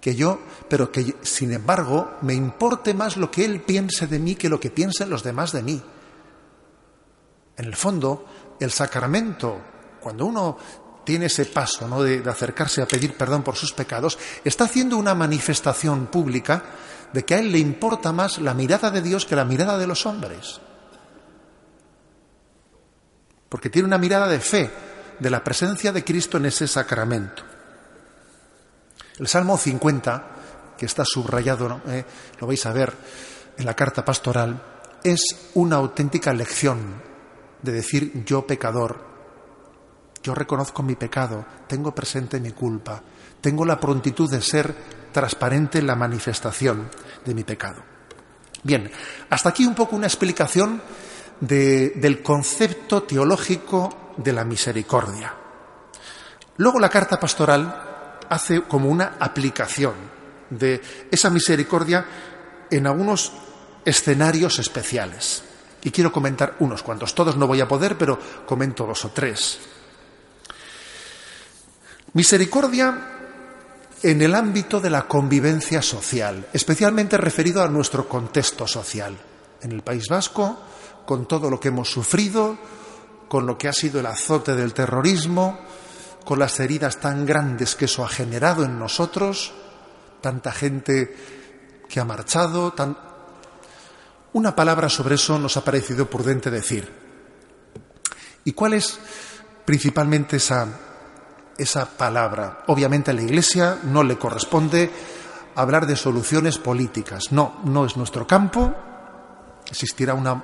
Que 0.00 0.14
yo, 0.14 0.40
pero 0.68 0.92
que 0.92 1.16
sin 1.22 1.52
embargo 1.52 2.16
me 2.22 2.34
importe 2.34 2.94
más 2.94 3.16
lo 3.16 3.30
que 3.30 3.44
Él 3.44 3.62
piense 3.62 4.06
de 4.06 4.18
mí 4.18 4.34
que 4.34 4.48
lo 4.48 4.60
que 4.60 4.70
piensen 4.70 5.10
los 5.10 5.22
demás 5.22 5.52
de 5.52 5.62
mí. 5.62 5.82
En 7.56 7.64
el 7.64 7.74
fondo, 7.74 8.24
el 8.60 8.70
sacramento, 8.70 9.60
cuando 10.00 10.26
uno 10.26 10.56
tiene 11.08 11.24
ese 11.24 11.46
paso 11.46 11.88
¿no? 11.88 12.02
de, 12.02 12.22
acercarse 12.28 12.82
a 12.82 12.86
pedir 12.86 13.14
perdón 13.14 13.42
por 13.42 13.56
sus 13.56 13.72
pecados, 13.72 14.18
está 14.44 14.64
haciendo 14.64 14.98
una 14.98 15.14
manifestación 15.14 16.08
pública 16.08 16.62
de 17.14 17.24
que 17.24 17.34
a 17.34 17.38
él 17.38 17.50
le 17.50 17.56
importa 17.56 18.12
más 18.12 18.36
la 18.36 18.52
mirada 18.52 18.90
de 18.90 19.00
Dios 19.00 19.24
que 19.24 19.34
la 19.34 19.46
mirada 19.46 19.78
de 19.78 19.86
los 19.86 20.04
hombres. 20.04 20.60
Porque 23.48 23.70
tiene 23.70 23.88
una 23.88 23.96
mirada 23.96 24.28
de 24.28 24.38
fe, 24.38 24.70
de 25.18 25.30
la 25.30 25.42
presencia 25.42 25.92
de 25.92 26.04
Cristo 26.04 26.36
en 26.36 26.44
ese 26.44 26.68
sacramento. 26.68 27.42
El 29.18 29.28
Salmo 29.28 29.56
50, 29.56 30.26
que 30.76 30.84
está 30.84 31.06
subrayado, 31.06 31.80
eh, 31.88 32.04
lo 32.38 32.46
vais 32.46 32.66
a 32.66 32.72
ver 32.74 32.92
en 33.56 33.64
la 33.64 33.72
carta 33.72 34.04
pastoral, 34.04 34.62
es 35.02 35.22
una 35.54 35.76
auténtica 35.76 36.34
lección 36.34 37.00
de 37.62 37.72
decir 37.72 38.24
yo 38.26 38.46
pecador, 38.46 39.07
yo 40.28 40.34
reconozco 40.34 40.82
mi 40.82 40.94
pecado, 40.94 41.42
tengo 41.66 41.94
presente 41.94 42.38
mi 42.38 42.50
culpa, 42.50 43.00
tengo 43.40 43.64
la 43.64 43.80
prontitud 43.80 44.30
de 44.30 44.42
ser 44.42 44.74
transparente 45.10 45.78
en 45.78 45.86
la 45.86 45.96
manifestación 45.96 46.90
de 47.24 47.32
mi 47.34 47.44
pecado. 47.44 47.82
Bien, 48.62 48.90
hasta 49.30 49.48
aquí 49.48 49.64
un 49.64 49.74
poco 49.74 49.96
una 49.96 50.06
explicación 50.06 50.82
de, 51.40 51.94
del 51.96 52.22
concepto 52.22 53.04
teológico 53.04 54.12
de 54.18 54.34
la 54.34 54.44
misericordia. 54.44 55.34
Luego 56.58 56.78
la 56.78 56.90
carta 56.90 57.18
pastoral 57.18 58.18
hace 58.28 58.60
como 58.64 58.90
una 58.90 59.14
aplicación 59.18 59.94
de 60.50 60.82
esa 61.10 61.30
misericordia 61.30 62.04
en 62.70 62.86
algunos 62.86 63.32
escenarios 63.82 64.58
especiales. 64.58 65.42
Y 65.84 65.90
quiero 65.90 66.12
comentar 66.12 66.56
unos 66.58 66.82
cuantos. 66.82 67.14
Todos 67.14 67.38
no 67.38 67.46
voy 67.46 67.62
a 67.62 67.68
poder, 67.68 67.96
pero 67.96 68.18
comento 68.44 68.84
dos 68.84 69.06
o 69.06 69.08
tres. 69.08 69.77
Misericordia 72.18 72.98
en 74.02 74.22
el 74.22 74.34
ámbito 74.34 74.80
de 74.80 74.90
la 74.90 75.06
convivencia 75.06 75.80
social, 75.80 76.48
especialmente 76.52 77.16
referido 77.16 77.62
a 77.62 77.68
nuestro 77.68 78.08
contexto 78.08 78.66
social. 78.66 79.16
En 79.62 79.70
el 79.70 79.82
País 79.82 80.08
Vasco, 80.08 80.58
con 81.06 81.28
todo 81.28 81.48
lo 81.48 81.60
que 81.60 81.68
hemos 81.68 81.88
sufrido, 81.88 82.58
con 83.28 83.46
lo 83.46 83.56
que 83.56 83.68
ha 83.68 83.72
sido 83.72 84.00
el 84.00 84.06
azote 84.06 84.56
del 84.56 84.74
terrorismo, 84.74 85.60
con 86.24 86.40
las 86.40 86.58
heridas 86.58 86.98
tan 86.98 87.24
grandes 87.24 87.76
que 87.76 87.84
eso 87.84 88.04
ha 88.04 88.08
generado 88.08 88.64
en 88.64 88.80
nosotros, 88.80 89.52
tanta 90.20 90.50
gente 90.50 91.14
que 91.88 92.00
ha 92.00 92.04
marchado, 92.04 92.74
una 94.32 94.56
palabra 94.56 94.88
sobre 94.88 95.14
eso 95.14 95.38
nos 95.38 95.56
ha 95.56 95.62
parecido 95.62 96.10
prudente 96.10 96.50
decir. 96.50 96.92
¿Y 98.42 98.54
cuál 98.54 98.72
es 98.72 98.98
principalmente 99.64 100.38
esa, 100.38 100.87
esa 101.58 101.84
palabra? 101.86 102.62
Obviamente 102.68 103.10
a 103.10 103.14
la 103.14 103.22
Iglesia 103.22 103.78
no 103.82 104.02
le 104.02 104.16
corresponde 104.16 104.90
hablar 105.54 105.86
de 105.86 105.96
soluciones 105.96 106.56
políticas. 106.56 107.32
No, 107.32 107.60
no 107.64 107.84
es 107.84 107.96
nuestro 107.96 108.26
campo. 108.26 108.72
Existirá 109.68 110.14
una 110.14 110.42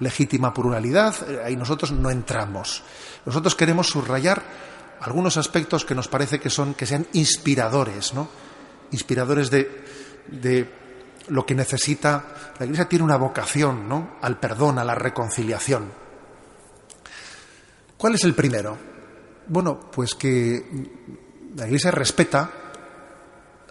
legítima 0.00 0.52
pluralidad, 0.52 1.14
ahí 1.44 1.56
nosotros 1.56 1.92
no 1.92 2.10
entramos. 2.10 2.82
Nosotros 3.24 3.54
queremos 3.54 3.88
subrayar 3.88 4.42
algunos 5.00 5.36
aspectos 5.36 5.84
que 5.84 5.94
nos 5.94 6.08
parece 6.08 6.40
que 6.40 6.50
son 6.50 6.74
que 6.74 6.86
sean 6.86 7.06
inspiradores, 7.12 8.12
¿no? 8.12 8.28
Inspiradores 8.90 9.50
de, 9.50 9.84
de 10.26 10.70
lo 11.28 11.46
que 11.46 11.54
necesita. 11.54 12.52
La 12.58 12.66
Iglesia 12.66 12.88
tiene 12.88 13.04
una 13.04 13.16
vocación, 13.16 13.88
¿no? 13.88 14.16
Al 14.20 14.38
perdón, 14.38 14.78
a 14.78 14.84
la 14.84 14.94
reconciliación. 14.94 15.92
¿Cuál 17.96 18.14
es 18.14 18.24
el 18.24 18.34
primero? 18.34 18.95
Bueno, 19.48 19.80
pues 19.92 20.14
que 20.14 20.64
la 21.56 21.66
Iglesia 21.66 21.90
respeta 21.90 22.66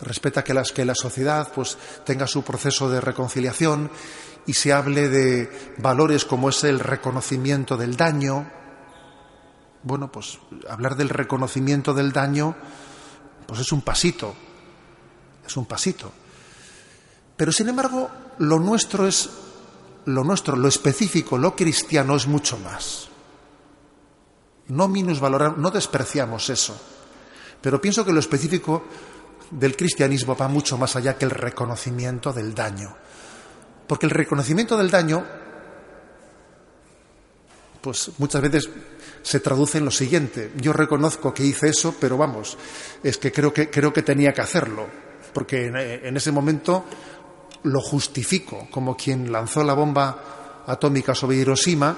respeta 0.02 0.44
que, 0.44 0.54
las, 0.54 0.72
que 0.72 0.86
la 0.86 0.96
sociedad 0.96 1.52
pues 1.54 1.78
tenga 2.06 2.28
su 2.28 2.44
proceso 2.44 2.90
de 2.90 3.02
reconciliación 3.02 3.90
y 4.46 4.54
se 4.54 4.74
hable 4.74 5.10
de 5.10 5.76
valores 5.78 6.26
como 6.26 6.50
es 6.50 6.64
el 6.64 6.80
reconocimiento 6.80 7.78
del 7.78 7.96
daño. 7.96 8.52
Bueno, 9.84 10.12
pues 10.12 10.40
hablar 10.70 10.96
del 10.96 11.10
reconocimiento 11.10 11.94
del 11.94 12.12
daño, 12.12 12.56
pues 13.48 13.60
es 13.60 13.72
un 13.72 13.82
pasito, 13.82 14.36
es 15.46 15.58
un 15.58 15.66
pasito. 15.66 16.12
Pero 17.38 17.52
sin 17.52 17.70
embargo, 17.70 18.10
lo 18.40 18.60
nuestro 18.60 19.08
es, 19.08 19.30
lo 20.06 20.24
nuestro, 20.24 20.56
lo 20.56 20.68
específico, 20.68 21.38
lo 21.38 21.56
cristiano 21.56 22.16
es 22.16 22.28
mucho 22.28 22.58
más. 22.60 23.10
No 24.68 24.88
minusvaloramos, 24.88 25.58
no 25.58 25.72
despreciamos 25.72 26.50
eso. 26.50 26.80
Pero 27.62 27.82
pienso 27.82 28.06
que 28.06 28.14
lo 28.14 28.20
específico 28.20 28.84
del 29.52 29.76
cristianismo 29.76 30.36
va 30.36 30.48
mucho 30.48 30.78
más 30.78 30.96
allá 30.96 31.18
que 31.18 31.26
el 31.26 31.32
reconocimiento 31.32 32.34
del 32.34 32.54
daño. 32.54 32.96
Porque 33.88 34.06
el 34.06 34.12
reconocimiento 34.12 34.78
del 34.78 34.90
daño, 34.90 35.24
pues 37.82 38.12
muchas 38.18 38.42
veces 38.42 38.70
se 39.22 39.40
traduce 39.40 39.78
en 39.78 39.86
lo 39.86 39.92
siguiente. 39.92 40.52
Yo 40.58 40.74
reconozco 40.74 41.34
que 41.34 41.44
hice 41.44 41.70
eso, 41.70 41.96
pero 42.00 42.18
vamos, 42.18 42.58
es 43.04 43.18
que 43.18 43.32
creo 43.32 43.54
que, 43.54 43.70
creo 43.70 43.92
que 43.92 44.02
tenía 44.02 44.34
que 44.34 44.42
hacerlo. 44.42 44.88
Porque 45.34 45.66
en, 45.66 46.16
ese 46.16 46.32
momento 46.32 46.86
lo 47.64 47.82
justifico 47.82 48.68
como 48.72 48.96
quien 48.96 49.32
lanzó 49.32 49.64
la 49.64 49.74
bomba 49.74 50.64
atómica 50.66 51.14
sobre 51.14 51.38
Hiroshima 51.38 51.98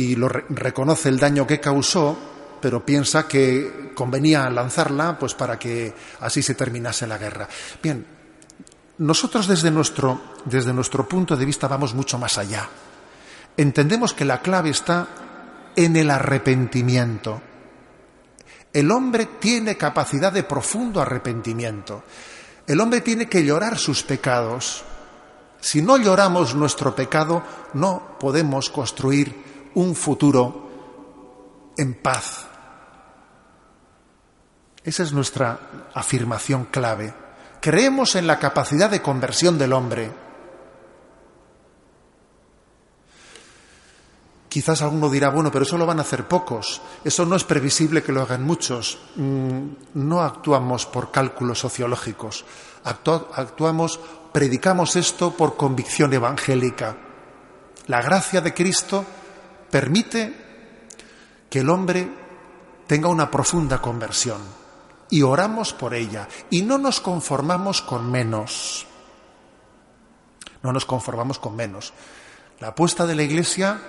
y 0.00 0.14
reconoce 0.14 1.10
el 1.10 1.18
daño 1.18 1.46
que 1.46 1.60
causó, 1.60 2.16
pero 2.58 2.84
piensa 2.84 3.28
que 3.28 3.92
convenía 3.94 4.48
lanzarla 4.48 5.18
pues 5.18 5.34
para 5.34 5.58
que 5.58 5.92
así 6.20 6.42
se 6.42 6.54
terminase 6.54 7.06
la 7.06 7.18
guerra. 7.18 7.46
Bien, 7.82 8.06
nosotros 8.96 9.46
desde 9.46 9.70
nuestro, 9.70 10.36
desde 10.46 10.72
nuestro 10.72 11.06
punto 11.06 11.36
de 11.36 11.44
vista 11.44 11.68
vamos 11.68 11.92
mucho 11.92 12.18
más 12.18 12.38
allá. 12.38 12.66
Entendemos 13.58 14.14
que 14.14 14.24
la 14.24 14.40
clave 14.40 14.70
está 14.70 15.06
en 15.76 15.94
el 15.96 16.10
arrepentimiento. 16.10 17.42
El 18.72 18.90
hombre 18.90 19.28
tiene 19.38 19.76
capacidad 19.76 20.32
de 20.32 20.44
profundo 20.44 21.02
arrepentimiento. 21.02 22.04
El 22.66 22.80
hombre 22.80 23.02
tiene 23.02 23.28
que 23.28 23.44
llorar 23.44 23.76
sus 23.76 24.02
pecados. 24.02 24.82
Si 25.60 25.82
no 25.82 25.98
lloramos 25.98 26.54
nuestro 26.54 26.94
pecado, 26.94 27.42
no 27.74 28.16
podemos 28.18 28.70
construir 28.70 29.49
un 29.74 29.94
futuro 29.94 30.68
en 31.76 31.94
paz. 31.94 32.46
Esa 34.84 35.02
es 35.02 35.12
nuestra 35.12 35.58
afirmación 35.94 36.66
clave. 36.66 37.12
Creemos 37.60 38.16
en 38.16 38.26
la 38.26 38.38
capacidad 38.38 38.90
de 38.90 39.02
conversión 39.02 39.58
del 39.58 39.72
hombre. 39.72 40.10
Quizás 44.48 44.82
alguno 44.82 45.08
dirá, 45.08 45.28
bueno, 45.28 45.52
pero 45.52 45.64
eso 45.64 45.78
lo 45.78 45.86
van 45.86 46.00
a 46.00 46.02
hacer 46.02 46.26
pocos, 46.26 46.82
eso 47.04 47.24
no 47.24 47.36
es 47.36 47.44
previsible 47.44 48.02
que 48.02 48.10
lo 48.10 48.22
hagan 48.22 48.42
muchos. 48.42 48.98
Mm, 49.14 49.60
no 49.94 50.22
actuamos 50.22 50.86
por 50.86 51.12
cálculos 51.12 51.60
sociológicos, 51.60 52.44
actuamos, 52.82 54.00
predicamos 54.32 54.96
esto 54.96 55.30
por 55.36 55.56
convicción 55.56 56.12
evangélica. 56.12 56.96
La 57.86 58.02
gracia 58.02 58.40
de 58.40 58.52
Cristo 58.52 59.04
permite 59.70 60.34
que 61.48 61.60
el 61.60 61.70
hombre 61.70 62.08
tenga 62.86 63.08
una 63.08 63.30
profunda 63.30 63.80
conversión 63.80 64.40
y 65.10 65.22
oramos 65.22 65.72
por 65.72 65.94
ella 65.94 66.28
y 66.50 66.62
no 66.62 66.78
nos 66.78 67.00
conformamos 67.00 67.82
con 67.82 68.10
menos. 68.10 68.86
No 70.62 70.72
nos 70.72 70.84
conformamos 70.84 71.38
con 71.38 71.56
menos. 71.56 71.92
La 72.60 72.68
apuesta 72.68 73.06
de 73.06 73.14
la 73.14 73.22
Iglesia 73.22 73.80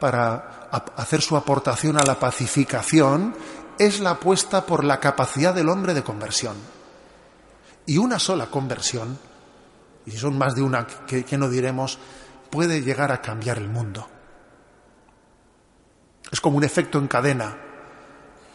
para 0.00 0.68
hacer 0.96 1.22
su 1.22 1.36
aportación 1.36 1.96
a 1.96 2.04
la 2.04 2.18
pacificación 2.18 3.34
es 3.78 4.00
la 4.00 4.10
apuesta 4.10 4.66
por 4.66 4.84
la 4.84 5.00
capacidad 5.00 5.54
del 5.54 5.68
hombre 5.68 5.94
de 5.94 6.02
conversión. 6.02 6.56
Y 7.86 7.98
una 7.98 8.18
sola 8.18 8.46
conversión, 8.46 9.18
y 10.04 10.10
si 10.10 10.18
son 10.18 10.36
más 10.36 10.54
de 10.54 10.62
una 10.62 10.86
que, 10.86 11.24
que 11.24 11.38
no 11.38 11.48
diremos, 11.48 11.98
puede 12.50 12.82
llegar 12.82 13.12
a 13.12 13.22
cambiar 13.22 13.58
el 13.58 13.68
mundo. 13.68 14.08
Es 16.30 16.40
como 16.40 16.56
un 16.56 16.64
efecto 16.64 16.98
en 16.98 17.08
cadena 17.08 17.56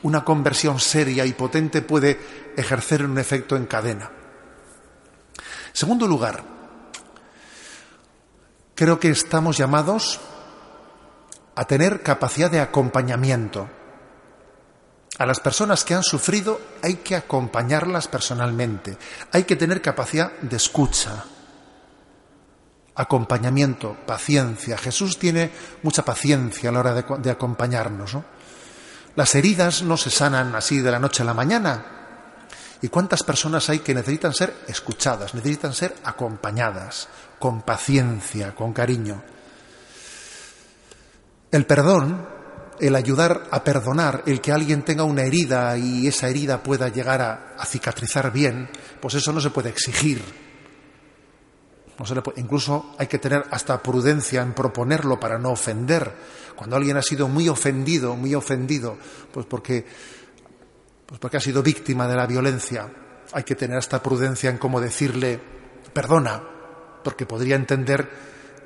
una 0.03 0.23
conversión 0.23 0.79
seria 0.79 1.25
y 1.25 1.33
potente 1.33 1.81
puede 1.81 2.19
ejercer 2.57 3.05
un 3.05 3.17
efecto 3.17 3.55
en 3.55 3.65
cadena. 3.65 4.09
Segundo 5.73 6.07
lugar, 6.07 6.43
creo 8.75 8.99
que 8.99 9.09
estamos 9.09 9.57
llamados 9.57 10.19
a 11.55 11.65
tener 11.65 12.01
capacidad 12.01 12.49
de 12.49 12.59
acompañamiento. 12.59 13.69
A 15.17 15.25
las 15.25 15.39
personas 15.39 15.83
que 15.83 15.93
han 15.93 16.03
sufrido 16.03 16.59
hay 16.81 16.95
que 16.95 17.15
acompañarlas 17.15 18.07
personalmente, 18.07 18.97
hay 19.31 19.43
que 19.43 19.55
tener 19.55 19.81
capacidad 19.81 20.31
de 20.39 20.55
escucha, 20.55 21.25
acompañamiento, 23.01 23.97
paciencia. 24.05 24.77
Jesús 24.77 25.17
tiene 25.17 25.51
mucha 25.81 26.05
paciencia 26.05 26.69
a 26.69 26.73
la 26.73 26.79
hora 26.79 26.93
de, 26.93 27.31
acompañarnos. 27.31 28.13
¿no? 28.13 28.23
Las 29.15 29.33
heridas 29.33 29.81
no 29.81 29.97
se 29.97 30.11
sanan 30.11 30.55
así 30.55 30.79
de 30.79 30.91
la 30.91 30.99
noche 30.99 31.23
a 31.23 31.25
la 31.25 31.33
mañana. 31.33 31.85
¿Y 32.83 32.89
cuántas 32.89 33.23
personas 33.23 33.69
hay 33.69 33.79
que 33.79 33.95
necesitan 33.95 34.33
ser 34.33 34.53
escuchadas, 34.67 35.33
necesitan 35.33 35.73
ser 35.73 35.95
acompañadas, 36.03 37.07
con 37.39 37.61
paciencia, 37.61 38.55
con 38.55 38.71
cariño? 38.71 39.21
El 41.51 41.65
perdón, 41.65 42.27
el 42.79 42.95
ayudar 42.95 43.47
a 43.51 43.63
perdonar, 43.63 44.23
el 44.25 44.41
que 44.41 44.51
alguien 44.51 44.83
tenga 44.83 45.03
una 45.03 45.23
herida 45.23 45.77
y 45.77 46.07
esa 46.07 46.27
herida 46.27 46.63
pueda 46.63 46.87
llegar 46.89 47.21
a, 47.21 47.65
cicatrizar 47.65 48.31
bien, 48.31 48.69
pues 48.99 49.15
eso 49.15 49.31
no 49.31 49.41
se 49.41 49.51
puede 49.51 49.69
exigir. 49.69 50.50
Incluso 52.37 52.95
hay 52.97 53.07
que 53.07 53.19
tener 53.19 53.45
hasta 53.51 53.81
prudencia 53.81 54.41
en 54.41 54.53
proponerlo 54.53 55.19
para 55.19 55.37
no 55.37 55.51
ofender 55.51 56.11
cuando 56.55 56.75
alguien 56.75 56.97
ha 56.97 57.01
sido 57.01 57.27
muy 57.27 57.49
ofendido, 57.49 58.15
muy 58.15 58.35
ofendido, 58.35 58.97
pues 59.33 59.45
porque, 59.47 59.85
pues 61.05 61.19
porque 61.19 61.37
ha 61.37 61.41
sido 61.41 61.63
víctima 61.63 62.07
de 62.07 62.15
la 62.15 62.27
violencia, 62.27 62.87
hay 63.31 63.43
que 63.43 63.55
tener 63.55 63.79
esta 63.79 64.01
prudencia 64.03 64.49
en 64.49 64.57
cómo 64.57 64.79
decirle 64.79 65.39
perdona, 65.91 66.43
porque 67.03 67.25
podría 67.25 67.55
entender 67.55 68.09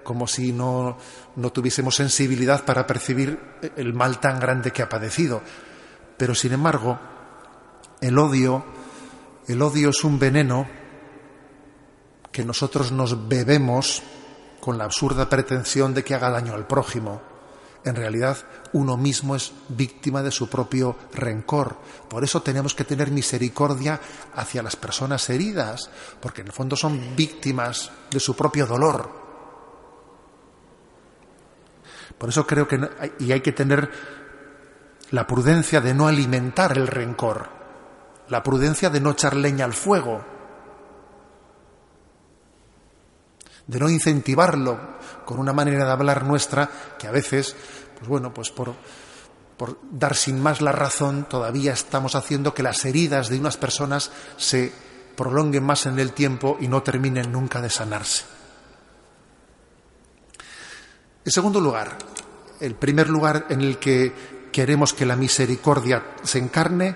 como 0.03 0.27
si 0.27 0.51
no, 0.51 0.97
no 1.35 1.51
tuviésemos 1.51 1.95
sensibilidad 1.95 2.65
para 2.65 2.85
percibir 2.85 3.39
el 3.75 3.93
mal 3.93 4.19
tan 4.19 4.39
grande 4.39 4.71
que 4.71 4.83
ha 4.83 4.89
padecido. 4.89 5.41
Pero 6.17 6.35
sin 6.35 6.53
embargo, 6.53 6.99
el 8.01 8.17
odio, 8.17 8.65
el 9.47 9.61
odio 9.61 9.89
es 9.89 10.03
un 10.03 10.19
veneno 10.19 10.67
que 12.35 12.43
nosotros 12.43 12.91
nos 12.91 13.29
bebemos 13.29 14.03
con 14.59 14.77
la 14.77 14.83
absurda 14.83 15.29
pretensión 15.29 15.93
de 15.93 16.03
que 16.03 16.15
haga 16.15 16.29
daño 16.29 16.53
al 16.53 16.67
prójimo. 16.67 17.21
En 17.85 17.95
realidad, 17.95 18.35
uno 18.73 18.97
mismo 18.97 19.37
es 19.37 19.53
víctima 19.69 20.21
de 20.21 20.31
su 20.31 20.49
propio 20.49 20.97
rencor. 21.13 21.77
Por 22.09 22.25
eso 22.25 22.41
tenemos 22.41 22.75
que 22.75 22.83
tener 22.83 23.09
misericordia 23.09 24.01
hacia 24.35 24.61
las 24.61 24.75
personas 24.75 25.29
heridas, 25.29 25.89
porque 26.19 26.41
en 26.41 26.47
el 26.47 26.53
fondo 26.53 26.75
son 26.75 27.15
víctimas 27.15 27.89
de 28.11 28.19
su 28.19 28.35
propio 28.35 28.65
dolor. 28.65 29.09
Por 32.17 32.27
eso 32.27 32.45
creo 32.45 32.67
que 32.67 32.77
y 33.19 33.31
hay 33.31 33.39
que 33.39 33.53
tener 33.53 33.89
la 35.11 35.25
prudencia 35.25 35.79
de 35.79 35.93
no 35.93 36.09
alimentar 36.09 36.77
el 36.77 36.87
rencor, 36.87 37.47
la 38.27 38.43
prudencia 38.43 38.89
de 38.89 38.99
no 38.99 39.11
echar 39.11 39.37
leña 39.37 39.63
al 39.63 39.73
fuego, 39.73 40.34
de 43.67 43.79
no 43.79 43.89
incentivarlo 43.89 44.79
con 45.25 45.39
una 45.39 45.53
manera 45.53 45.85
de 45.85 45.91
hablar 45.91 46.23
nuestra 46.23 46.69
que 46.99 47.07
a 47.07 47.11
veces, 47.11 47.55
pues 47.97 48.07
bueno, 48.07 48.33
pues 48.33 48.51
por, 48.51 48.75
por 49.57 49.79
dar 49.91 50.15
sin 50.15 50.39
más 50.39 50.61
la 50.61 50.71
razón, 50.71 51.25
todavía 51.29 51.73
estamos 51.73 52.15
haciendo 52.15 52.53
que 52.53 52.63
las 52.63 52.85
heridas 52.85 53.29
de 53.29 53.39
unas 53.39 53.57
personas 53.57 54.11
se 54.37 54.71
prolonguen 55.15 55.63
más 55.63 55.85
en 55.85 55.99
el 55.99 56.13
tiempo 56.13 56.57
y 56.59 56.67
no 56.67 56.83
terminen 56.83 57.31
nunca 57.31 57.61
de 57.61 57.69
sanarse. 57.69 58.25
En 61.23 61.31
segundo 61.31 61.59
lugar, 61.59 61.97
el 62.59 62.75
primer 62.75 63.09
lugar 63.09 63.47
en 63.49 63.61
el 63.61 63.79
que 63.79 64.13
queremos 64.51 64.93
que 64.93 65.05
la 65.05 65.15
misericordia 65.15 66.15
se 66.23 66.37
encarne 66.37 66.95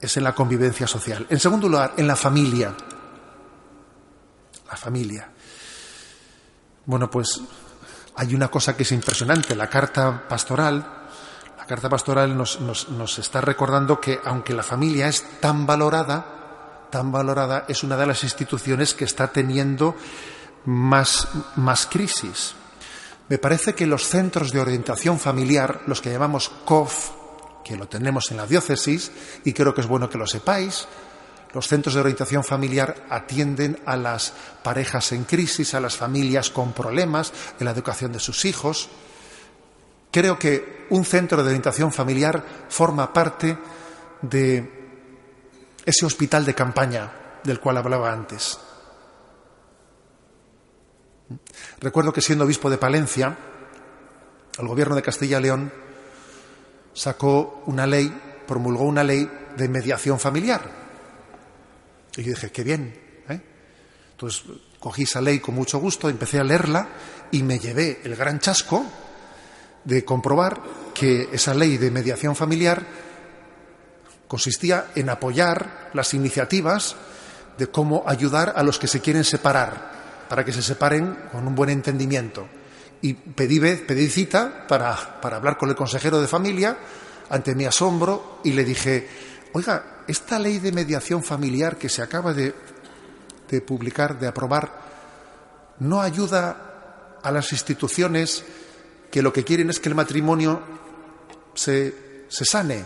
es 0.00 0.16
en 0.16 0.24
la 0.24 0.34
convivencia 0.34 0.86
social. 0.86 1.26
En 1.28 1.38
segundo 1.38 1.68
lugar, 1.68 1.94
en 1.96 2.06
la 2.06 2.16
familia. 2.16 2.74
La 4.70 4.76
familia. 4.76 5.33
Bueno, 6.86 7.10
pues 7.10 7.40
hay 8.16 8.34
una 8.34 8.48
cosa 8.48 8.76
que 8.76 8.82
es 8.82 8.92
impresionante. 8.92 9.54
La 9.54 9.68
carta 9.68 10.28
pastoral, 10.28 10.86
la 11.56 11.66
carta 11.66 11.88
pastoral 11.88 12.36
nos, 12.36 12.60
nos, 12.60 13.18
está 13.18 13.40
recordando 13.40 14.00
que 14.00 14.20
aunque 14.24 14.54
la 14.54 14.62
familia 14.62 15.08
es 15.08 15.40
tan 15.40 15.66
valorada, 15.66 16.88
tan 16.90 17.10
valorada, 17.10 17.64
es 17.68 17.82
una 17.82 17.96
de 17.96 18.06
las 18.06 18.22
instituciones 18.22 18.94
que 18.94 19.04
está 19.04 19.28
teniendo 19.28 19.96
más, 20.66 21.28
más 21.56 21.86
crisis. 21.86 22.54
Me 23.28 23.38
parece 23.38 23.74
que 23.74 23.86
los 23.86 24.06
centros 24.06 24.52
de 24.52 24.60
orientación 24.60 25.18
familiar, 25.18 25.80
los 25.86 26.02
que 26.02 26.12
llamamos 26.12 26.50
COF, 26.66 27.10
que 27.64 27.76
lo 27.76 27.88
tenemos 27.88 28.30
en 28.30 28.36
la 28.36 28.46
diócesis, 28.46 29.10
y 29.44 29.54
creo 29.54 29.74
que 29.74 29.80
es 29.80 29.86
bueno 29.86 30.10
que 30.10 30.18
lo 30.18 30.26
sepáis, 30.26 30.86
los 31.54 31.68
centros 31.68 31.94
de 31.94 32.00
orientación 32.00 32.42
familiar 32.42 33.06
atienden 33.08 33.78
a 33.86 33.96
las 33.96 34.32
parejas 34.62 35.12
en 35.12 35.22
crisis, 35.22 35.74
a 35.74 35.80
las 35.80 35.96
familias 35.96 36.50
con 36.50 36.72
problemas 36.72 37.32
en 37.60 37.64
la 37.64 37.70
educación 37.70 38.12
de 38.12 38.18
sus 38.18 38.44
hijos. 38.44 38.88
Creo 40.10 40.36
que 40.36 40.86
un 40.90 41.04
centro 41.04 41.42
de 41.42 41.48
orientación 41.48 41.92
familiar 41.92 42.44
forma 42.68 43.12
parte 43.12 43.56
de 44.20 44.68
ese 45.84 46.04
hospital 46.04 46.44
de 46.44 46.54
campaña 46.54 47.12
del 47.44 47.60
cual 47.60 47.76
hablaba 47.76 48.12
antes. 48.12 48.58
Recuerdo 51.80 52.12
que 52.12 52.20
siendo 52.20 52.44
obispo 52.44 52.68
de 52.68 52.78
Palencia, 52.78 53.36
el 54.58 54.66
gobierno 54.66 54.96
de 54.96 55.02
Castilla 55.02 55.38
y 55.38 55.42
León 55.42 55.72
sacó 56.92 57.62
una 57.66 57.86
ley, 57.86 58.12
promulgó 58.46 58.84
una 58.84 59.04
ley 59.04 59.30
de 59.56 59.68
mediación 59.68 60.18
familiar 60.18 60.83
y 62.16 62.22
yo 62.22 62.30
dije, 62.30 62.50
qué 62.50 62.64
bien. 62.64 62.94
¿eh? 63.28 63.40
Entonces 64.12 64.44
cogí 64.78 65.04
esa 65.04 65.20
ley 65.20 65.40
con 65.40 65.54
mucho 65.54 65.78
gusto, 65.78 66.08
empecé 66.08 66.38
a 66.38 66.44
leerla 66.44 66.88
y 67.30 67.42
me 67.42 67.58
llevé 67.58 68.00
el 68.04 68.16
gran 68.16 68.38
chasco 68.38 68.84
de 69.84 70.04
comprobar 70.04 70.60
que 70.94 71.28
esa 71.32 71.54
ley 71.54 71.76
de 71.76 71.90
mediación 71.90 72.36
familiar 72.36 72.84
consistía 74.28 74.86
en 74.94 75.10
apoyar 75.10 75.90
las 75.92 76.14
iniciativas 76.14 76.96
de 77.58 77.68
cómo 77.68 78.04
ayudar 78.06 78.52
a 78.56 78.62
los 78.62 78.78
que 78.78 78.88
se 78.88 79.00
quieren 79.00 79.24
separar, 79.24 80.26
para 80.28 80.44
que 80.44 80.52
se 80.52 80.62
separen 80.62 81.16
con 81.30 81.46
un 81.46 81.54
buen 81.54 81.70
entendimiento. 81.70 82.48
Y 83.02 83.12
pedí, 83.14 83.60
pedí 83.60 84.08
cita 84.08 84.66
para, 84.66 85.20
para 85.20 85.36
hablar 85.36 85.56
con 85.56 85.68
el 85.68 85.76
consejero 85.76 86.20
de 86.20 86.26
familia 86.26 86.76
ante 87.28 87.54
mi 87.54 87.66
asombro 87.66 88.40
y 88.44 88.52
le 88.52 88.64
dije, 88.64 89.08
oiga, 89.52 89.93
esta 90.06 90.38
ley 90.38 90.58
de 90.58 90.72
mediación 90.72 91.22
familiar 91.22 91.76
que 91.76 91.88
se 91.88 92.02
acaba 92.02 92.32
de, 92.32 92.54
publicar, 93.66 94.18
de 94.18 94.26
aprobar, 94.26 94.70
no 95.80 96.00
ayuda 96.00 97.18
a 97.22 97.30
las 97.30 97.52
instituciones 97.52 98.44
que 99.10 99.22
lo 99.22 99.32
que 99.32 99.44
quieren 99.44 99.70
es 99.70 99.80
que 99.80 99.88
el 99.88 99.94
matrimonio 99.94 100.60
se, 101.54 102.24
se 102.28 102.44
sane, 102.44 102.84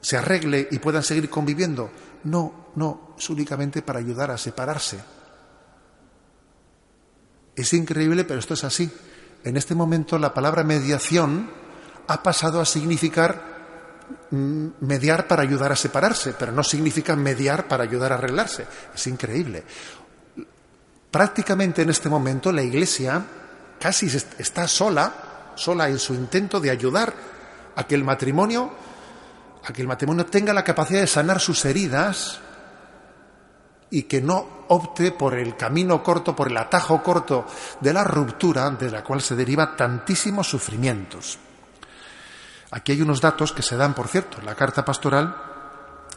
se 0.00 0.16
arregle 0.16 0.68
y 0.70 0.78
puedan 0.78 1.02
seguir 1.02 1.28
conviviendo. 1.28 1.90
No, 2.24 2.70
no, 2.76 3.14
es 3.18 3.28
únicamente 3.28 3.82
para 3.82 3.98
ayudar 3.98 4.30
a 4.30 4.38
separarse. 4.38 4.98
Es 7.54 7.72
increíble, 7.72 8.24
pero 8.24 8.38
esto 8.38 8.54
es 8.54 8.64
así. 8.64 8.90
En 9.44 9.56
este 9.56 9.74
momento 9.74 10.18
la 10.18 10.34
palabra 10.34 10.62
mediación 10.62 11.50
ha 12.06 12.22
pasado 12.22 12.60
a 12.60 12.66
significar 12.66 13.55
mediar 14.30 15.26
para 15.26 15.42
ayudar 15.42 15.72
a 15.72 15.76
separarse, 15.76 16.34
pero 16.38 16.52
no 16.52 16.62
significa 16.62 17.16
mediar 17.16 17.68
para 17.68 17.84
ayudar 17.84 18.12
a 18.12 18.16
arreglarse. 18.16 18.66
Es 18.94 19.06
increíble. 19.06 19.64
Prácticamente 21.10 21.82
en 21.82 21.90
este 21.90 22.08
momento 22.08 22.52
la 22.52 22.62
Iglesia 22.62 23.22
casi 23.78 24.06
está 24.38 24.68
sola, 24.68 25.52
sola 25.54 25.88
en 25.88 25.98
su 25.98 26.14
intento 26.14 26.60
de 26.60 26.70
ayudar 26.70 27.12
a 27.74 27.86
que 27.86 27.94
el 27.94 28.04
matrimonio, 28.04 28.72
a 29.64 29.72
que 29.72 29.82
el 29.82 29.88
matrimonio 29.88 30.26
tenga 30.26 30.52
la 30.52 30.64
capacidad 30.64 31.00
de 31.00 31.06
sanar 31.06 31.40
sus 31.40 31.64
heridas 31.64 32.40
y 33.90 34.02
que 34.02 34.20
no 34.20 34.64
opte 34.68 35.12
por 35.12 35.34
el 35.34 35.56
camino 35.56 36.02
corto, 36.02 36.34
por 36.34 36.48
el 36.48 36.56
atajo 36.56 37.02
corto 37.02 37.46
de 37.80 37.92
la 37.92 38.04
ruptura 38.04 38.68
de 38.70 38.90
la 38.90 39.04
cual 39.04 39.22
se 39.22 39.36
deriva 39.36 39.76
tantísimos 39.76 40.48
sufrimientos. 40.48 41.38
Aquí 42.70 42.92
hay 42.92 43.02
unos 43.02 43.20
datos 43.20 43.52
que 43.52 43.62
se 43.62 43.76
dan, 43.76 43.94
por 43.94 44.08
cierto, 44.08 44.38
en 44.38 44.46
la 44.46 44.54
carta 44.54 44.84
pastoral, 44.84 45.36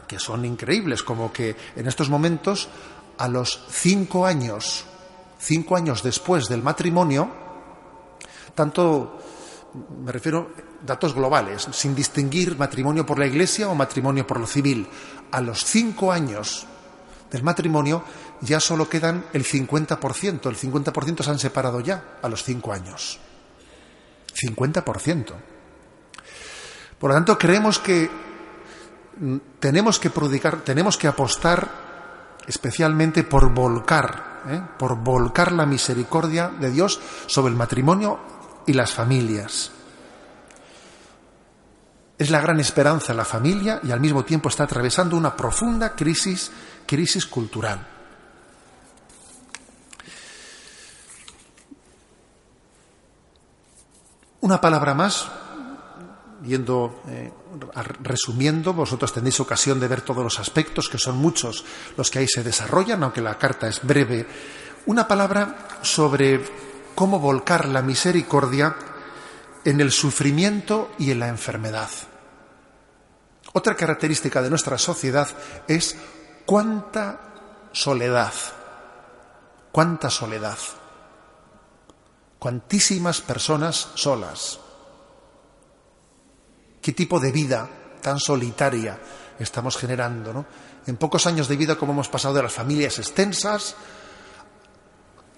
que 0.06 0.18
son 0.18 0.44
increíbles, 0.44 1.02
como 1.02 1.32
que 1.32 1.56
en 1.76 1.86
estos 1.86 2.10
momentos, 2.10 2.68
a 3.18 3.28
los 3.28 3.66
cinco 3.70 4.26
años, 4.26 4.84
cinco 5.38 5.76
años 5.76 6.02
después 6.02 6.48
del 6.48 6.62
matrimonio, 6.62 7.30
tanto, 8.54 9.18
me 10.04 10.10
refiero, 10.10 10.50
datos 10.84 11.14
globales, 11.14 11.68
sin 11.72 11.94
distinguir 11.94 12.56
matrimonio 12.56 13.06
por 13.06 13.18
la 13.18 13.26
Iglesia 13.26 13.68
o 13.68 13.74
matrimonio 13.74 14.26
por 14.26 14.40
lo 14.40 14.46
civil, 14.46 14.88
a 15.30 15.40
los 15.40 15.64
cinco 15.64 16.10
años 16.10 16.66
del 17.30 17.44
matrimonio 17.44 18.02
ya 18.40 18.58
solo 18.58 18.88
quedan 18.88 19.26
el 19.32 19.44
50%, 19.44 20.48
el 20.48 20.56
50% 20.56 21.22
se 21.22 21.30
han 21.30 21.38
separado 21.38 21.80
ya 21.80 22.18
a 22.20 22.28
los 22.28 22.42
cinco 22.42 22.72
años. 22.72 23.20
50%. 24.34 25.34
Por 27.00 27.10
lo 27.10 27.16
tanto, 27.16 27.38
creemos 27.38 27.78
que 27.78 28.10
tenemos 29.58 29.98
que 29.98 30.10
predicar, 30.10 30.60
tenemos 30.60 30.98
que 30.98 31.08
apostar 31.08 31.66
especialmente 32.46 33.24
por 33.24 33.54
volcar, 33.54 34.42
¿eh? 34.46 34.62
por 34.78 34.96
volcar 34.96 35.52
la 35.52 35.64
misericordia 35.64 36.48
de 36.48 36.70
Dios 36.70 37.00
sobre 37.26 37.52
el 37.52 37.56
matrimonio 37.56 38.18
y 38.66 38.74
las 38.74 38.92
familias. 38.92 39.72
Es 42.18 42.30
la 42.30 42.42
gran 42.42 42.60
esperanza 42.60 43.14
la 43.14 43.24
familia 43.24 43.80
y 43.82 43.92
al 43.92 44.00
mismo 44.00 44.22
tiempo 44.22 44.50
está 44.50 44.64
atravesando 44.64 45.16
una 45.16 45.34
profunda 45.34 45.96
crisis, 45.96 46.52
crisis 46.86 47.24
cultural. 47.24 47.86
Una 54.42 54.60
palabra 54.60 54.92
más 54.92 55.30
yendo 56.44 57.02
eh, 57.08 57.32
resumiendo, 58.02 58.72
vosotros 58.72 59.12
tenéis 59.12 59.40
ocasión 59.40 59.80
de 59.80 59.88
ver 59.88 60.02
todos 60.02 60.24
los 60.24 60.38
aspectos, 60.38 60.88
que 60.88 60.98
son 60.98 61.16
muchos 61.16 61.64
los 61.96 62.10
que 62.10 62.20
ahí 62.20 62.28
se 62.28 62.42
desarrollan, 62.42 63.02
aunque 63.02 63.20
la 63.20 63.38
carta 63.38 63.68
es 63.68 63.82
breve. 63.82 64.26
Una 64.86 65.06
palabra 65.06 65.68
sobre 65.82 66.40
cómo 66.94 67.18
volcar 67.18 67.68
la 67.68 67.82
misericordia 67.82 68.76
en 69.64 69.80
el 69.80 69.92
sufrimiento 69.92 70.90
y 70.98 71.10
en 71.10 71.20
la 71.20 71.28
enfermedad. 71.28 71.90
Otra 73.52 73.74
característica 73.74 74.40
de 74.40 74.50
nuestra 74.50 74.78
sociedad 74.78 75.28
es 75.66 75.96
cuánta 76.46 77.20
soledad, 77.72 78.32
cuánta 79.72 80.08
soledad, 80.08 80.58
cuantísimas 82.38 83.20
personas 83.20 83.88
solas 83.94 84.60
qué 86.80 86.92
tipo 86.92 87.20
de 87.20 87.32
vida 87.32 87.68
tan 88.00 88.18
solitaria 88.18 88.98
estamos 89.38 89.76
generando. 89.76 90.32
¿no? 90.32 90.46
En 90.86 90.96
pocos 90.96 91.26
años 91.26 91.48
de 91.48 91.56
vida, 91.56 91.76
como 91.76 91.92
hemos 91.92 92.08
pasado 92.08 92.34
de 92.34 92.42
las 92.42 92.52
familias 92.52 92.98
extensas 92.98 93.74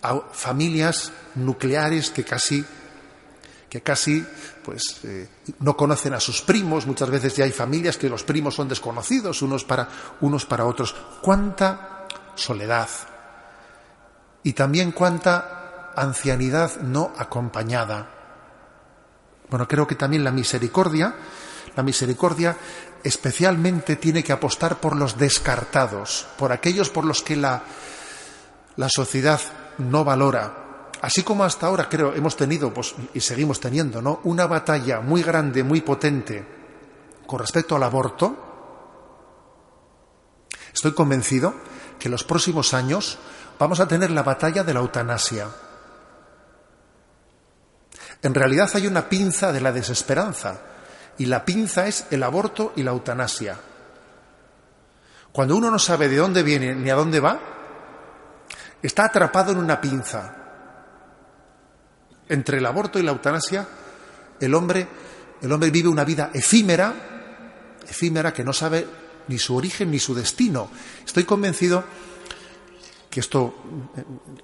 a 0.03 0.20
familias 0.32 1.12
nucleares 1.36 2.11
que 2.11 2.24
casi 2.24 2.64
que 3.68 3.80
casi 3.80 4.22
pues 4.62 5.01
eh, 5.05 5.28
no 5.61 5.74
conocen 5.74 6.12
a 6.12 6.20
sus 6.20 6.43
primos, 6.43 6.86
muchas 6.86 7.09
veces 7.09 7.36
ya 7.36 7.45
hay 7.45 7.53
familias 7.53 7.97
que 7.97 8.11
los 8.11 8.22
primos 8.22 8.55
son 8.55 8.68
desconocidos 8.68 9.40
unos 9.40 9.64
para 9.64 9.88
unos 10.20 10.45
para 10.45 10.66
otros. 10.66 10.95
Cuánta 11.22 12.07
soledad 12.34 12.88
y 14.43 14.53
también 14.53 14.93
cuánta 14.93 15.93
ancianidad 15.97 16.82
no 16.82 17.12
acompañada. 17.16 18.21
Bueno, 19.53 19.68
creo 19.68 19.86
que 19.86 19.96
también 19.96 20.24
la 20.24 20.30
misericordia, 20.30 21.14
la 21.76 21.82
misericordia 21.82 22.57
especialmente 23.05 23.96
tiene 23.96 24.24
que 24.24 24.32
apostar 24.32 24.80
por 24.80 24.96
los 24.96 25.18
descartados, 25.18 26.26
por 26.38 26.53
aquellos 26.53 26.88
por 26.88 27.05
los 27.05 27.22
que 27.22 27.36
la, 27.36 27.62
la 28.76 28.88
sociedad 28.88 29.38
no 29.76 30.05
valora, 30.05 30.88
así 31.03 31.22
como 31.22 31.44
hasta 31.44 31.66
ahora 31.66 31.86
creo 31.86 32.14
hemos 32.14 32.34
tenido 32.34 32.72
pues, 32.72 32.94
y 33.12 33.20
seguimos 33.20 33.61
teniendo 33.61 34.00
¿no? 34.00 34.20
una 34.24 34.46
batalla 34.46 35.00
muy 35.00 35.22
grande, 35.22 35.62
muy 35.62 35.82
potente 35.82 36.42
con 37.26 37.38
respecto 37.38 37.76
al 37.76 37.82
aborto, 37.82 38.34
estoy 40.72 40.94
convencido 40.94 41.53
que 41.98 42.09
en 42.09 42.12
los 42.12 42.24
próximos 42.24 42.72
años 42.72 43.18
vamos 43.59 43.80
a 43.80 43.86
tener 43.86 44.12
la 44.12 44.22
batalla 44.22 44.64
de 44.64 44.72
la 44.72 44.80
eutanasia. 44.80 45.48
En 48.22 48.34
realidad 48.34 48.70
hay 48.74 48.86
una 48.86 49.08
pinza 49.08 49.52
de 49.52 49.60
la 49.60 49.72
desesperanza 49.72 50.60
y 51.18 51.26
la 51.26 51.44
pinza 51.44 51.86
es 51.88 52.06
el 52.10 52.22
aborto 52.22 52.72
y 52.76 52.82
la 52.82 52.92
eutanasia. 52.92 53.58
Cuando 55.32 55.56
uno 55.56 55.70
no 55.70 55.78
sabe 55.78 56.08
de 56.08 56.16
dónde 56.16 56.42
viene 56.42 56.74
ni 56.74 56.88
a 56.90 56.94
dónde 56.94 57.18
va, 57.18 57.40
está 58.82 59.06
atrapado 59.06 59.52
en 59.52 59.58
una 59.58 59.80
pinza 59.80 60.36
entre 62.28 62.58
el 62.58 62.66
aborto 62.66 62.98
y 62.98 63.02
la 63.02 63.12
eutanasia, 63.12 63.66
el 64.40 64.54
hombre, 64.54 64.86
el 65.40 65.52
hombre 65.52 65.70
vive 65.70 65.88
una 65.88 66.04
vida 66.04 66.30
efímera, 66.32 66.94
efímera 67.88 68.32
que 68.32 68.44
no 68.44 68.52
sabe 68.52 68.86
ni 69.28 69.38
su 69.38 69.56
origen 69.56 69.90
ni 69.90 69.98
su 69.98 70.14
destino. 70.14 70.70
Estoy 71.04 71.24
convencido 71.24 71.84
que 73.12 73.20
esto, 73.20 73.54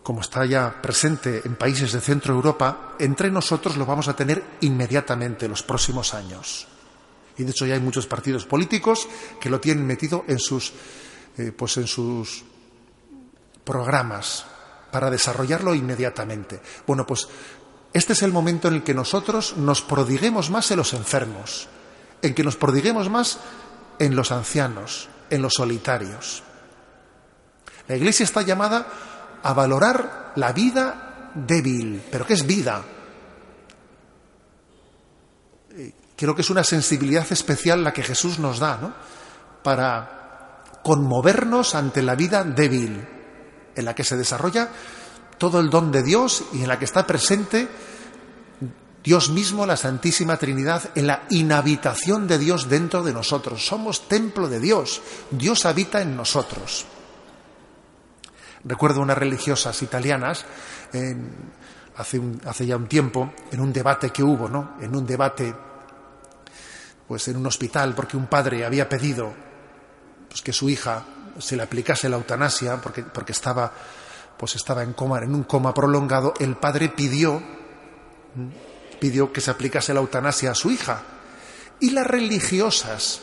como 0.02 0.20
está 0.20 0.44
ya 0.44 0.82
presente 0.82 1.40
en 1.42 1.56
países 1.56 1.90
de 1.90 2.02
Centro 2.02 2.34
Europa, 2.34 2.96
entre 2.98 3.30
nosotros 3.30 3.78
lo 3.78 3.86
vamos 3.86 4.08
a 4.08 4.14
tener 4.14 4.44
inmediatamente 4.60 5.46
en 5.46 5.52
los 5.52 5.62
próximos 5.62 6.12
años. 6.12 6.68
Y 7.38 7.44
de 7.44 7.50
hecho 7.50 7.64
ya 7.64 7.76
hay 7.76 7.80
muchos 7.80 8.06
partidos 8.06 8.44
políticos 8.44 9.08
que 9.40 9.48
lo 9.48 9.58
tienen 9.58 9.86
metido 9.86 10.26
en 10.28 10.38
sus, 10.38 10.74
eh, 11.38 11.50
pues 11.56 11.78
en 11.78 11.86
sus 11.86 12.44
programas 13.64 14.44
para 14.92 15.08
desarrollarlo 15.08 15.74
inmediatamente. 15.74 16.60
Bueno, 16.86 17.06
pues 17.06 17.26
este 17.94 18.12
es 18.12 18.22
el 18.22 18.32
momento 18.34 18.68
en 18.68 18.74
el 18.74 18.82
que 18.82 18.92
nosotros 18.92 19.56
nos 19.56 19.80
prodiguemos 19.80 20.50
más 20.50 20.70
en 20.70 20.76
los 20.76 20.92
enfermos, 20.92 21.68
en 22.20 22.34
que 22.34 22.44
nos 22.44 22.56
prodiguemos 22.56 23.08
más 23.08 23.38
en 23.98 24.14
los 24.14 24.30
ancianos, 24.30 25.08
en 25.30 25.40
los 25.40 25.54
solitarios. 25.54 26.42
La 27.88 27.96
Iglesia 27.96 28.24
está 28.24 28.42
llamada 28.42 28.86
a 29.42 29.52
valorar 29.52 30.32
la 30.36 30.52
vida 30.52 31.32
débil. 31.34 32.02
¿Pero 32.10 32.26
qué 32.26 32.34
es 32.34 32.46
vida? 32.46 32.82
Eh, 35.70 35.92
creo 36.16 36.34
que 36.34 36.42
es 36.42 36.50
una 36.50 36.64
sensibilidad 36.64 37.26
especial 37.30 37.82
la 37.82 37.92
que 37.92 38.02
Jesús 38.02 38.38
nos 38.38 38.58
da, 38.58 38.76
¿no? 38.76 38.92
Para 39.62 40.62
conmovernos 40.82 41.74
ante 41.74 42.02
la 42.02 42.14
vida 42.14 42.44
débil, 42.44 43.06
en 43.74 43.84
la 43.84 43.94
que 43.94 44.04
se 44.04 44.16
desarrolla 44.16 44.68
todo 45.38 45.60
el 45.60 45.70
don 45.70 45.90
de 45.92 46.02
Dios 46.02 46.44
y 46.52 46.62
en 46.62 46.68
la 46.68 46.78
que 46.78 46.84
está 46.84 47.06
presente 47.06 47.68
Dios 49.02 49.30
mismo, 49.30 49.64
la 49.64 49.76
Santísima 49.76 50.36
Trinidad, 50.36 50.90
en 50.94 51.06
la 51.06 51.22
inhabitación 51.30 52.26
de 52.26 52.38
Dios 52.38 52.68
dentro 52.68 53.02
de 53.02 53.12
nosotros. 53.12 53.64
Somos 53.64 54.08
templo 54.08 54.48
de 54.48 54.60
Dios. 54.60 55.00
Dios 55.30 55.64
habita 55.64 56.02
en 56.02 56.16
nosotros. 56.16 56.84
Recuerdo 58.64 59.00
unas 59.00 59.18
religiosas 59.18 59.80
italianas 59.82 60.44
hace, 61.96 62.20
hace, 62.44 62.66
ya 62.66 62.76
un 62.76 62.88
tiempo 62.88 63.32
en 63.50 63.60
un 63.60 63.72
debate 63.72 64.10
que 64.10 64.22
hubo, 64.22 64.48
¿no? 64.48 64.76
En 64.80 64.94
un 64.94 65.06
debate, 65.06 65.54
pues 67.06 67.28
en 67.28 67.36
un 67.36 67.46
hospital, 67.46 67.94
porque 67.94 68.16
un 68.16 68.26
padre 68.26 68.64
había 68.64 68.88
pedido 68.88 69.32
pues, 70.28 70.42
que 70.42 70.52
su 70.52 70.68
hija 70.68 71.04
se 71.38 71.56
le 71.56 71.62
aplicase 71.62 72.08
la 72.08 72.16
eutanasia 72.16 72.80
porque, 72.80 73.02
porque 73.04 73.32
estaba 73.32 73.72
pues 74.36 74.54
estaba 74.54 74.84
en 74.84 74.92
coma, 74.92 75.18
en 75.18 75.34
un 75.34 75.42
coma 75.42 75.74
prolongado, 75.74 76.32
el 76.38 76.56
padre 76.56 76.88
pidió, 76.90 77.42
pidió 79.00 79.32
que 79.32 79.40
se 79.40 79.50
aplicase 79.50 79.92
la 79.92 79.98
eutanasia 79.98 80.52
a 80.52 80.54
su 80.54 80.70
hija. 80.70 81.02
Y 81.80 81.90
las 81.90 82.06
religiosas 82.06 83.20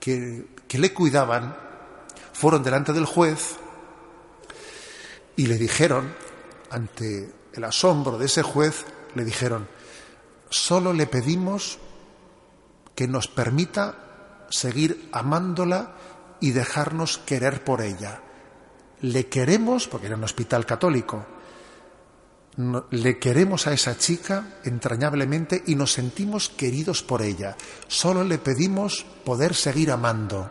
que 0.00 0.48
le 0.68 0.92
cuidaban 0.92 1.56
fueron 2.32 2.64
delante 2.64 2.92
del 2.92 3.06
juez 3.06 3.56
y 5.36 5.46
le 5.46 5.58
dijeron, 5.58 6.14
ante 6.70 7.32
el 7.52 7.64
asombro 7.64 8.18
de 8.18 8.26
ese 8.26 8.42
juez, 8.42 8.84
le 9.14 9.24
dijeron, 9.24 9.68
solo 10.50 10.92
le 10.92 11.06
pedimos 11.06 11.78
que 12.94 13.08
nos 13.08 13.28
permita 13.28 14.46
seguir 14.50 15.08
amándola 15.12 15.94
y 16.40 16.52
dejarnos 16.52 17.18
querer 17.18 17.64
por 17.64 17.80
ella 17.82 18.20
le 19.04 19.26
queremos, 19.26 19.86
porque 19.86 20.06
era 20.06 20.16
un 20.16 20.24
hospital 20.24 20.64
católico, 20.64 21.26
le 22.90 23.18
queremos 23.18 23.66
a 23.66 23.72
esa 23.72 23.98
chica 23.98 24.60
entrañablemente 24.64 25.62
y 25.66 25.74
nos 25.74 25.92
sentimos 25.92 26.48
queridos 26.48 27.02
por 27.02 27.20
ella. 27.20 27.56
Solo 27.86 28.24
le 28.24 28.38
pedimos 28.38 29.04
poder 29.24 29.54
seguir 29.54 29.90
amando. 29.90 30.50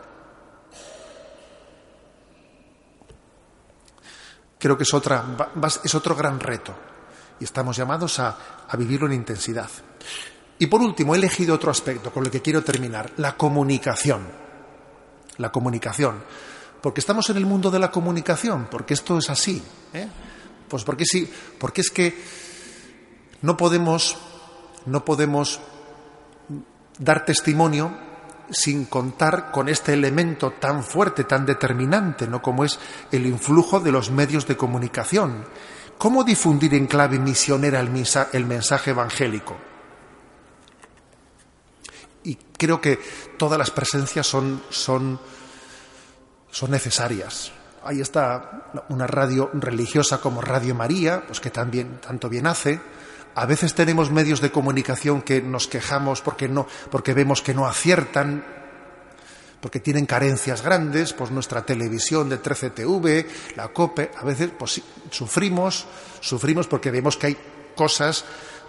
Creo 4.64 4.78
que 4.78 4.84
es, 4.84 4.94
otra, 4.94 5.22
es 5.84 5.94
otro 5.94 6.16
gran 6.16 6.40
reto 6.40 6.74
y 7.38 7.44
estamos 7.44 7.76
llamados 7.76 8.18
a, 8.18 8.64
a 8.66 8.76
vivirlo 8.78 9.08
en 9.08 9.12
intensidad. 9.12 9.68
Y 10.58 10.68
por 10.68 10.80
último, 10.80 11.14
he 11.14 11.18
elegido 11.18 11.54
otro 11.54 11.70
aspecto 11.70 12.10
con 12.10 12.24
el 12.24 12.30
que 12.30 12.40
quiero 12.40 12.64
terminar, 12.64 13.12
la 13.18 13.36
comunicación. 13.36 14.26
La 15.36 15.52
comunicación 15.52 16.22
porque 16.84 17.00
estamos 17.00 17.30
en 17.30 17.38
el 17.38 17.46
mundo 17.46 17.70
de 17.70 17.78
la 17.78 17.90
comunicación, 17.90 18.68
porque 18.70 18.92
esto 18.92 19.16
es 19.16 19.30
así. 19.30 19.62
¿eh? 19.94 20.06
Pues 20.68 20.84
porque 20.84 21.06
sí, 21.06 21.26
porque 21.58 21.80
es 21.80 21.90
que 21.90 22.14
no 23.40 23.56
podemos, 23.56 24.18
no 24.84 25.02
podemos 25.02 25.60
dar 26.98 27.24
testimonio 27.24 27.90
sin 28.50 28.86
contar 28.86 29.50
con 29.50 29.68
este 29.68 29.92
elemento 29.92 30.52
tan 30.52 30.82
fuerte, 30.84 31.24
tan 31.24 31.46
determinante, 31.46 32.26
¿no? 32.26 32.42
como 32.42 32.64
es 32.64 32.78
el 33.10 33.26
influjo 33.26 33.80
de 33.80 33.92
los 33.92 34.10
medios 34.10 34.46
de 34.46 34.56
comunicación. 34.56 35.44
¿Cómo 35.98 36.24
difundir 36.24 36.74
en 36.74 36.86
clave 36.86 37.18
misionera 37.18 37.80
el, 37.80 38.46
mensaje 38.46 38.90
evangélico? 38.90 39.56
Y 42.24 42.34
creo 42.34 42.80
que 42.80 42.98
todas 43.38 43.58
las 43.58 43.70
presencias 43.70 44.26
son, 44.26 44.62
son 44.70 45.20
son 46.54 46.70
necesarias. 46.70 47.50
Ahí 47.82 48.00
está 48.00 48.70
una 48.88 49.08
radio 49.08 49.50
religiosa 49.54 50.20
como 50.20 50.40
Radio 50.40 50.74
María, 50.74 51.24
pues 51.26 51.40
que 51.40 51.50
también 51.50 52.00
tanto 52.00 52.28
bien 52.28 52.46
hace. 52.46 52.80
A 53.34 53.46
veces 53.46 53.74
tenemos 53.74 54.10
medios 54.10 54.40
de 54.40 54.52
comunicación 54.52 55.22
que 55.22 55.42
nos 55.42 55.66
quejamos 55.66 56.20
porque 56.20 56.48
no, 56.48 56.68
porque 56.90 57.14
vemos 57.14 57.42
que 57.42 57.54
no 57.54 57.66
aciertan, 57.66 58.44
porque 59.60 59.80
tienen 59.80 60.06
carencias 60.06 60.62
grandes, 60.62 61.12
pues 61.14 61.30
nuestra 61.30 61.66
televisión 61.66 62.28
de 62.28 62.40
13TV, 62.40 63.26
la 63.56 63.68
COPE, 63.68 64.10
a 64.16 64.24
veces 64.24 64.50
pues 64.56 64.82
sufrimos, 65.10 65.86
sufrimos 66.20 66.68
porque 66.68 66.90
vemos 66.90 67.16
que 67.16 67.28
hay 67.28 67.36
cosas 67.74 68.24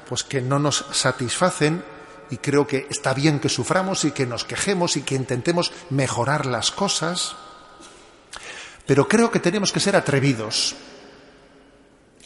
pues 0.08 0.24
que 0.24 0.42
no 0.42 0.58
nos 0.58 0.86
satisfacen 0.92 1.84
y 2.32 2.38
creo 2.38 2.66
que 2.66 2.88
está 2.90 3.14
bien 3.14 3.40
que 3.40 3.50
suframos 3.50 4.04
y 4.06 4.12
que 4.12 4.26
nos 4.26 4.46
quejemos 4.46 4.98
y 4.98 5.02
que 5.02 5.16
intentemos 5.16 5.72
mejorar 5.92 6.46
las 6.46 6.72
cosas. 6.72 7.36
Pero 8.88 9.08
creo 9.08 9.30
que 9.30 9.40
tenemos 9.40 9.72
que 9.72 9.80
ser 9.80 9.96
atrevidos, 9.96 10.76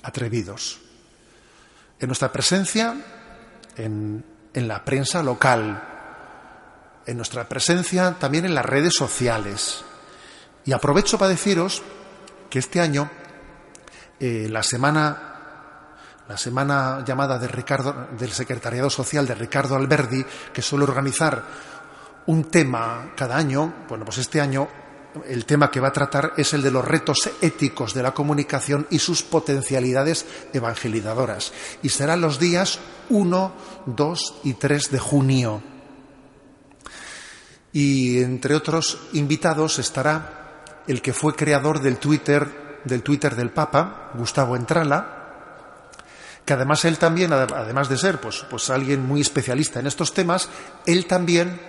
atrevidos. 0.03 0.79
En 1.99 2.07
nuestra 2.07 2.31
presencia, 2.31 2.95
en, 3.75 4.23
la 4.53 4.83
prensa 4.83 5.21
local, 5.23 5.83
en 7.05 7.17
nuestra 7.17 7.47
presencia 7.47 8.15
también 8.19 8.45
en 8.45 8.55
las 8.55 8.65
redes 8.65 8.93
sociales. 8.95 9.83
Y 10.65 10.71
aprovecho 10.71 11.17
para 11.17 11.29
deciros 11.29 11.81
que 12.49 12.59
este 12.59 12.79
año, 12.79 13.09
eh, 14.19 14.47
la 14.49 14.63
semana 14.63 15.25
la 16.29 16.37
semana 16.37 17.03
llamada 17.03 17.39
de 17.39 17.47
Ricardo, 17.47 18.07
del 18.11 18.31
Secretariado 18.31 18.91
Social 18.91 19.25
de 19.25 19.33
Ricardo 19.33 19.75
Alberdi, 19.75 20.23
que 20.53 20.61
suele 20.61 20.83
organizar 20.83 21.43
un 22.27 22.43
tema 22.51 23.13
cada 23.15 23.35
año, 23.35 23.73
bueno, 23.89 24.05
pues 24.05 24.19
este 24.19 24.39
año 24.39 24.67
el 25.27 25.45
tema 25.45 25.71
que 25.71 25.79
va 25.79 25.89
a 25.89 25.93
tratar 25.93 26.33
es 26.37 26.53
el 26.53 26.61
de 26.61 26.71
los 26.71 26.85
retos 26.85 27.29
éticos 27.41 27.93
de 27.93 28.03
la 28.03 28.13
comunicación 28.13 28.87
y 28.89 28.99
sus 28.99 29.23
potencialidades 29.23 30.25
evangelizadoras. 30.53 31.51
Y 31.81 31.89
serán 31.89 32.21
los 32.21 32.39
días 32.39 32.79
1, 33.09 33.53
2 33.87 34.35
y 34.43 34.53
3 34.53 34.91
de 34.91 34.99
junio. 34.99 35.63
Y 37.73 38.21
entre 38.21 38.55
otros 38.55 38.97
invitados 39.13 39.79
estará 39.79 40.63
el 40.87 41.01
que 41.01 41.13
fue 41.13 41.35
creador 41.35 41.81
del 41.81 41.97
Twitter, 41.97 42.81
del 42.83 43.03
Twitter 43.03 43.35
del 43.35 43.51
Papa, 43.51 44.11
Gustavo 44.15 44.55
Entrala, 44.55 45.17
que 46.45 46.53
además 46.53 46.85
él 46.85 46.97
también, 46.97 47.31
además 47.31 47.89
de 47.89 47.97
ser 47.97 48.19
pues, 48.19 48.45
pues 48.49 48.69
alguien 48.71 49.05
muy 49.05 49.21
especialista 49.21 49.79
en 49.79 49.87
estos 49.87 50.13
temas, 50.13 50.49
él 50.85 51.05
también 51.05 51.59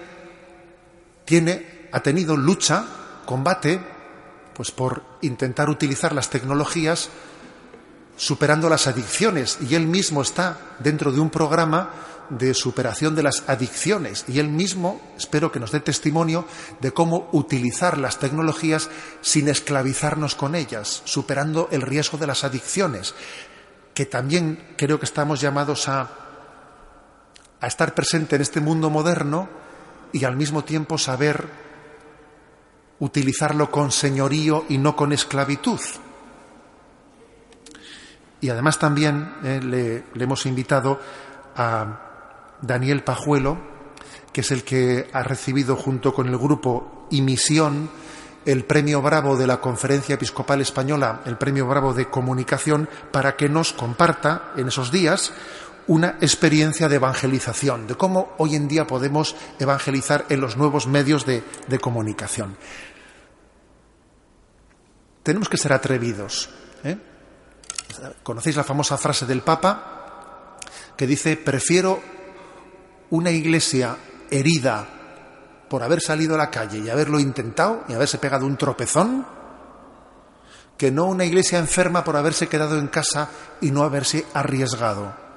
tiene, 1.26 1.88
ha 1.92 2.00
tenido 2.00 2.36
lucha 2.36 2.86
combate 3.30 3.80
pues 4.54 4.72
por 4.72 5.04
intentar 5.22 5.70
utilizar 5.70 6.12
las 6.12 6.30
tecnologías 6.30 7.10
superando 8.16 8.68
las 8.68 8.88
adicciones. 8.88 9.58
Y 9.60 9.76
él 9.76 9.86
mismo 9.86 10.20
está 10.20 10.58
dentro 10.80 11.12
de 11.12 11.20
un 11.20 11.30
programa 11.30 11.90
de 12.28 12.54
superación 12.54 13.14
de 13.14 13.22
las 13.22 13.44
adicciones. 13.46 14.24
Y 14.26 14.40
él 14.40 14.48
mismo 14.48 15.00
espero 15.16 15.52
que 15.52 15.60
nos 15.60 15.70
dé 15.70 15.78
testimonio 15.78 16.44
de 16.80 16.90
cómo 16.90 17.28
utilizar 17.30 17.98
las 17.98 18.18
tecnologías 18.18 18.90
sin 19.20 19.48
esclavizarnos 19.48 20.34
con 20.34 20.56
ellas, 20.56 21.02
superando 21.04 21.68
el 21.70 21.82
riesgo 21.82 22.18
de 22.18 22.26
las 22.26 22.42
adicciones, 22.42 23.14
que 23.94 24.06
también 24.06 24.74
creo 24.76 24.98
que 24.98 25.06
estamos 25.06 25.40
llamados 25.40 25.88
a, 25.88 26.10
a 27.60 27.66
estar 27.66 27.94
presente 27.94 28.34
en 28.34 28.42
este 28.42 28.60
mundo 28.60 28.90
moderno 28.90 29.48
y 30.12 30.24
al 30.24 30.34
mismo 30.36 30.64
tiempo 30.64 30.98
saber 30.98 31.69
utilizarlo 33.00 33.70
con 33.70 33.90
señorío 33.90 34.64
y 34.68 34.78
no 34.78 34.94
con 34.94 35.12
esclavitud. 35.12 35.80
Y 38.40 38.48
además 38.48 38.78
también 38.78 39.34
eh, 39.42 39.60
le, 39.62 40.04
le, 40.14 40.24
hemos 40.24 40.46
invitado 40.46 40.98
a 41.56 42.56
Daniel 42.62 43.02
Pajuelo, 43.02 43.58
que 44.32 44.40
es 44.40 44.50
el 44.50 44.64
que 44.64 45.10
ha 45.12 45.22
recibido 45.22 45.76
junto 45.76 46.14
con 46.14 46.28
el 46.28 46.38
grupo 46.38 47.06
y 47.10 47.20
misión 47.20 47.90
el 48.46 48.64
premio 48.64 49.02
Bravo 49.02 49.36
de 49.36 49.46
la 49.46 49.60
Conferencia 49.60 50.14
Episcopal 50.14 50.60
Española, 50.60 51.20
el 51.26 51.36
premio 51.36 51.66
Bravo 51.66 51.92
de 51.92 52.08
Comunicación, 52.08 52.88
para 53.12 53.36
que 53.36 53.48
nos 53.48 53.72
comparta 53.72 54.52
en 54.56 54.68
esos 54.68 54.90
días 54.90 55.32
una 55.86 56.16
experiencia 56.20 56.88
de 56.88 56.96
evangelización, 56.96 57.86
de 57.86 57.96
cómo 57.96 58.32
hoy 58.38 58.54
en 58.54 58.68
día 58.68 58.86
podemos 58.86 59.34
evangelizar 59.58 60.24
en 60.28 60.40
los 60.40 60.56
nuevos 60.56 60.86
medios 60.86 61.26
de, 61.26 61.42
de 61.66 61.78
comunicación. 61.78 62.56
Tenemos 65.22 65.48
que 65.48 65.56
ser 65.56 65.72
atrevidos. 65.72 66.48
¿eh? 66.84 66.96
¿Conocéis 68.22 68.56
la 68.56 68.64
famosa 68.64 68.96
frase 68.96 69.26
del 69.26 69.42
Papa 69.42 70.58
que 70.96 71.06
dice, 71.06 71.36
prefiero 71.36 72.00
una 73.10 73.30
iglesia 73.30 73.96
herida 74.30 74.86
por 75.68 75.82
haber 75.82 76.00
salido 76.00 76.34
a 76.34 76.38
la 76.38 76.50
calle 76.50 76.78
y 76.78 76.90
haberlo 76.90 77.18
intentado 77.20 77.84
y 77.88 77.94
haberse 77.94 78.18
pegado 78.18 78.46
un 78.46 78.56
tropezón, 78.56 79.26
que 80.76 80.90
no 80.90 81.06
una 81.06 81.24
iglesia 81.24 81.58
enferma 81.58 82.04
por 82.04 82.16
haberse 82.16 82.48
quedado 82.48 82.78
en 82.78 82.88
casa 82.88 83.30
y 83.60 83.70
no 83.70 83.82
haberse 83.82 84.26
arriesgado? 84.34 85.29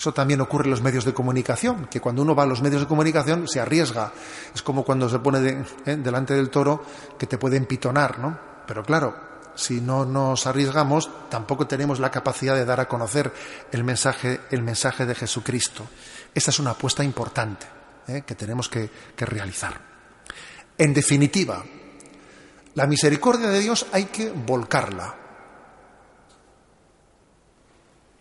Eso 0.00 0.14
también 0.14 0.40
ocurre 0.40 0.64
en 0.64 0.70
los 0.70 0.80
medios 0.80 1.04
de 1.04 1.12
comunicación, 1.12 1.84
que 1.90 2.00
cuando 2.00 2.22
uno 2.22 2.34
va 2.34 2.44
a 2.44 2.46
los 2.46 2.62
medios 2.62 2.80
de 2.80 2.88
comunicación 2.88 3.46
se 3.46 3.60
arriesga. 3.60 4.10
Es 4.54 4.62
como 4.62 4.82
cuando 4.82 5.10
se 5.10 5.18
pone 5.18 5.62
eh, 5.84 5.96
delante 5.96 6.32
del 6.32 6.48
toro 6.48 6.82
que 7.18 7.26
te 7.26 7.36
puede 7.36 7.58
empitonar, 7.58 8.18
¿no? 8.18 8.38
Pero 8.66 8.82
claro, 8.82 9.14
si 9.54 9.82
no 9.82 10.06
nos 10.06 10.46
arriesgamos, 10.46 11.10
tampoco 11.28 11.66
tenemos 11.66 12.00
la 12.00 12.10
capacidad 12.10 12.54
de 12.54 12.64
dar 12.64 12.80
a 12.80 12.88
conocer 12.88 13.30
el 13.72 13.84
mensaje, 13.84 14.40
el 14.50 14.62
mensaje 14.62 15.04
de 15.04 15.14
Jesucristo. 15.14 15.86
Esta 16.34 16.50
es 16.50 16.58
una 16.58 16.70
apuesta 16.70 17.04
importante 17.04 17.66
¿eh? 18.08 18.22
que 18.26 18.34
tenemos 18.34 18.70
que 18.70 18.88
realizar. 19.18 19.78
En 20.78 20.94
definitiva, 20.94 21.62
la 22.74 22.86
misericordia 22.86 23.50
de 23.50 23.60
Dios 23.60 23.84
hay 23.92 24.06
que 24.06 24.30
volcarla, 24.30 25.14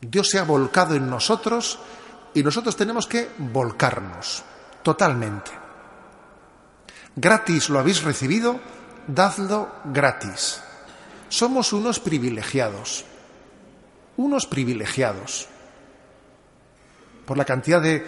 Dios 0.02 0.30
se 0.30 0.40
ha 0.40 0.44
volcado 0.44 0.96
en 0.96 1.10
nosotros 1.10 1.80
y 2.34 2.44
nosotros 2.44 2.76
tenemos 2.76 3.08
que 3.08 3.30
volcarnos 3.38 4.44
totalmente. 4.84 5.52
Gratis 7.16 7.70
lo 7.70 7.80
habéis 7.80 8.04
recibido, 8.04 8.60
dadlo 9.08 9.70
gratis. 9.86 10.62
Somos 11.28 11.74
unos 11.74 12.00
privilegiados, 12.00 13.06
unos 14.18 14.46
privilegiados. 14.46 15.48
Por 17.26 17.38
la 17.38 17.46
cantidad 17.46 17.82
de, 17.82 18.06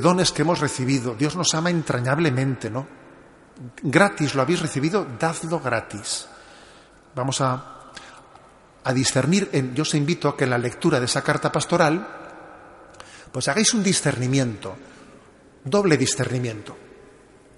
dones 0.00 0.32
que 0.32 0.42
hemos 0.42 0.60
recibido, 0.60 1.14
Dios 1.14 1.36
nos 1.36 1.54
ama 1.54 1.70
entrañablemente, 1.70 2.70
¿no? 2.70 2.86
Gratis 3.82 4.34
lo 4.34 4.42
habéis 4.42 4.60
recibido, 4.60 5.06
dadlo 5.18 5.60
gratis. 5.60 6.26
Vamos 7.14 7.40
a 7.40 7.73
a 8.84 8.92
discernir, 8.92 9.50
yo 9.74 9.82
os 9.82 9.94
invito 9.94 10.28
a 10.28 10.36
que 10.36 10.44
en 10.44 10.50
la 10.50 10.58
lectura 10.58 11.00
de 11.00 11.06
esa 11.06 11.22
carta 11.22 11.50
pastoral, 11.50 12.06
pues 13.32 13.48
hagáis 13.48 13.72
un 13.72 13.82
discernimiento, 13.82 14.76
doble 15.64 15.96
discernimiento. 15.96 16.76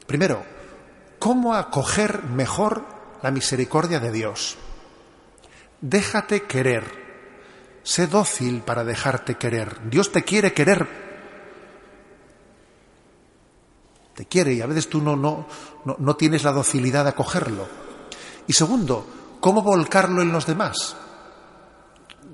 Primero, 0.07 0.45
¿cómo 1.19 1.55
acoger 1.55 2.23
mejor 2.23 2.87
la 3.23 3.33
misericordia 3.33 3.99
de 3.99 4.13
Dios? 4.13 4.57
Déjate 5.81 6.45
querer, 6.45 6.85
sé 7.83 8.07
dócil 8.07 8.63
para 8.63 8.85
dejarte 8.85 9.35
querer. 9.35 9.91
Dios 9.91 10.13
te 10.13 10.23
quiere 10.23 10.53
querer. 10.53 11.05
Te 14.15 14.27
quiere 14.27 14.55
y 14.55 14.63
a 14.63 14.67
veces 14.67 14.89
tú 14.89 15.03
no, 15.03 15.17
no, 15.17 15.47
no, 15.85 15.97
no 15.99 16.17
tienes 16.17 16.45
la 16.45 16.53
docilidad 16.53 17.03
de 17.03 17.11
acogerlo. 17.11 17.69
Y 18.47 18.53
segundo, 18.53 19.37
¿cómo 19.41 19.61
volcarlo 19.61 20.23
en 20.23 20.33
los 20.33 20.47
demás? 20.47 20.97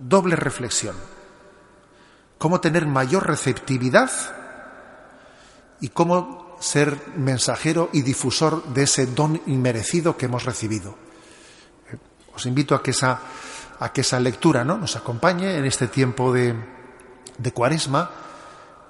Doble 0.09 0.37
reflexión. 0.37 0.97
Cómo 2.39 2.61
tener 2.61 2.87
mayor 2.87 3.27
receptividad 3.27 4.11
y 5.81 5.89
cómo 5.89 6.57
ser 6.61 6.99
mensajero 7.17 7.91
y 7.93 8.03
difusor 8.03 8.65
de 8.73 8.85
ese 8.85 9.07
don 9.07 9.41
inmerecido 9.47 10.17
que 10.17 10.27
hemos 10.27 10.45
recibido. 10.45 10.97
Os 12.35 12.47
invito 12.47 12.75
a 12.75 12.83
que 12.83 12.93
esa, 12.93 13.21
a 13.79 13.93
que 13.93 14.01
esa 14.01 14.19
lectura 14.21 14.65
¿no? 14.65 14.79
nos 14.79 14.97
acompañe 14.97 15.57
en 15.57 15.65
este 15.65 15.89
tiempo 15.89 16.33
de, 16.33 16.55
de 17.37 17.53
cuaresma 17.53 18.11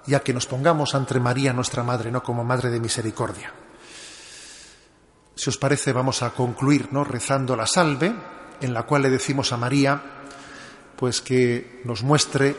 y 0.07 0.15
a 0.15 0.21
que 0.21 0.35
nos 0.35 0.47
pongamos 0.47 0.95
ante 0.95 1.19
María, 1.19 1.53
nuestra 1.53 1.83
Madre, 1.83 2.11
¿no? 2.11 2.23
como 2.23 2.45
Madre 2.45 2.71
de 2.71 2.81
Misericordia. 2.81 3.53
Si 5.35 5.49
os 5.49 5.57
parece, 5.57 5.93
vamos 5.93 6.23
a 6.23 6.31
concluir 6.31 6.89
¿no? 6.93 7.05
rezando 7.05 7.57
la 7.57 7.67
salve, 7.67 8.15
en 8.61 8.75
la 8.75 8.85
cual 8.85 9.03
le 9.03 9.11
decimos 9.11 9.53
a 9.53 9.57
María, 9.57 10.22
pues 11.03 11.21
que 11.21 11.83
nos 11.83 12.05
muestre 12.05 12.55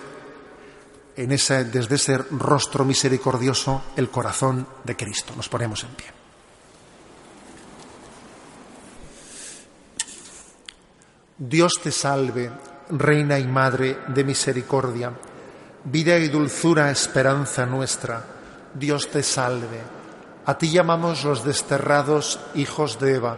en 1.15 1.31
ese, 1.31 1.63
desde 1.63 1.95
ese 1.95 2.17
rostro 2.17 2.83
misericordioso 2.83 3.83
el 3.95 4.09
corazón 4.09 4.67
de 4.83 4.97
Cristo. 4.97 5.31
Nos 5.37 5.47
ponemos 5.47 5.81
en 5.85 5.89
pie. 5.91 6.07
Dios 11.37 11.71
te 11.81 11.89
salve, 11.89 12.51
Reina 12.89 13.39
y 13.39 13.47
Madre 13.47 13.99
de 14.09 14.25
Misericordia, 14.25 15.13
vida 15.85 16.17
y 16.17 16.27
dulzura, 16.27 16.91
esperanza 16.91 17.65
nuestra. 17.65 18.25
Dios 18.73 19.07
te 19.07 19.23
salve. 19.23 19.79
A 20.45 20.57
ti 20.57 20.69
llamamos 20.69 21.23
los 21.23 21.45
desterrados 21.45 22.41
hijos 22.55 22.99
de 22.99 23.15
Eva 23.15 23.37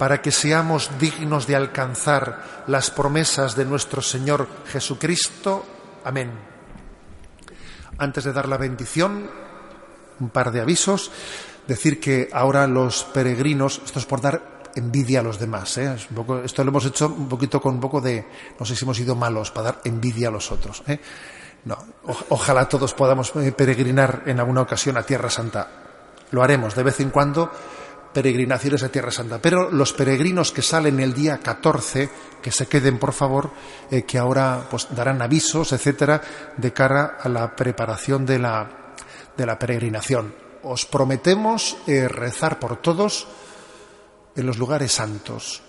para 0.00 0.22
que 0.22 0.32
seamos 0.32 0.88
dignos 0.98 1.46
de 1.46 1.54
alcanzar 1.54 2.64
las 2.68 2.90
promesas 2.90 3.54
de 3.54 3.66
nuestro 3.66 4.00
Señor 4.00 4.48
Jesucristo. 4.72 5.62
Amén. 6.04 6.32
Antes 7.98 8.24
de 8.24 8.32
dar 8.32 8.48
la 8.48 8.56
bendición, 8.56 9.28
un 10.18 10.30
par 10.30 10.52
de 10.52 10.62
avisos. 10.62 11.12
decir 11.68 12.00
que 12.00 12.30
ahora 12.32 12.66
los 12.66 13.04
peregrinos, 13.12 13.82
esto 13.84 13.98
es 13.98 14.06
por 14.06 14.22
dar 14.22 14.72
envidia 14.74 15.20
a 15.20 15.22
los 15.22 15.38
demás, 15.38 15.76
¿eh? 15.76 15.94
esto 16.44 16.64
lo 16.64 16.70
hemos 16.70 16.86
hecho 16.86 17.06
un 17.06 17.28
poquito 17.28 17.60
con 17.60 17.74
un 17.74 17.80
poco 17.80 18.00
de, 18.00 18.24
no 18.58 18.64
sé 18.64 18.74
si 18.74 18.86
hemos 18.86 18.96
sido 18.96 19.14
malos 19.14 19.50
para 19.50 19.64
dar 19.64 19.80
envidia 19.84 20.28
a 20.28 20.30
los 20.30 20.50
otros. 20.50 20.82
¿eh? 20.86 20.98
No, 21.66 21.76
ojalá 22.30 22.66
todos 22.70 22.94
podamos 22.94 23.36
eh, 23.36 23.52
peregrinar 23.52 24.22
en 24.24 24.40
alguna 24.40 24.62
ocasión 24.62 24.96
a 24.96 25.02
Tierra 25.02 25.28
Santa. 25.28 25.68
Lo 26.30 26.42
haremos 26.42 26.74
de 26.74 26.84
vez 26.84 27.00
en 27.00 27.10
cuando, 27.10 27.52
peregrinaciones 28.12 28.82
a 28.82 28.88
Tierra 28.88 29.10
Santa. 29.10 29.40
Pero 29.40 29.70
los 29.70 29.92
peregrinos 29.92 30.52
que 30.52 30.62
salen 30.62 31.00
el 31.00 31.14
día 31.14 31.38
14, 31.38 32.08
que 32.42 32.52
se 32.52 32.66
queden, 32.66 32.98
por 32.98 33.12
favor, 33.12 33.50
eh, 33.90 34.02
que 34.02 34.18
ahora 34.18 34.66
pues, 34.70 34.88
darán 34.90 35.22
avisos, 35.22 35.72
etcétera, 35.72 36.20
de 36.56 36.72
cara 36.72 37.18
a 37.20 37.28
la 37.28 37.54
preparación 37.54 38.26
de 38.26 38.38
la, 38.38 38.94
de 39.36 39.46
la 39.46 39.58
peregrinación. 39.58 40.34
Os 40.62 40.86
prometemos 40.86 41.76
eh, 41.86 42.08
rezar 42.08 42.58
por 42.58 42.76
todos 42.76 43.28
en 44.36 44.46
los 44.46 44.58
lugares 44.58 44.92
santos, 44.92 45.62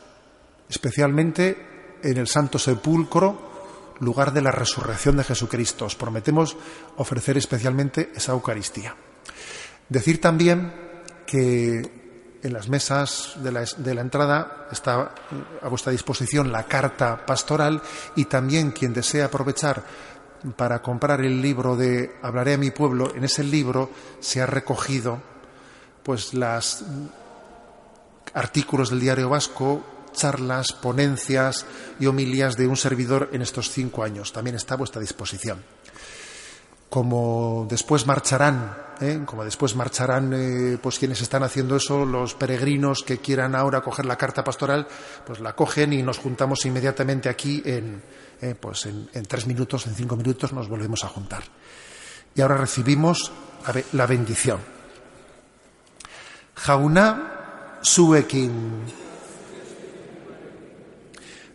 especialmente 0.70 2.00
en 2.04 2.18
el 2.18 2.28
Santo 2.28 2.60
Sepulcro, 2.60 3.52
lugar 4.00 4.34
de 4.34 4.42
la 4.42 4.52
resurrección 4.52 5.18
de 5.18 5.24
Jesucristo. 5.24 5.86
Os 5.86 5.96
prometemos 5.96 6.58
ofrecer 6.98 7.38
especialmente 7.38 8.12
esa 8.16 8.34
Eucaristía. 8.34 8.96
Decir 9.88 10.20
también 10.20 10.74
que 11.26 12.02
en 12.44 12.54
las 12.54 12.70
mesas 12.70 13.34
de 13.38 13.52
la, 13.52 14.02
entrada 14.02 14.68
está 14.72 15.14
a 15.62 15.68
vuestra 15.68 15.92
disposición 15.92 16.52
la 16.52 16.64
carta 16.64 17.26
pastoral 17.26 17.82
y 18.16 18.26
también 18.26 18.72
quien 18.72 18.94
desea 18.94 19.26
aprovechar 19.26 19.84
para 20.56 20.82
comprar 20.82 21.22
el 21.22 21.42
libro 21.42 21.76
de 21.76 22.16
Hablaré 22.24 22.56
a 22.56 22.58
mi 22.58 22.72
pueblo, 22.72 23.14
en 23.16 23.24
ese 23.24 23.44
libro 23.44 23.92
se 24.20 24.42
ha 24.42 24.48
recogido 24.48 25.22
pues 26.04 26.34
las 26.34 26.84
artículos 28.34 28.90
del 28.90 29.02
diario 29.02 29.30
vasco, 29.30 29.84
charlas, 30.14 30.74
ponencias 30.74 31.66
y 32.00 32.08
homilías 32.08 32.58
de 32.58 32.68
un 32.68 32.78
servidor 32.78 33.30
en 33.34 33.44
estos 33.44 33.70
cinco 33.70 34.04
años. 34.04 34.34
También 34.34 34.56
está 34.56 34.74
a 34.74 34.78
vuestra 34.78 35.00
disposición. 35.00 35.64
Como 36.92 37.66
después 37.70 38.06
marcharán, 38.06 38.76
¿eh? 39.02 39.22
como 39.26 39.44
después 39.44 39.76
marcharán, 39.76 40.34
eh, 40.34 40.78
pues 40.82 41.00
quienes 41.00 41.22
están 41.22 41.42
haciendo 41.44 41.76
eso, 41.76 42.06
los 42.06 42.36
peregrinos 42.36 43.04
que 43.04 43.20
quieran 43.20 43.56
ahora 43.56 43.80
coger 43.82 44.06
la 44.06 44.18
carta 44.18 44.44
pastoral, 44.44 44.88
pues 45.26 45.40
la 45.40 45.56
cogen 45.56 45.94
y 45.94 46.04
nos 46.04 46.20
juntamos 46.20 46.66
inmediatamente 46.66 47.30
aquí 47.30 47.62
en, 47.66 48.04
eh, 48.42 48.56
pues 48.60 48.86
en, 48.86 49.08
tres 49.26 49.48
minutos, 49.48 49.88
en 49.88 49.96
cinco 49.96 50.18
minutos 50.18 50.54
nos 50.54 50.70
volvemos 50.70 51.04
a 51.04 51.08
juntar. 51.08 51.44
Y 52.36 52.42
ahora 52.42 52.58
recibimos 52.58 53.32
la, 53.94 54.06
bendición. 54.06 54.60
Jauna 56.56 57.80
zuekin 57.84 58.84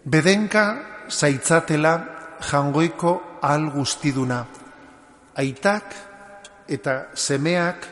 Bedenka 0.04 1.04
zaitzatela 1.10 2.38
jangoiko 2.40 3.38
al 3.42 3.70
guztiduna. 3.70 4.46
Aitak 5.36 5.94
eta 6.68 7.10
semeak 7.14 7.86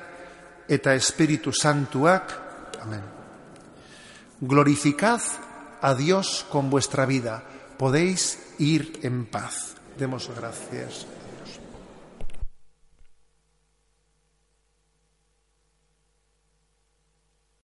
eta 0.69 0.95
Espíritu 0.95 1.53
Santuak. 1.53 2.33
Amén. 2.81 3.03
Glorificad 4.41 5.21
a 5.81 5.95
Dios 5.95 6.47
con 6.51 6.71
vuestra 6.71 7.07
vida. 7.07 7.43
Podéis 7.79 8.39
ir 8.59 9.01
en 9.03 9.27
paz. 9.27 9.75
Demos 9.99 10.31
gracias 10.35 11.07